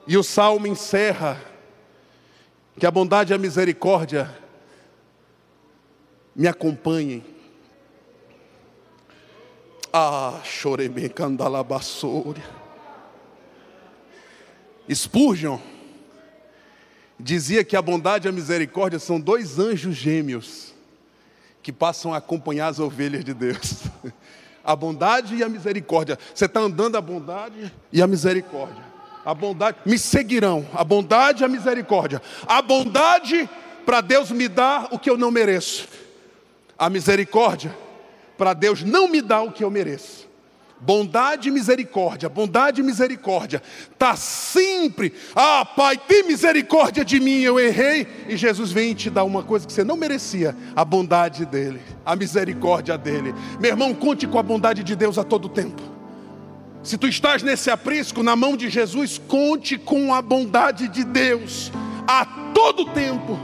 E 0.08 0.18
o 0.18 0.24
salmo 0.24 0.66
encerra 0.66 1.40
que 2.80 2.86
a 2.86 2.92
bondade 2.92 3.32
e 3.32 3.36
a 3.36 3.38
misericórdia 3.38 4.36
me 6.36 6.48
acompanhem 6.48 7.24
ah, 9.92 10.40
chorei 10.44 10.88
bem 10.88 11.10
candalabassúria. 11.10 12.44
Spurgeon 14.94 15.60
dizia 17.20 17.64
que 17.64 17.76
a 17.76 17.82
bondade 17.82 18.28
e 18.28 18.30
a 18.30 18.32
misericórdia 18.32 18.98
são 18.98 19.20
dois 19.20 19.60
anjos 19.60 19.96
gêmeos 19.96 20.74
que 21.62 21.74
passam 21.74 22.14
a 22.14 22.18
acompanhar 22.18 22.68
as 22.68 22.80
ovelhas 22.80 23.26
de 23.26 23.34
Deus. 23.34 23.84
A 24.62 24.76
bondade 24.76 25.36
e 25.36 25.42
a 25.42 25.50
misericórdia. 25.50 26.20
Você 26.36 26.46
está 26.46 26.60
andando 26.60 26.96
a 26.96 27.02
bondade 27.02 27.74
e 27.92 28.04
a 28.04 28.06
misericórdia. 28.06 28.84
A 29.26 29.34
bondade, 29.34 29.78
me 29.84 29.98
seguirão. 29.98 30.68
A 30.76 30.84
bondade 30.84 31.42
e 31.42 31.46
a 31.46 31.48
misericórdia. 31.48 32.22
A 32.46 32.62
bondade 32.62 33.50
para 33.84 34.02
Deus 34.02 34.30
me 34.30 34.48
dar 34.48 34.90
o 34.92 35.00
que 35.00 35.10
eu 35.10 35.18
não 35.18 35.32
mereço. 35.32 35.88
A 36.78 36.88
misericórdia 36.88 37.76
para 38.38 38.54
Deus 38.54 38.84
não 38.84 39.08
me 39.08 39.22
dar 39.22 39.42
o 39.42 39.52
que 39.52 39.64
eu 39.64 39.72
mereço. 39.72 40.29
Bondade 40.82 41.50
e 41.50 41.52
misericórdia, 41.52 42.30
bondade 42.30 42.80
e 42.80 42.84
misericórdia. 42.84 43.62
Está 43.92 44.16
sempre, 44.16 45.14
ah, 45.36 45.66
Pai, 45.66 45.98
tem 45.98 46.24
misericórdia 46.24 47.04
de 47.04 47.20
mim, 47.20 47.42
eu 47.42 47.60
errei. 47.60 48.08
E 48.30 48.38
Jesus 48.38 48.72
vem 48.72 48.94
te 48.94 49.10
dar 49.10 49.26
uma 49.26 49.44
coisa 49.44 49.68
que 49.68 49.74
você 49.74 49.84
não 49.84 49.98
merecia: 49.98 50.56
a 50.74 50.86
bondade 50.86 51.46
dEle, 51.46 51.82
a 52.06 52.16
misericórdia 52.16 52.98
dEle. 52.98 53.36
Meu 53.60 53.72
irmão, 53.72 53.94
conte 53.94 54.26
com 54.26 54.40
a 54.40 54.44
bondade 54.44 54.82
de 54.84 54.96
Deus 54.96 55.18
a 55.18 55.24
todo 55.24 55.50
tempo. 55.50 55.82
Se 56.82 56.98
tu 56.98 57.08
estás 57.08 57.44
nesse 57.44 57.70
aprisco, 57.70 58.24
na 58.24 58.38
mão 58.38 58.56
de 58.56 58.70
Jesus, 58.70 59.18
conte 59.28 59.78
com 59.78 60.14
a 60.14 60.22
bondade 60.22 60.88
de 60.88 61.04
Deus 61.04 61.72
a 62.08 62.26
todo 62.54 62.86
tempo. 62.86 63.38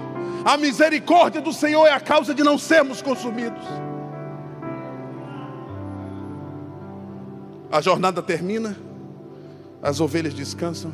A 0.46 0.56
misericórdia 0.56 1.42
do 1.42 1.52
Senhor 1.52 1.86
é 1.86 1.92
a 1.92 2.00
causa 2.00 2.34
de 2.34 2.44
não 2.44 2.58
sermos 2.58 3.02
consumidos. 3.02 3.64
A 7.76 7.82
jornada 7.82 8.22
termina, 8.22 8.74
as 9.84 10.00
ovelhas 10.00 10.34
descansam, 10.34 10.94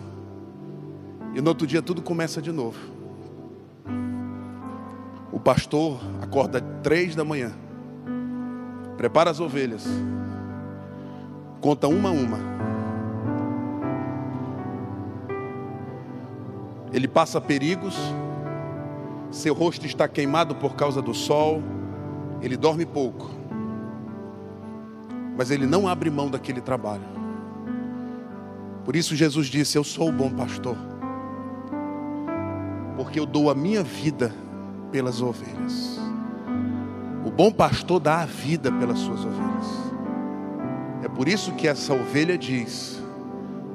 e 1.35 1.39
no 1.39 1.49
outro 1.49 1.67
dia 1.67 1.79
tudo 1.79 2.01
começa 2.01 2.41
de 2.41 2.51
novo. 2.51 2.79
O 5.31 5.39
pastor 5.39 6.01
acorda 6.23 6.59
três 6.81 7.15
da 7.15 7.23
manhã, 7.23 7.51
prepara 8.97 9.29
as 9.29 9.39
ovelhas, 9.39 9.85
conta 11.61 11.87
uma 11.87 12.09
a 12.09 12.13
uma. 12.13 12.39
Ele 16.91 17.07
passa 17.07 17.39
perigos, 17.39 17.95
seu 19.29 19.53
rosto 19.53 19.85
está 19.85 20.07
queimado 20.07 20.55
por 20.55 20.73
causa 20.73 20.99
do 20.99 21.13
sol, 21.13 21.61
ele 22.41 22.57
dorme 22.57 22.87
pouco 22.87 23.40
mas 25.37 25.51
ele 25.51 25.65
não 25.65 25.87
abre 25.87 26.09
mão 26.09 26.29
daquele 26.29 26.61
trabalho. 26.61 27.03
Por 28.83 28.95
isso 28.95 29.15
Jesus 29.15 29.47
disse: 29.47 29.77
Eu 29.77 29.83
sou 29.83 30.09
o 30.09 30.11
bom 30.11 30.29
pastor, 30.29 30.75
porque 32.95 33.19
eu 33.19 33.25
dou 33.25 33.49
a 33.49 33.55
minha 33.55 33.83
vida 33.83 34.33
pelas 34.91 35.21
ovelhas. 35.21 35.99
O 37.25 37.31
bom 37.31 37.51
pastor 37.51 37.99
dá 37.99 38.21
a 38.21 38.25
vida 38.25 38.71
pelas 38.71 38.99
suas 38.99 39.23
ovelhas. 39.23 39.67
É 41.03 41.07
por 41.07 41.27
isso 41.27 41.53
que 41.53 41.67
essa 41.67 41.93
ovelha 41.93 42.37
diz: 42.37 43.01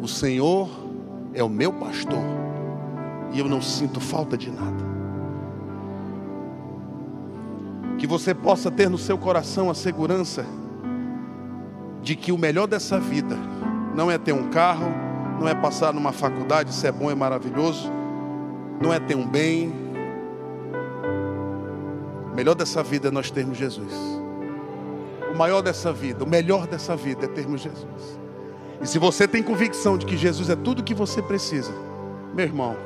O 0.03 0.09
Senhor 0.09 0.69
é 1.33 1.43
o 1.43 1.49
meu 1.49 1.73
pastor, 1.73 2.23
e 3.33 3.39
eu 3.39 3.49
não 3.49 3.63
sinto 3.63 4.01
falta 4.01 4.37
de 4.37 4.51
nada. 4.51 4.85
Que 7.99 8.07
você 8.07 8.35
possa 8.35 8.71
ter 8.71 8.91
no 8.91 8.99
seu 8.99 9.17
coração 9.17 9.71
a 9.71 9.75
segurança 9.75 10.45
de 12.07 12.15
que 12.15 12.31
o 12.31 12.39
melhor 12.39 12.69
dessa 12.69 13.01
vida 13.01 13.37
não 13.93 14.09
é 14.09 14.17
ter 14.17 14.33
um 14.33 14.49
carro, 14.49 14.87
não 15.41 15.49
é 15.49 15.55
passar 15.57 15.93
numa 15.93 16.13
faculdade, 16.13 16.71
isso 16.71 16.87
é 16.87 16.93
bom, 16.93 17.11
é 17.11 17.17
maravilhoso, 17.17 17.91
não 18.81 18.95
é 18.95 19.01
ter 19.01 19.17
um 19.17 19.27
bem. 19.27 19.75
O 22.31 22.37
melhor 22.37 22.55
dessa 22.55 22.81
vida 22.81 23.09
é 23.09 23.11
nós 23.11 23.29
termos 23.29 23.59
Jesus. 23.59 23.93
O 25.35 25.37
maior 25.37 25.63
dessa 25.63 25.93
vida, 25.93 26.23
o 26.23 26.29
melhor 26.29 26.69
dessa 26.69 26.95
vida 26.95 27.25
é 27.25 27.29
termos 27.29 27.61
Jesus. 27.61 28.21
E 28.81 28.87
se 28.87 29.01
você 29.01 29.27
tem 29.27 29.43
convicção 29.43 29.99
de 29.99 30.07
que 30.07 30.17
Jesus 30.17 30.49
é 30.49 30.55
tudo 30.55 30.85
que 30.85 30.95
você 30.95 31.21
precisa, 31.21 31.73
meu 32.33 32.47
irmão, 32.47 32.77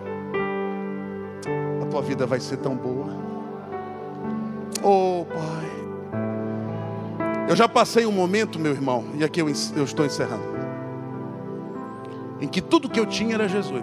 a 1.83 1.85
tua 1.91 2.01
vida 2.01 2.25
vai 2.25 2.41
ser 2.41 2.57
tão 2.57 2.75
boa. 2.75 3.15
Oh, 4.83 5.27
Pai. 5.27 5.70
Eu 7.51 7.57
já 7.57 7.69
passei 7.69 8.07
um 8.07 8.13
momento, 8.13 8.61
meu 8.61 8.71
irmão, 8.71 9.07
e 9.19 9.25
aqui 9.25 9.43
eu, 9.43 9.49
eu 9.49 9.83
estou 9.83 10.07
encerrando, 10.07 10.45
em 12.41 12.47
que 12.47 12.61
tudo 12.61 12.89
que 12.89 13.01
eu 13.01 13.05
tinha 13.05 13.35
era 13.35 13.49
Jesus. 13.49 13.83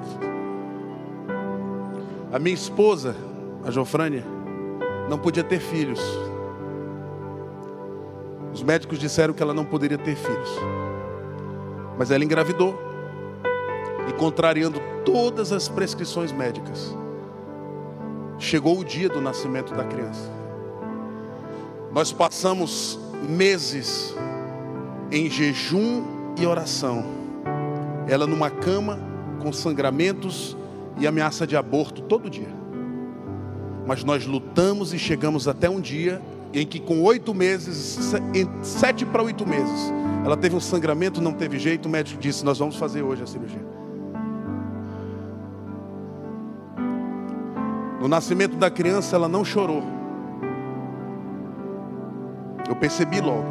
A 2.32 2.40
minha 2.40 2.54
esposa, 2.54 3.14
a 3.66 3.70
Jofrânia, 3.70 4.24
não 5.10 5.20
podia 5.20 5.44
ter 5.44 5.60
filhos. 5.60 6.00
Os 8.54 8.64
médicos 8.64 9.00
disseram 9.00 9.34
que 9.34 9.44
ela 9.44 9.54
não 9.54 9.66
poderia 9.66 9.98
ter 9.98 10.16
filhos. 10.16 10.50
Mas 11.98 12.10
ela 12.10 12.24
engravidou. 12.24 12.74
E 14.08 14.14
contrariando 14.14 14.80
todas 15.04 15.52
as 15.52 15.68
prescrições 15.68 16.32
médicas, 16.32 16.96
chegou 18.40 18.80
o 18.80 18.86
dia 18.86 19.10
do 19.10 19.20
nascimento 19.20 19.74
da 19.74 19.84
criança. 19.84 20.32
Nós 21.92 22.14
passamos 22.14 23.07
meses 23.30 24.16
em 25.12 25.30
jejum 25.30 26.04
e 26.38 26.46
oração. 26.46 27.04
Ela 28.08 28.28
numa 28.28 28.50
cama 28.50 29.00
com 29.40 29.52
sangramentos 29.52 30.58
e 30.98 31.08
ameaça 31.08 31.46
de 31.46 31.56
aborto 31.56 32.02
todo 32.02 32.30
dia. 32.30 32.56
Mas 33.86 34.04
nós 34.04 34.26
lutamos 34.26 34.94
e 34.94 35.00
chegamos 35.00 35.48
até 35.48 35.70
um 35.70 35.80
dia 35.80 36.22
em 36.54 36.66
que 36.66 36.80
com 36.80 37.04
oito 37.04 37.34
meses, 37.34 38.00
sete 38.62 39.06
para 39.06 39.22
oito 39.24 39.48
meses, 39.48 39.94
ela 40.26 40.36
teve 40.36 40.56
um 40.56 40.60
sangramento, 40.60 41.22
não 41.22 41.34
teve 41.34 41.60
jeito, 41.60 41.86
o 41.86 41.90
médico 41.90 42.20
disse, 42.20 42.44
nós 42.44 42.58
vamos 42.58 42.76
fazer 42.76 43.02
hoje 43.02 43.24
a 43.24 43.28
cirurgia. 43.28 43.66
No 48.00 48.08
nascimento 48.08 48.56
da 48.56 48.70
criança 48.70 49.16
ela 49.16 49.28
não 49.28 49.44
chorou, 49.44 49.84
eu 52.68 52.76
percebi 52.76 53.22
logo. 53.22 53.46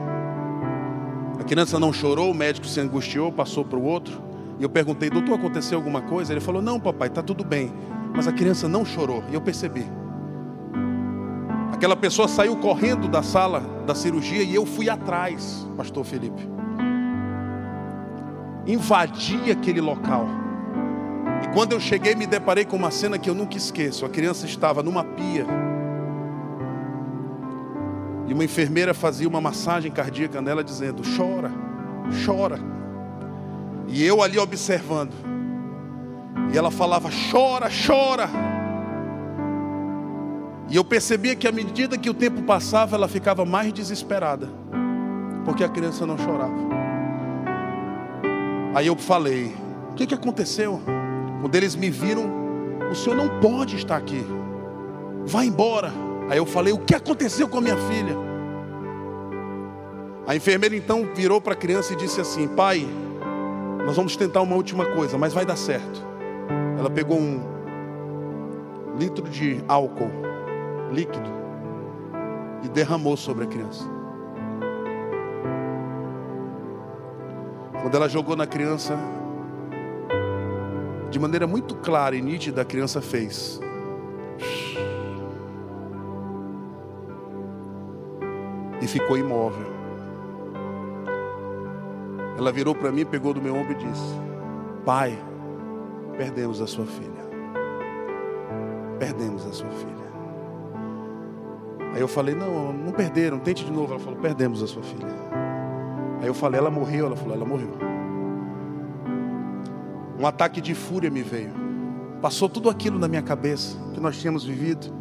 A 1.39 1.45
criança 1.45 1.79
não 1.79 1.93
chorou, 1.93 2.31
o 2.31 2.35
médico 2.35 2.67
se 2.67 2.81
angustiou, 2.81 3.31
passou 3.31 3.65
para 3.65 3.79
o 3.79 3.85
outro. 3.85 4.21
E 4.59 4.63
eu 4.63 4.71
perguntei, 4.71 5.11
doutor, 5.11 5.35
aconteceu 5.35 5.79
alguma 5.79 6.03
coisa? 6.03 6.33
Ele 6.33 6.41
falou, 6.41 6.63
não, 6.63 6.81
papai, 6.81 7.09
está 7.09 7.23
tudo 7.23 7.45
bem. 7.45 7.73
Mas 8.15 8.27
a 8.27 8.33
criança 8.33 8.67
não 8.67 8.85
chorou. 8.85 9.23
E 9.31 9.35
eu 9.35 9.41
percebi. 9.41 9.87
Aquela 11.73 11.95
pessoa 11.95 12.27
saiu 12.27 12.57
correndo 12.57 13.07
da 13.07 13.23
sala 13.23 13.61
da 13.87 13.95
cirurgia 13.95 14.43
e 14.43 14.55
eu 14.55 14.65
fui 14.65 14.89
atrás, 14.89 15.69
pastor 15.77 16.05
Felipe. 16.05 16.49
Invadi 18.67 19.51
aquele 19.51 19.81
local. 19.81 20.27
E 21.45 21.49
quando 21.49 21.73
eu 21.73 21.81
cheguei, 21.81 22.15
me 22.15 22.27
deparei 22.27 22.65
com 22.65 22.77
uma 22.77 22.91
cena 22.91 23.19
que 23.19 23.29
eu 23.29 23.35
nunca 23.35 23.59
esqueço. 23.59 24.07
A 24.07 24.09
criança 24.09 24.47
estava 24.47 24.83
numa 24.83 25.05
pia 25.05 25.47
E 28.27 28.33
uma 28.33 28.45
enfermeira 28.45 28.93
fazia 28.93 29.29
uma 29.29 29.41
massagem 29.41 29.91
cardíaca 29.91 30.41
nela, 30.41 30.65
dizendo: 30.65 31.03
chora, 31.17 31.51
chora. 32.25 32.59
E 33.89 34.05
eu 34.05 34.23
ali 34.23 34.39
observando. 34.39 35.13
E 36.53 36.59
ela 36.59 36.71
falava: 36.71 37.09
chora, 37.31 37.69
chora. 37.87 38.29
E 40.69 40.75
eu 40.75 40.85
percebia 40.85 41.37
que 41.37 41.47
à 41.47 41.53
medida 41.53 41.97
que 41.97 42.11
o 42.11 42.15
tempo 42.15 42.43
passava, 42.43 42.97
ela 42.97 43.07
ficava 43.07 43.45
mais 43.45 43.73
desesperada, 43.73 44.49
porque 45.45 45.63
a 45.63 45.69
criança 45.69 46.05
não 46.05 46.19
chorava. 46.19 46.77
Aí 48.75 48.89
eu 48.89 48.97
falei: 48.97 49.55
O 49.93 49.95
que, 49.95 50.07
que 50.07 50.15
aconteceu? 50.15 50.81
Quando 51.41 51.55
eles 51.55 51.77
me 51.77 51.91
viram, 51.91 52.25
o 52.91 52.95
senhor 52.95 53.17
não 53.17 53.41
pode 53.41 53.77
estar 53.77 53.97
aqui, 53.97 54.27
vai 55.25 55.47
embora. 55.47 56.06
Aí 56.29 56.39
eu 56.39 56.47
falei: 56.47 56.73
O 56.73 56.79
que 56.79 56.95
aconteceu 56.95 57.49
com 57.49 57.59
a 57.59 57.61
minha 57.61 57.77
filha? 57.77 58.17
A 60.27 60.35
enfermeira 60.35 60.75
então 60.75 61.09
virou 61.15 61.41
para 61.41 61.53
a 61.53 61.57
criança 61.57 61.93
e 61.93 61.97
disse 61.97 62.21
assim: 62.21 62.49
Pai, 62.49 62.87
nós 63.87 63.97
vamos 63.97 64.17
tentar 64.17 64.41
uma 64.41 64.57
última 64.57 64.85
coisa, 64.87 65.17
mas 65.17 65.33
vai 65.33 65.47
dar 65.47 65.57
certo. 65.57 66.05
Ela 66.79 66.91
pegou 66.91 67.17
um 67.17 67.41
litro 68.99 69.29
de 69.29 69.63
álcool 69.69 70.11
líquido 70.93 71.31
e 72.65 72.69
derramou 72.69 73.17
sobre 73.17 73.45
a 73.45 73.47
criança. 73.47 73.85
Quando 77.83 77.95
ela 77.95 78.09
jogou 78.09 78.35
na 78.35 78.47
criança, 78.47 78.99
de 81.09 81.21
maneira 81.21 81.47
muito 81.47 81.77
clara 81.77 82.17
e 82.17 82.21
nítida, 82.21 82.63
a 82.63 82.65
criança 82.65 83.01
fez. 83.01 83.61
Ficou 88.99 89.19
imóvel. 89.19 89.67
Ela 92.39 92.51
virou 92.51 92.75
para 92.75 92.91
mim, 92.91 93.05
pegou 93.05 93.35
do 93.35 93.43
meu 93.43 93.55
ombro 93.55 93.73
e 93.73 93.77
disse: 93.77 94.15
Pai, 94.85 95.19
perdemos 96.17 96.61
a 96.61 96.67
sua 96.67 96.87
filha. 96.87 97.27
Perdemos 98.99 99.47
a 99.47 99.53
sua 99.53 99.69
filha. 99.69 100.07
Aí 101.95 102.01
eu 102.01 102.09
falei: 102.09 102.35
Não, 102.35 102.73
não 102.73 102.93
perderam, 102.93 103.39
tente 103.39 103.65
de 103.65 103.71
novo. 103.71 103.93
Ela 103.93 104.01
falou: 104.01 104.19
Perdemos 104.19 104.63
a 104.63 104.67
sua 104.67 104.83
filha. 104.83 105.07
Aí 106.21 106.27
eu 106.27 106.35
falei: 106.35 106.59
Ela 106.59 106.71
morreu. 106.71 107.07
Ela 107.07 107.17
falou: 107.17 107.35
Ela 107.35 107.45
morreu. 107.45 107.73
Um 110.19 110.27
ataque 110.27 110.61
de 110.61 110.75
fúria 110.75 111.11
me 111.11 111.23
veio. 111.23 111.53
Passou 112.23 112.49
tudo 112.49 112.71
aquilo 112.71 112.99
na 112.99 113.09
minha 113.09 113.23
cabeça 113.23 113.77
que 113.93 114.01
nós 114.01 114.19
tínhamos 114.19 114.45
vivido. 114.45 114.96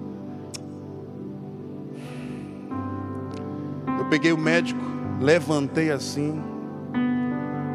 Peguei 4.15 4.31
o 4.31 4.37
médico, 4.37 4.79
levantei 5.19 5.91
assim 5.91 6.41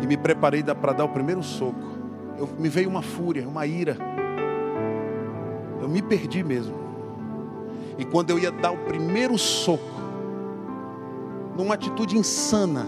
e 0.00 0.06
me 0.06 0.16
preparei 0.16 0.62
para 0.62 0.94
dar 0.94 1.04
o 1.04 1.10
primeiro 1.10 1.42
soco. 1.42 1.78
Eu, 2.38 2.48
me 2.58 2.66
veio 2.66 2.88
uma 2.88 3.02
fúria, 3.02 3.46
uma 3.46 3.66
ira. 3.66 3.94
Eu 5.82 5.86
me 5.86 6.00
perdi 6.00 6.42
mesmo. 6.42 6.74
E 7.98 8.06
quando 8.06 8.30
eu 8.30 8.38
ia 8.38 8.50
dar 8.50 8.70
o 8.70 8.78
primeiro 8.78 9.36
soco, 9.36 10.00
numa 11.58 11.74
atitude 11.74 12.16
insana, 12.16 12.86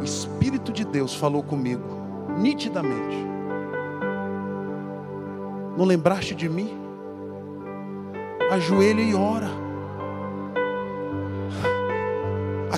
o 0.00 0.02
Espírito 0.02 0.72
de 0.72 0.84
Deus 0.84 1.14
falou 1.14 1.44
comigo, 1.44 1.84
nitidamente. 2.38 3.24
Não 5.78 5.84
lembraste 5.84 6.34
de 6.34 6.48
mim? 6.48 6.76
Ajoelha 8.50 9.00
e 9.00 9.14
ora. 9.14 9.61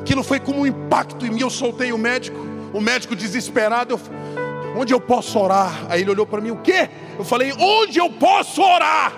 Aquilo 0.04 0.22
foi 0.22 0.38
como 0.38 0.60
um 0.60 0.66
impacto 0.66 1.24
em 1.24 1.30
mim. 1.30 1.40
Eu 1.40 1.48
soltei 1.48 1.90
o 1.90 1.96
médico, 1.96 2.36
o 2.74 2.80
médico 2.80 3.16
desesperado. 3.16 3.94
Eu, 3.94 4.00
onde 4.78 4.92
eu 4.92 5.00
posso 5.00 5.38
orar? 5.38 5.86
Aí 5.88 6.02
ele 6.02 6.10
olhou 6.10 6.26
para 6.26 6.42
mim: 6.42 6.50
O 6.50 6.56
quê? 6.56 6.90
Eu 7.18 7.24
falei: 7.24 7.54
Onde 7.58 7.98
eu 7.98 8.10
posso 8.10 8.60
orar? 8.60 9.14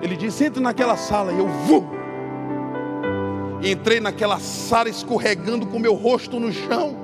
Ele 0.00 0.16
disse: 0.16 0.46
Entre 0.46 0.62
naquela 0.62 0.96
sala. 0.96 1.32
E 1.32 1.38
eu 1.38 1.46
vou. 1.46 1.86
entrei 3.62 4.00
naquela 4.00 4.38
sala 4.40 4.88
escorregando 4.88 5.66
com 5.66 5.78
meu 5.78 5.92
rosto 5.92 6.40
no 6.40 6.50
chão. 6.50 6.96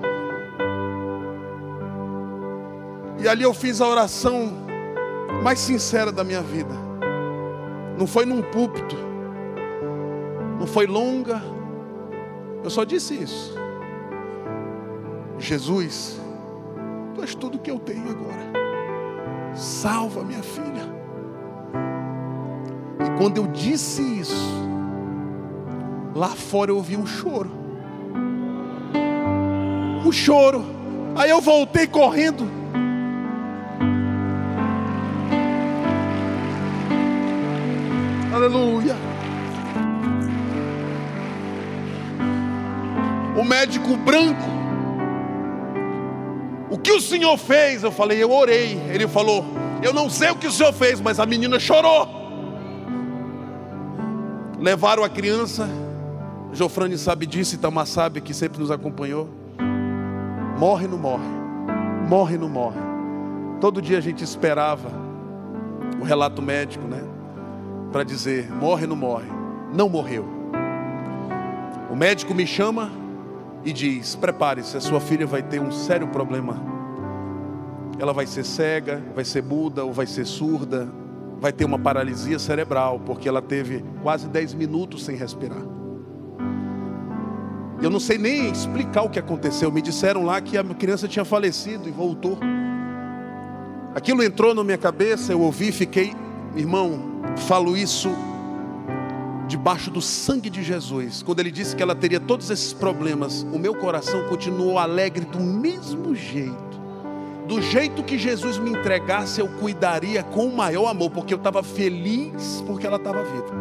E 3.19 3.29
ali 3.29 3.43
eu 3.43 3.53
fiz 3.53 3.83
a 3.83 3.87
oração 3.87 4.55
mais 5.43 5.59
sincera 5.59 6.11
da 6.11 6.25
minha 6.25 6.41
vida. 6.41 6.75
Não 7.99 8.07
foi 8.07 8.25
num 8.25 8.41
púlpito, 8.41 8.97
não 10.59 10.67
foi 10.67 10.87
longa, 10.87 11.43
eu 12.65 12.71
só 12.71 12.83
disse 12.83 13.15
isso. 13.15 13.55
Jesus, 15.39 16.19
tu 17.15 17.21
és 17.21 17.35
tudo 17.35 17.59
que 17.59 17.71
eu 17.71 17.79
tenho 17.79 18.09
agora. 18.09 18.53
Salva 19.55 20.25
minha 20.25 20.43
filha. 20.43 20.83
E 23.05 23.19
quando 23.19 23.37
eu 23.37 23.47
disse 23.49 24.01
isso, 24.01 24.67
lá 26.15 26.31
fora 26.31 26.71
eu 26.71 26.77
ouvi 26.77 26.97
um 26.97 27.07
choro. 27.07 27.51
Um 30.07 30.11
choro. 30.11 30.65
Aí 31.15 31.29
eu 31.29 31.43
voltei 31.43 31.87
correndo. 31.87 32.49
Aleluia. 38.35 39.14
O 43.37 43.45
médico 43.45 43.97
branco. 43.97 44.43
O 46.71 46.79
que 46.79 46.93
o 46.93 47.01
senhor 47.01 47.37
fez? 47.37 47.83
Eu 47.83 47.93
falei, 47.93 48.23
eu 48.23 48.31
orei. 48.31 48.81
Ele 48.93 49.07
falou, 49.07 49.45
eu 49.83 49.93
não 49.93 50.09
sei 50.09 50.31
o 50.31 50.37
que 50.37 50.47
o 50.47 50.53
senhor 50.53 50.73
fez, 50.73 51.01
mas 51.01 51.21
a 51.21 51.27
menina 51.27 51.59
chorou. 51.59 52.09
Levaram 54.59 55.05
a 55.05 55.09
criança. 55.09 55.69
Jofrane 56.53 56.97
sabe 56.97 57.27
disso, 57.27 57.57
Itamar 57.57 57.87
sabe 57.87 58.21
que 58.21 58.33
sempre 58.33 58.61
nos 58.61 58.71
acompanhou. 58.71 59.29
Morre, 60.59 60.87
não 60.87 60.99
morre. 60.99 61.25
Morre, 62.09 62.39
não 62.39 62.49
morre. 62.49 62.79
Todo 63.61 63.83
dia 63.83 63.99
a 63.99 64.01
gente 64.01 64.23
esperava 64.23 64.91
o 66.01 66.05
relato 66.05 66.41
médico, 66.41 66.87
né? 66.87 67.03
Para 67.91 68.05
dizer: 68.05 68.51
morre, 68.53 68.87
não 68.87 68.97
morre. 68.97 69.29
Não 69.73 69.89
morreu. 69.89 70.27
O 71.91 71.97
médico 71.97 72.35
me 72.35 72.47
chama, 72.47 72.91
e 73.65 73.73
diz: 73.73 74.15
Prepare-se, 74.15 74.77
a 74.77 74.81
sua 74.81 75.01
filha 75.01 75.27
vai 75.27 75.43
ter 75.43 75.61
um 75.61 75.73
sério 75.73 76.09
problema. 76.09 76.63
Ela 77.99 78.13
vai 78.13 78.27
ser 78.27 78.45
cega, 78.45 79.03
vai 79.15 79.25
ser 79.25 79.43
muda 79.43 79.85
ou 79.85 79.93
vai 79.93 80.07
ser 80.07 80.27
surda, 80.27 80.89
vai 81.41 81.53
ter 81.53 81.65
uma 81.65 81.79
paralisia 81.79 82.39
cerebral, 82.39 83.01
porque 83.01 83.29
ela 83.29 83.41
teve 83.41 83.85
quase 84.03 84.29
10 84.29 84.55
minutos 84.55 85.05
sem 85.05 85.17
respirar. 85.17 85.63
Eu 87.81 87.91
não 87.91 88.01
sei 88.01 88.19
nem 88.19 88.51
explicar 88.51 89.03
o 89.03 89.11
que 89.11 89.19
aconteceu. 89.19 89.71
Me 89.71 89.83
disseram 89.83 90.25
lá 90.25 90.41
que 90.41 90.57
a 90.57 90.65
criança 90.65 91.07
tinha 91.07 91.25
falecido 91.25 91.89
e 91.89 91.93
voltou. 91.93 92.39
Aquilo 93.95 94.23
entrou 94.23 94.55
na 94.55 94.65
minha 94.65 94.79
cabeça, 94.79 95.33
eu 95.33 95.41
ouvi, 95.41 95.71
fiquei, 95.71 96.13
irmão, 96.57 97.23
falo 97.37 97.77
isso 97.77 98.11
debaixo 99.55 99.89
do 99.89 100.03
sangue 100.03 100.51
de 100.51 100.65
Jesus, 100.65 101.23
quando 101.23 101.39
ele 101.39 101.51
disse 101.53 101.77
que 101.77 101.83
ela 101.83 101.95
teria 101.95 102.19
todos 102.19 102.51
esses 102.51 102.73
problemas, 102.73 103.47
o 103.53 103.59
meu 103.59 103.73
coração 103.73 104.25
continuou 104.25 104.81
alegre 104.81 105.25
do 105.25 105.39
mesmo 105.39 106.13
jeito. 106.13 106.75
Do 107.47 107.63
jeito 107.63 108.03
que 108.03 108.19
Jesus 108.19 108.59
me 108.59 108.71
entregasse, 108.71 109.41
eu 109.41 109.47
cuidaria 109.47 110.25
com 110.25 110.47
o 110.47 110.57
maior 110.57 110.89
amor, 110.89 111.09
porque 111.11 111.33
eu 111.33 111.39
estava 111.39 111.63
feliz 111.63 112.65
porque 112.67 112.85
ela 112.85 112.97
estava 112.97 113.23
viva. 113.23 113.55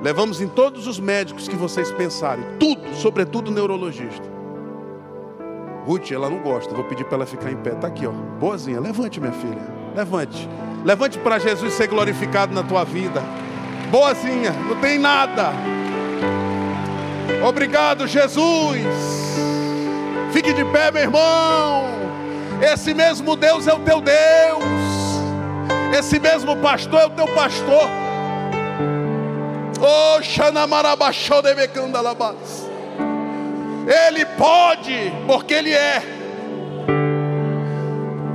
Levamos 0.00 0.40
em 0.40 0.46
todos 0.46 0.86
os 0.86 1.00
médicos 1.00 1.48
que 1.48 1.56
vocês 1.56 1.90
pensarem, 1.90 2.44
tudo, 2.60 2.94
sobretudo 2.94 3.50
neurologista. 3.50 4.30
Ruth, 5.84 6.12
ela 6.12 6.30
não 6.30 6.38
gosta, 6.38 6.72
vou 6.72 6.84
pedir 6.84 7.04
para 7.06 7.16
ela 7.16 7.26
ficar 7.26 7.50
em 7.50 7.56
pé. 7.56 7.70
Está 7.70 7.88
aqui, 7.88 8.06
ó. 8.06 8.12
Boazinha, 8.12 8.78
levante, 8.78 9.18
minha 9.18 9.32
filha. 9.32 9.66
Levante. 9.96 10.48
Levante 10.84 11.18
para 11.18 11.40
Jesus 11.40 11.72
ser 11.74 11.88
glorificado 11.88 12.54
na 12.54 12.62
tua 12.62 12.84
vida 12.84 13.20
boazinha, 13.92 14.52
não 14.66 14.76
tem 14.76 14.98
nada. 14.98 15.52
Obrigado, 17.46 18.06
Jesus. 18.06 18.80
Fique 20.32 20.54
de 20.54 20.64
pé, 20.64 20.90
meu 20.90 21.02
irmão. 21.02 21.84
Esse 22.62 22.94
mesmo 22.94 23.36
Deus 23.36 23.66
é 23.66 23.74
o 23.74 23.80
teu 23.80 24.00
Deus. 24.00 24.64
Esse 25.96 26.18
mesmo 26.18 26.56
pastor 26.56 27.00
é 27.00 27.06
o 27.06 27.10
teu 27.10 27.28
pastor. 27.28 27.86
Ele 33.86 34.24
pode, 34.24 35.12
porque 35.26 35.52
Ele 35.52 35.72
é. 35.72 36.02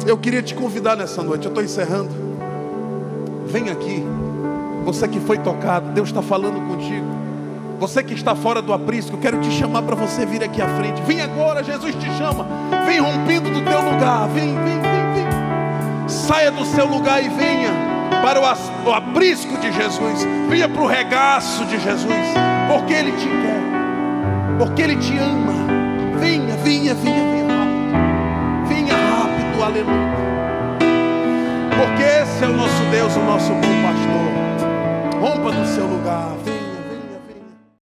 Eu 0.05 0.17
queria 0.17 0.43
te 0.43 0.53
convidar 0.53 0.95
nessa 0.95 1.23
noite, 1.23 1.45
eu 1.45 1.49
estou 1.49 1.63
encerrando. 1.63 2.11
Vem 3.47 3.69
aqui. 3.69 4.16
Você 4.87 5.05
que 5.05 5.19
foi 5.19 5.37
tocado, 5.37 5.89
Deus 5.89 6.07
está 6.07 6.21
falando 6.21 6.65
contigo. 6.65 7.05
Você 7.77 8.01
que 8.01 8.13
está 8.13 8.33
fora 8.33 8.61
do 8.61 8.71
aprisco, 8.71 9.17
quero 9.17 9.37
te 9.41 9.51
chamar 9.51 9.81
para 9.81 9.97
você 9.97 10.25
vir 10.25 10.41
aqui 10.41 10.61
à 10.61 10.67
frente. 10.77 11.01
Vem 11.01 11.19
agora, 11.19 11.61
Jesus 11.61 11.93
te 11.95 12.09
chama. 12.13 12.47
Vem 12.85 13.01
rompendo 13.01 13.49
do 13.49 13.61
teu 13.65 13.81
lugar. 13.81 14.29
Vem, 14.29 14.55
vem, 14.55 14.79
vem, 14.79 15.13
vem. 15.13 16.07
Saia 16.07 16.51
do 16.51 16.63
seu 16.63 16.85
lugar 16.85 17.21
e 17.21 17.27
venha 17.27 17.69
para 18.23 18.39
o 18.39 18.93
aprisco 18.93 19.57
de 19.57 19.73
Jesus. 19.73 20.25
Venha 20.49 20.69
para 20.69 20.81
o 20.81 20.87
regaço 20.87 21.65
de 21.65 21.77
Jesus. 21.81 22.33
Porque 22.71 22.93
Ele 22.93 23.11
te 23.11 23.27
quer. 23.27 24.57
Porque 24.57 24.81
Ele 24.83 24.95
te 24.95 25.17
ama. 25.17 25.53
Venha, 26.17 26.55
venha, 26.63 26.95
venha, 26.95 27.25
venha 27.25 27.45
rápido. 27.45 28.67
Venha 28.69 28.93
rápido, 28.95 29.63
aleluia. 29.65 30.17
Porque 31.75 32.03
esse 32.03 32.41
é 32.41 32.47
o 32.47 32.53
nosso 32.53 32.83
Deus, 32.89 33.13
o 33.17 33.19
nosso 33.19 33.51
bom 33.51 33.59
pastor. 33.59 34.46
Rompa 35.19 35.51
do 35.51 35.65
seu 35.65 35.85
lugar. 35.87 36.56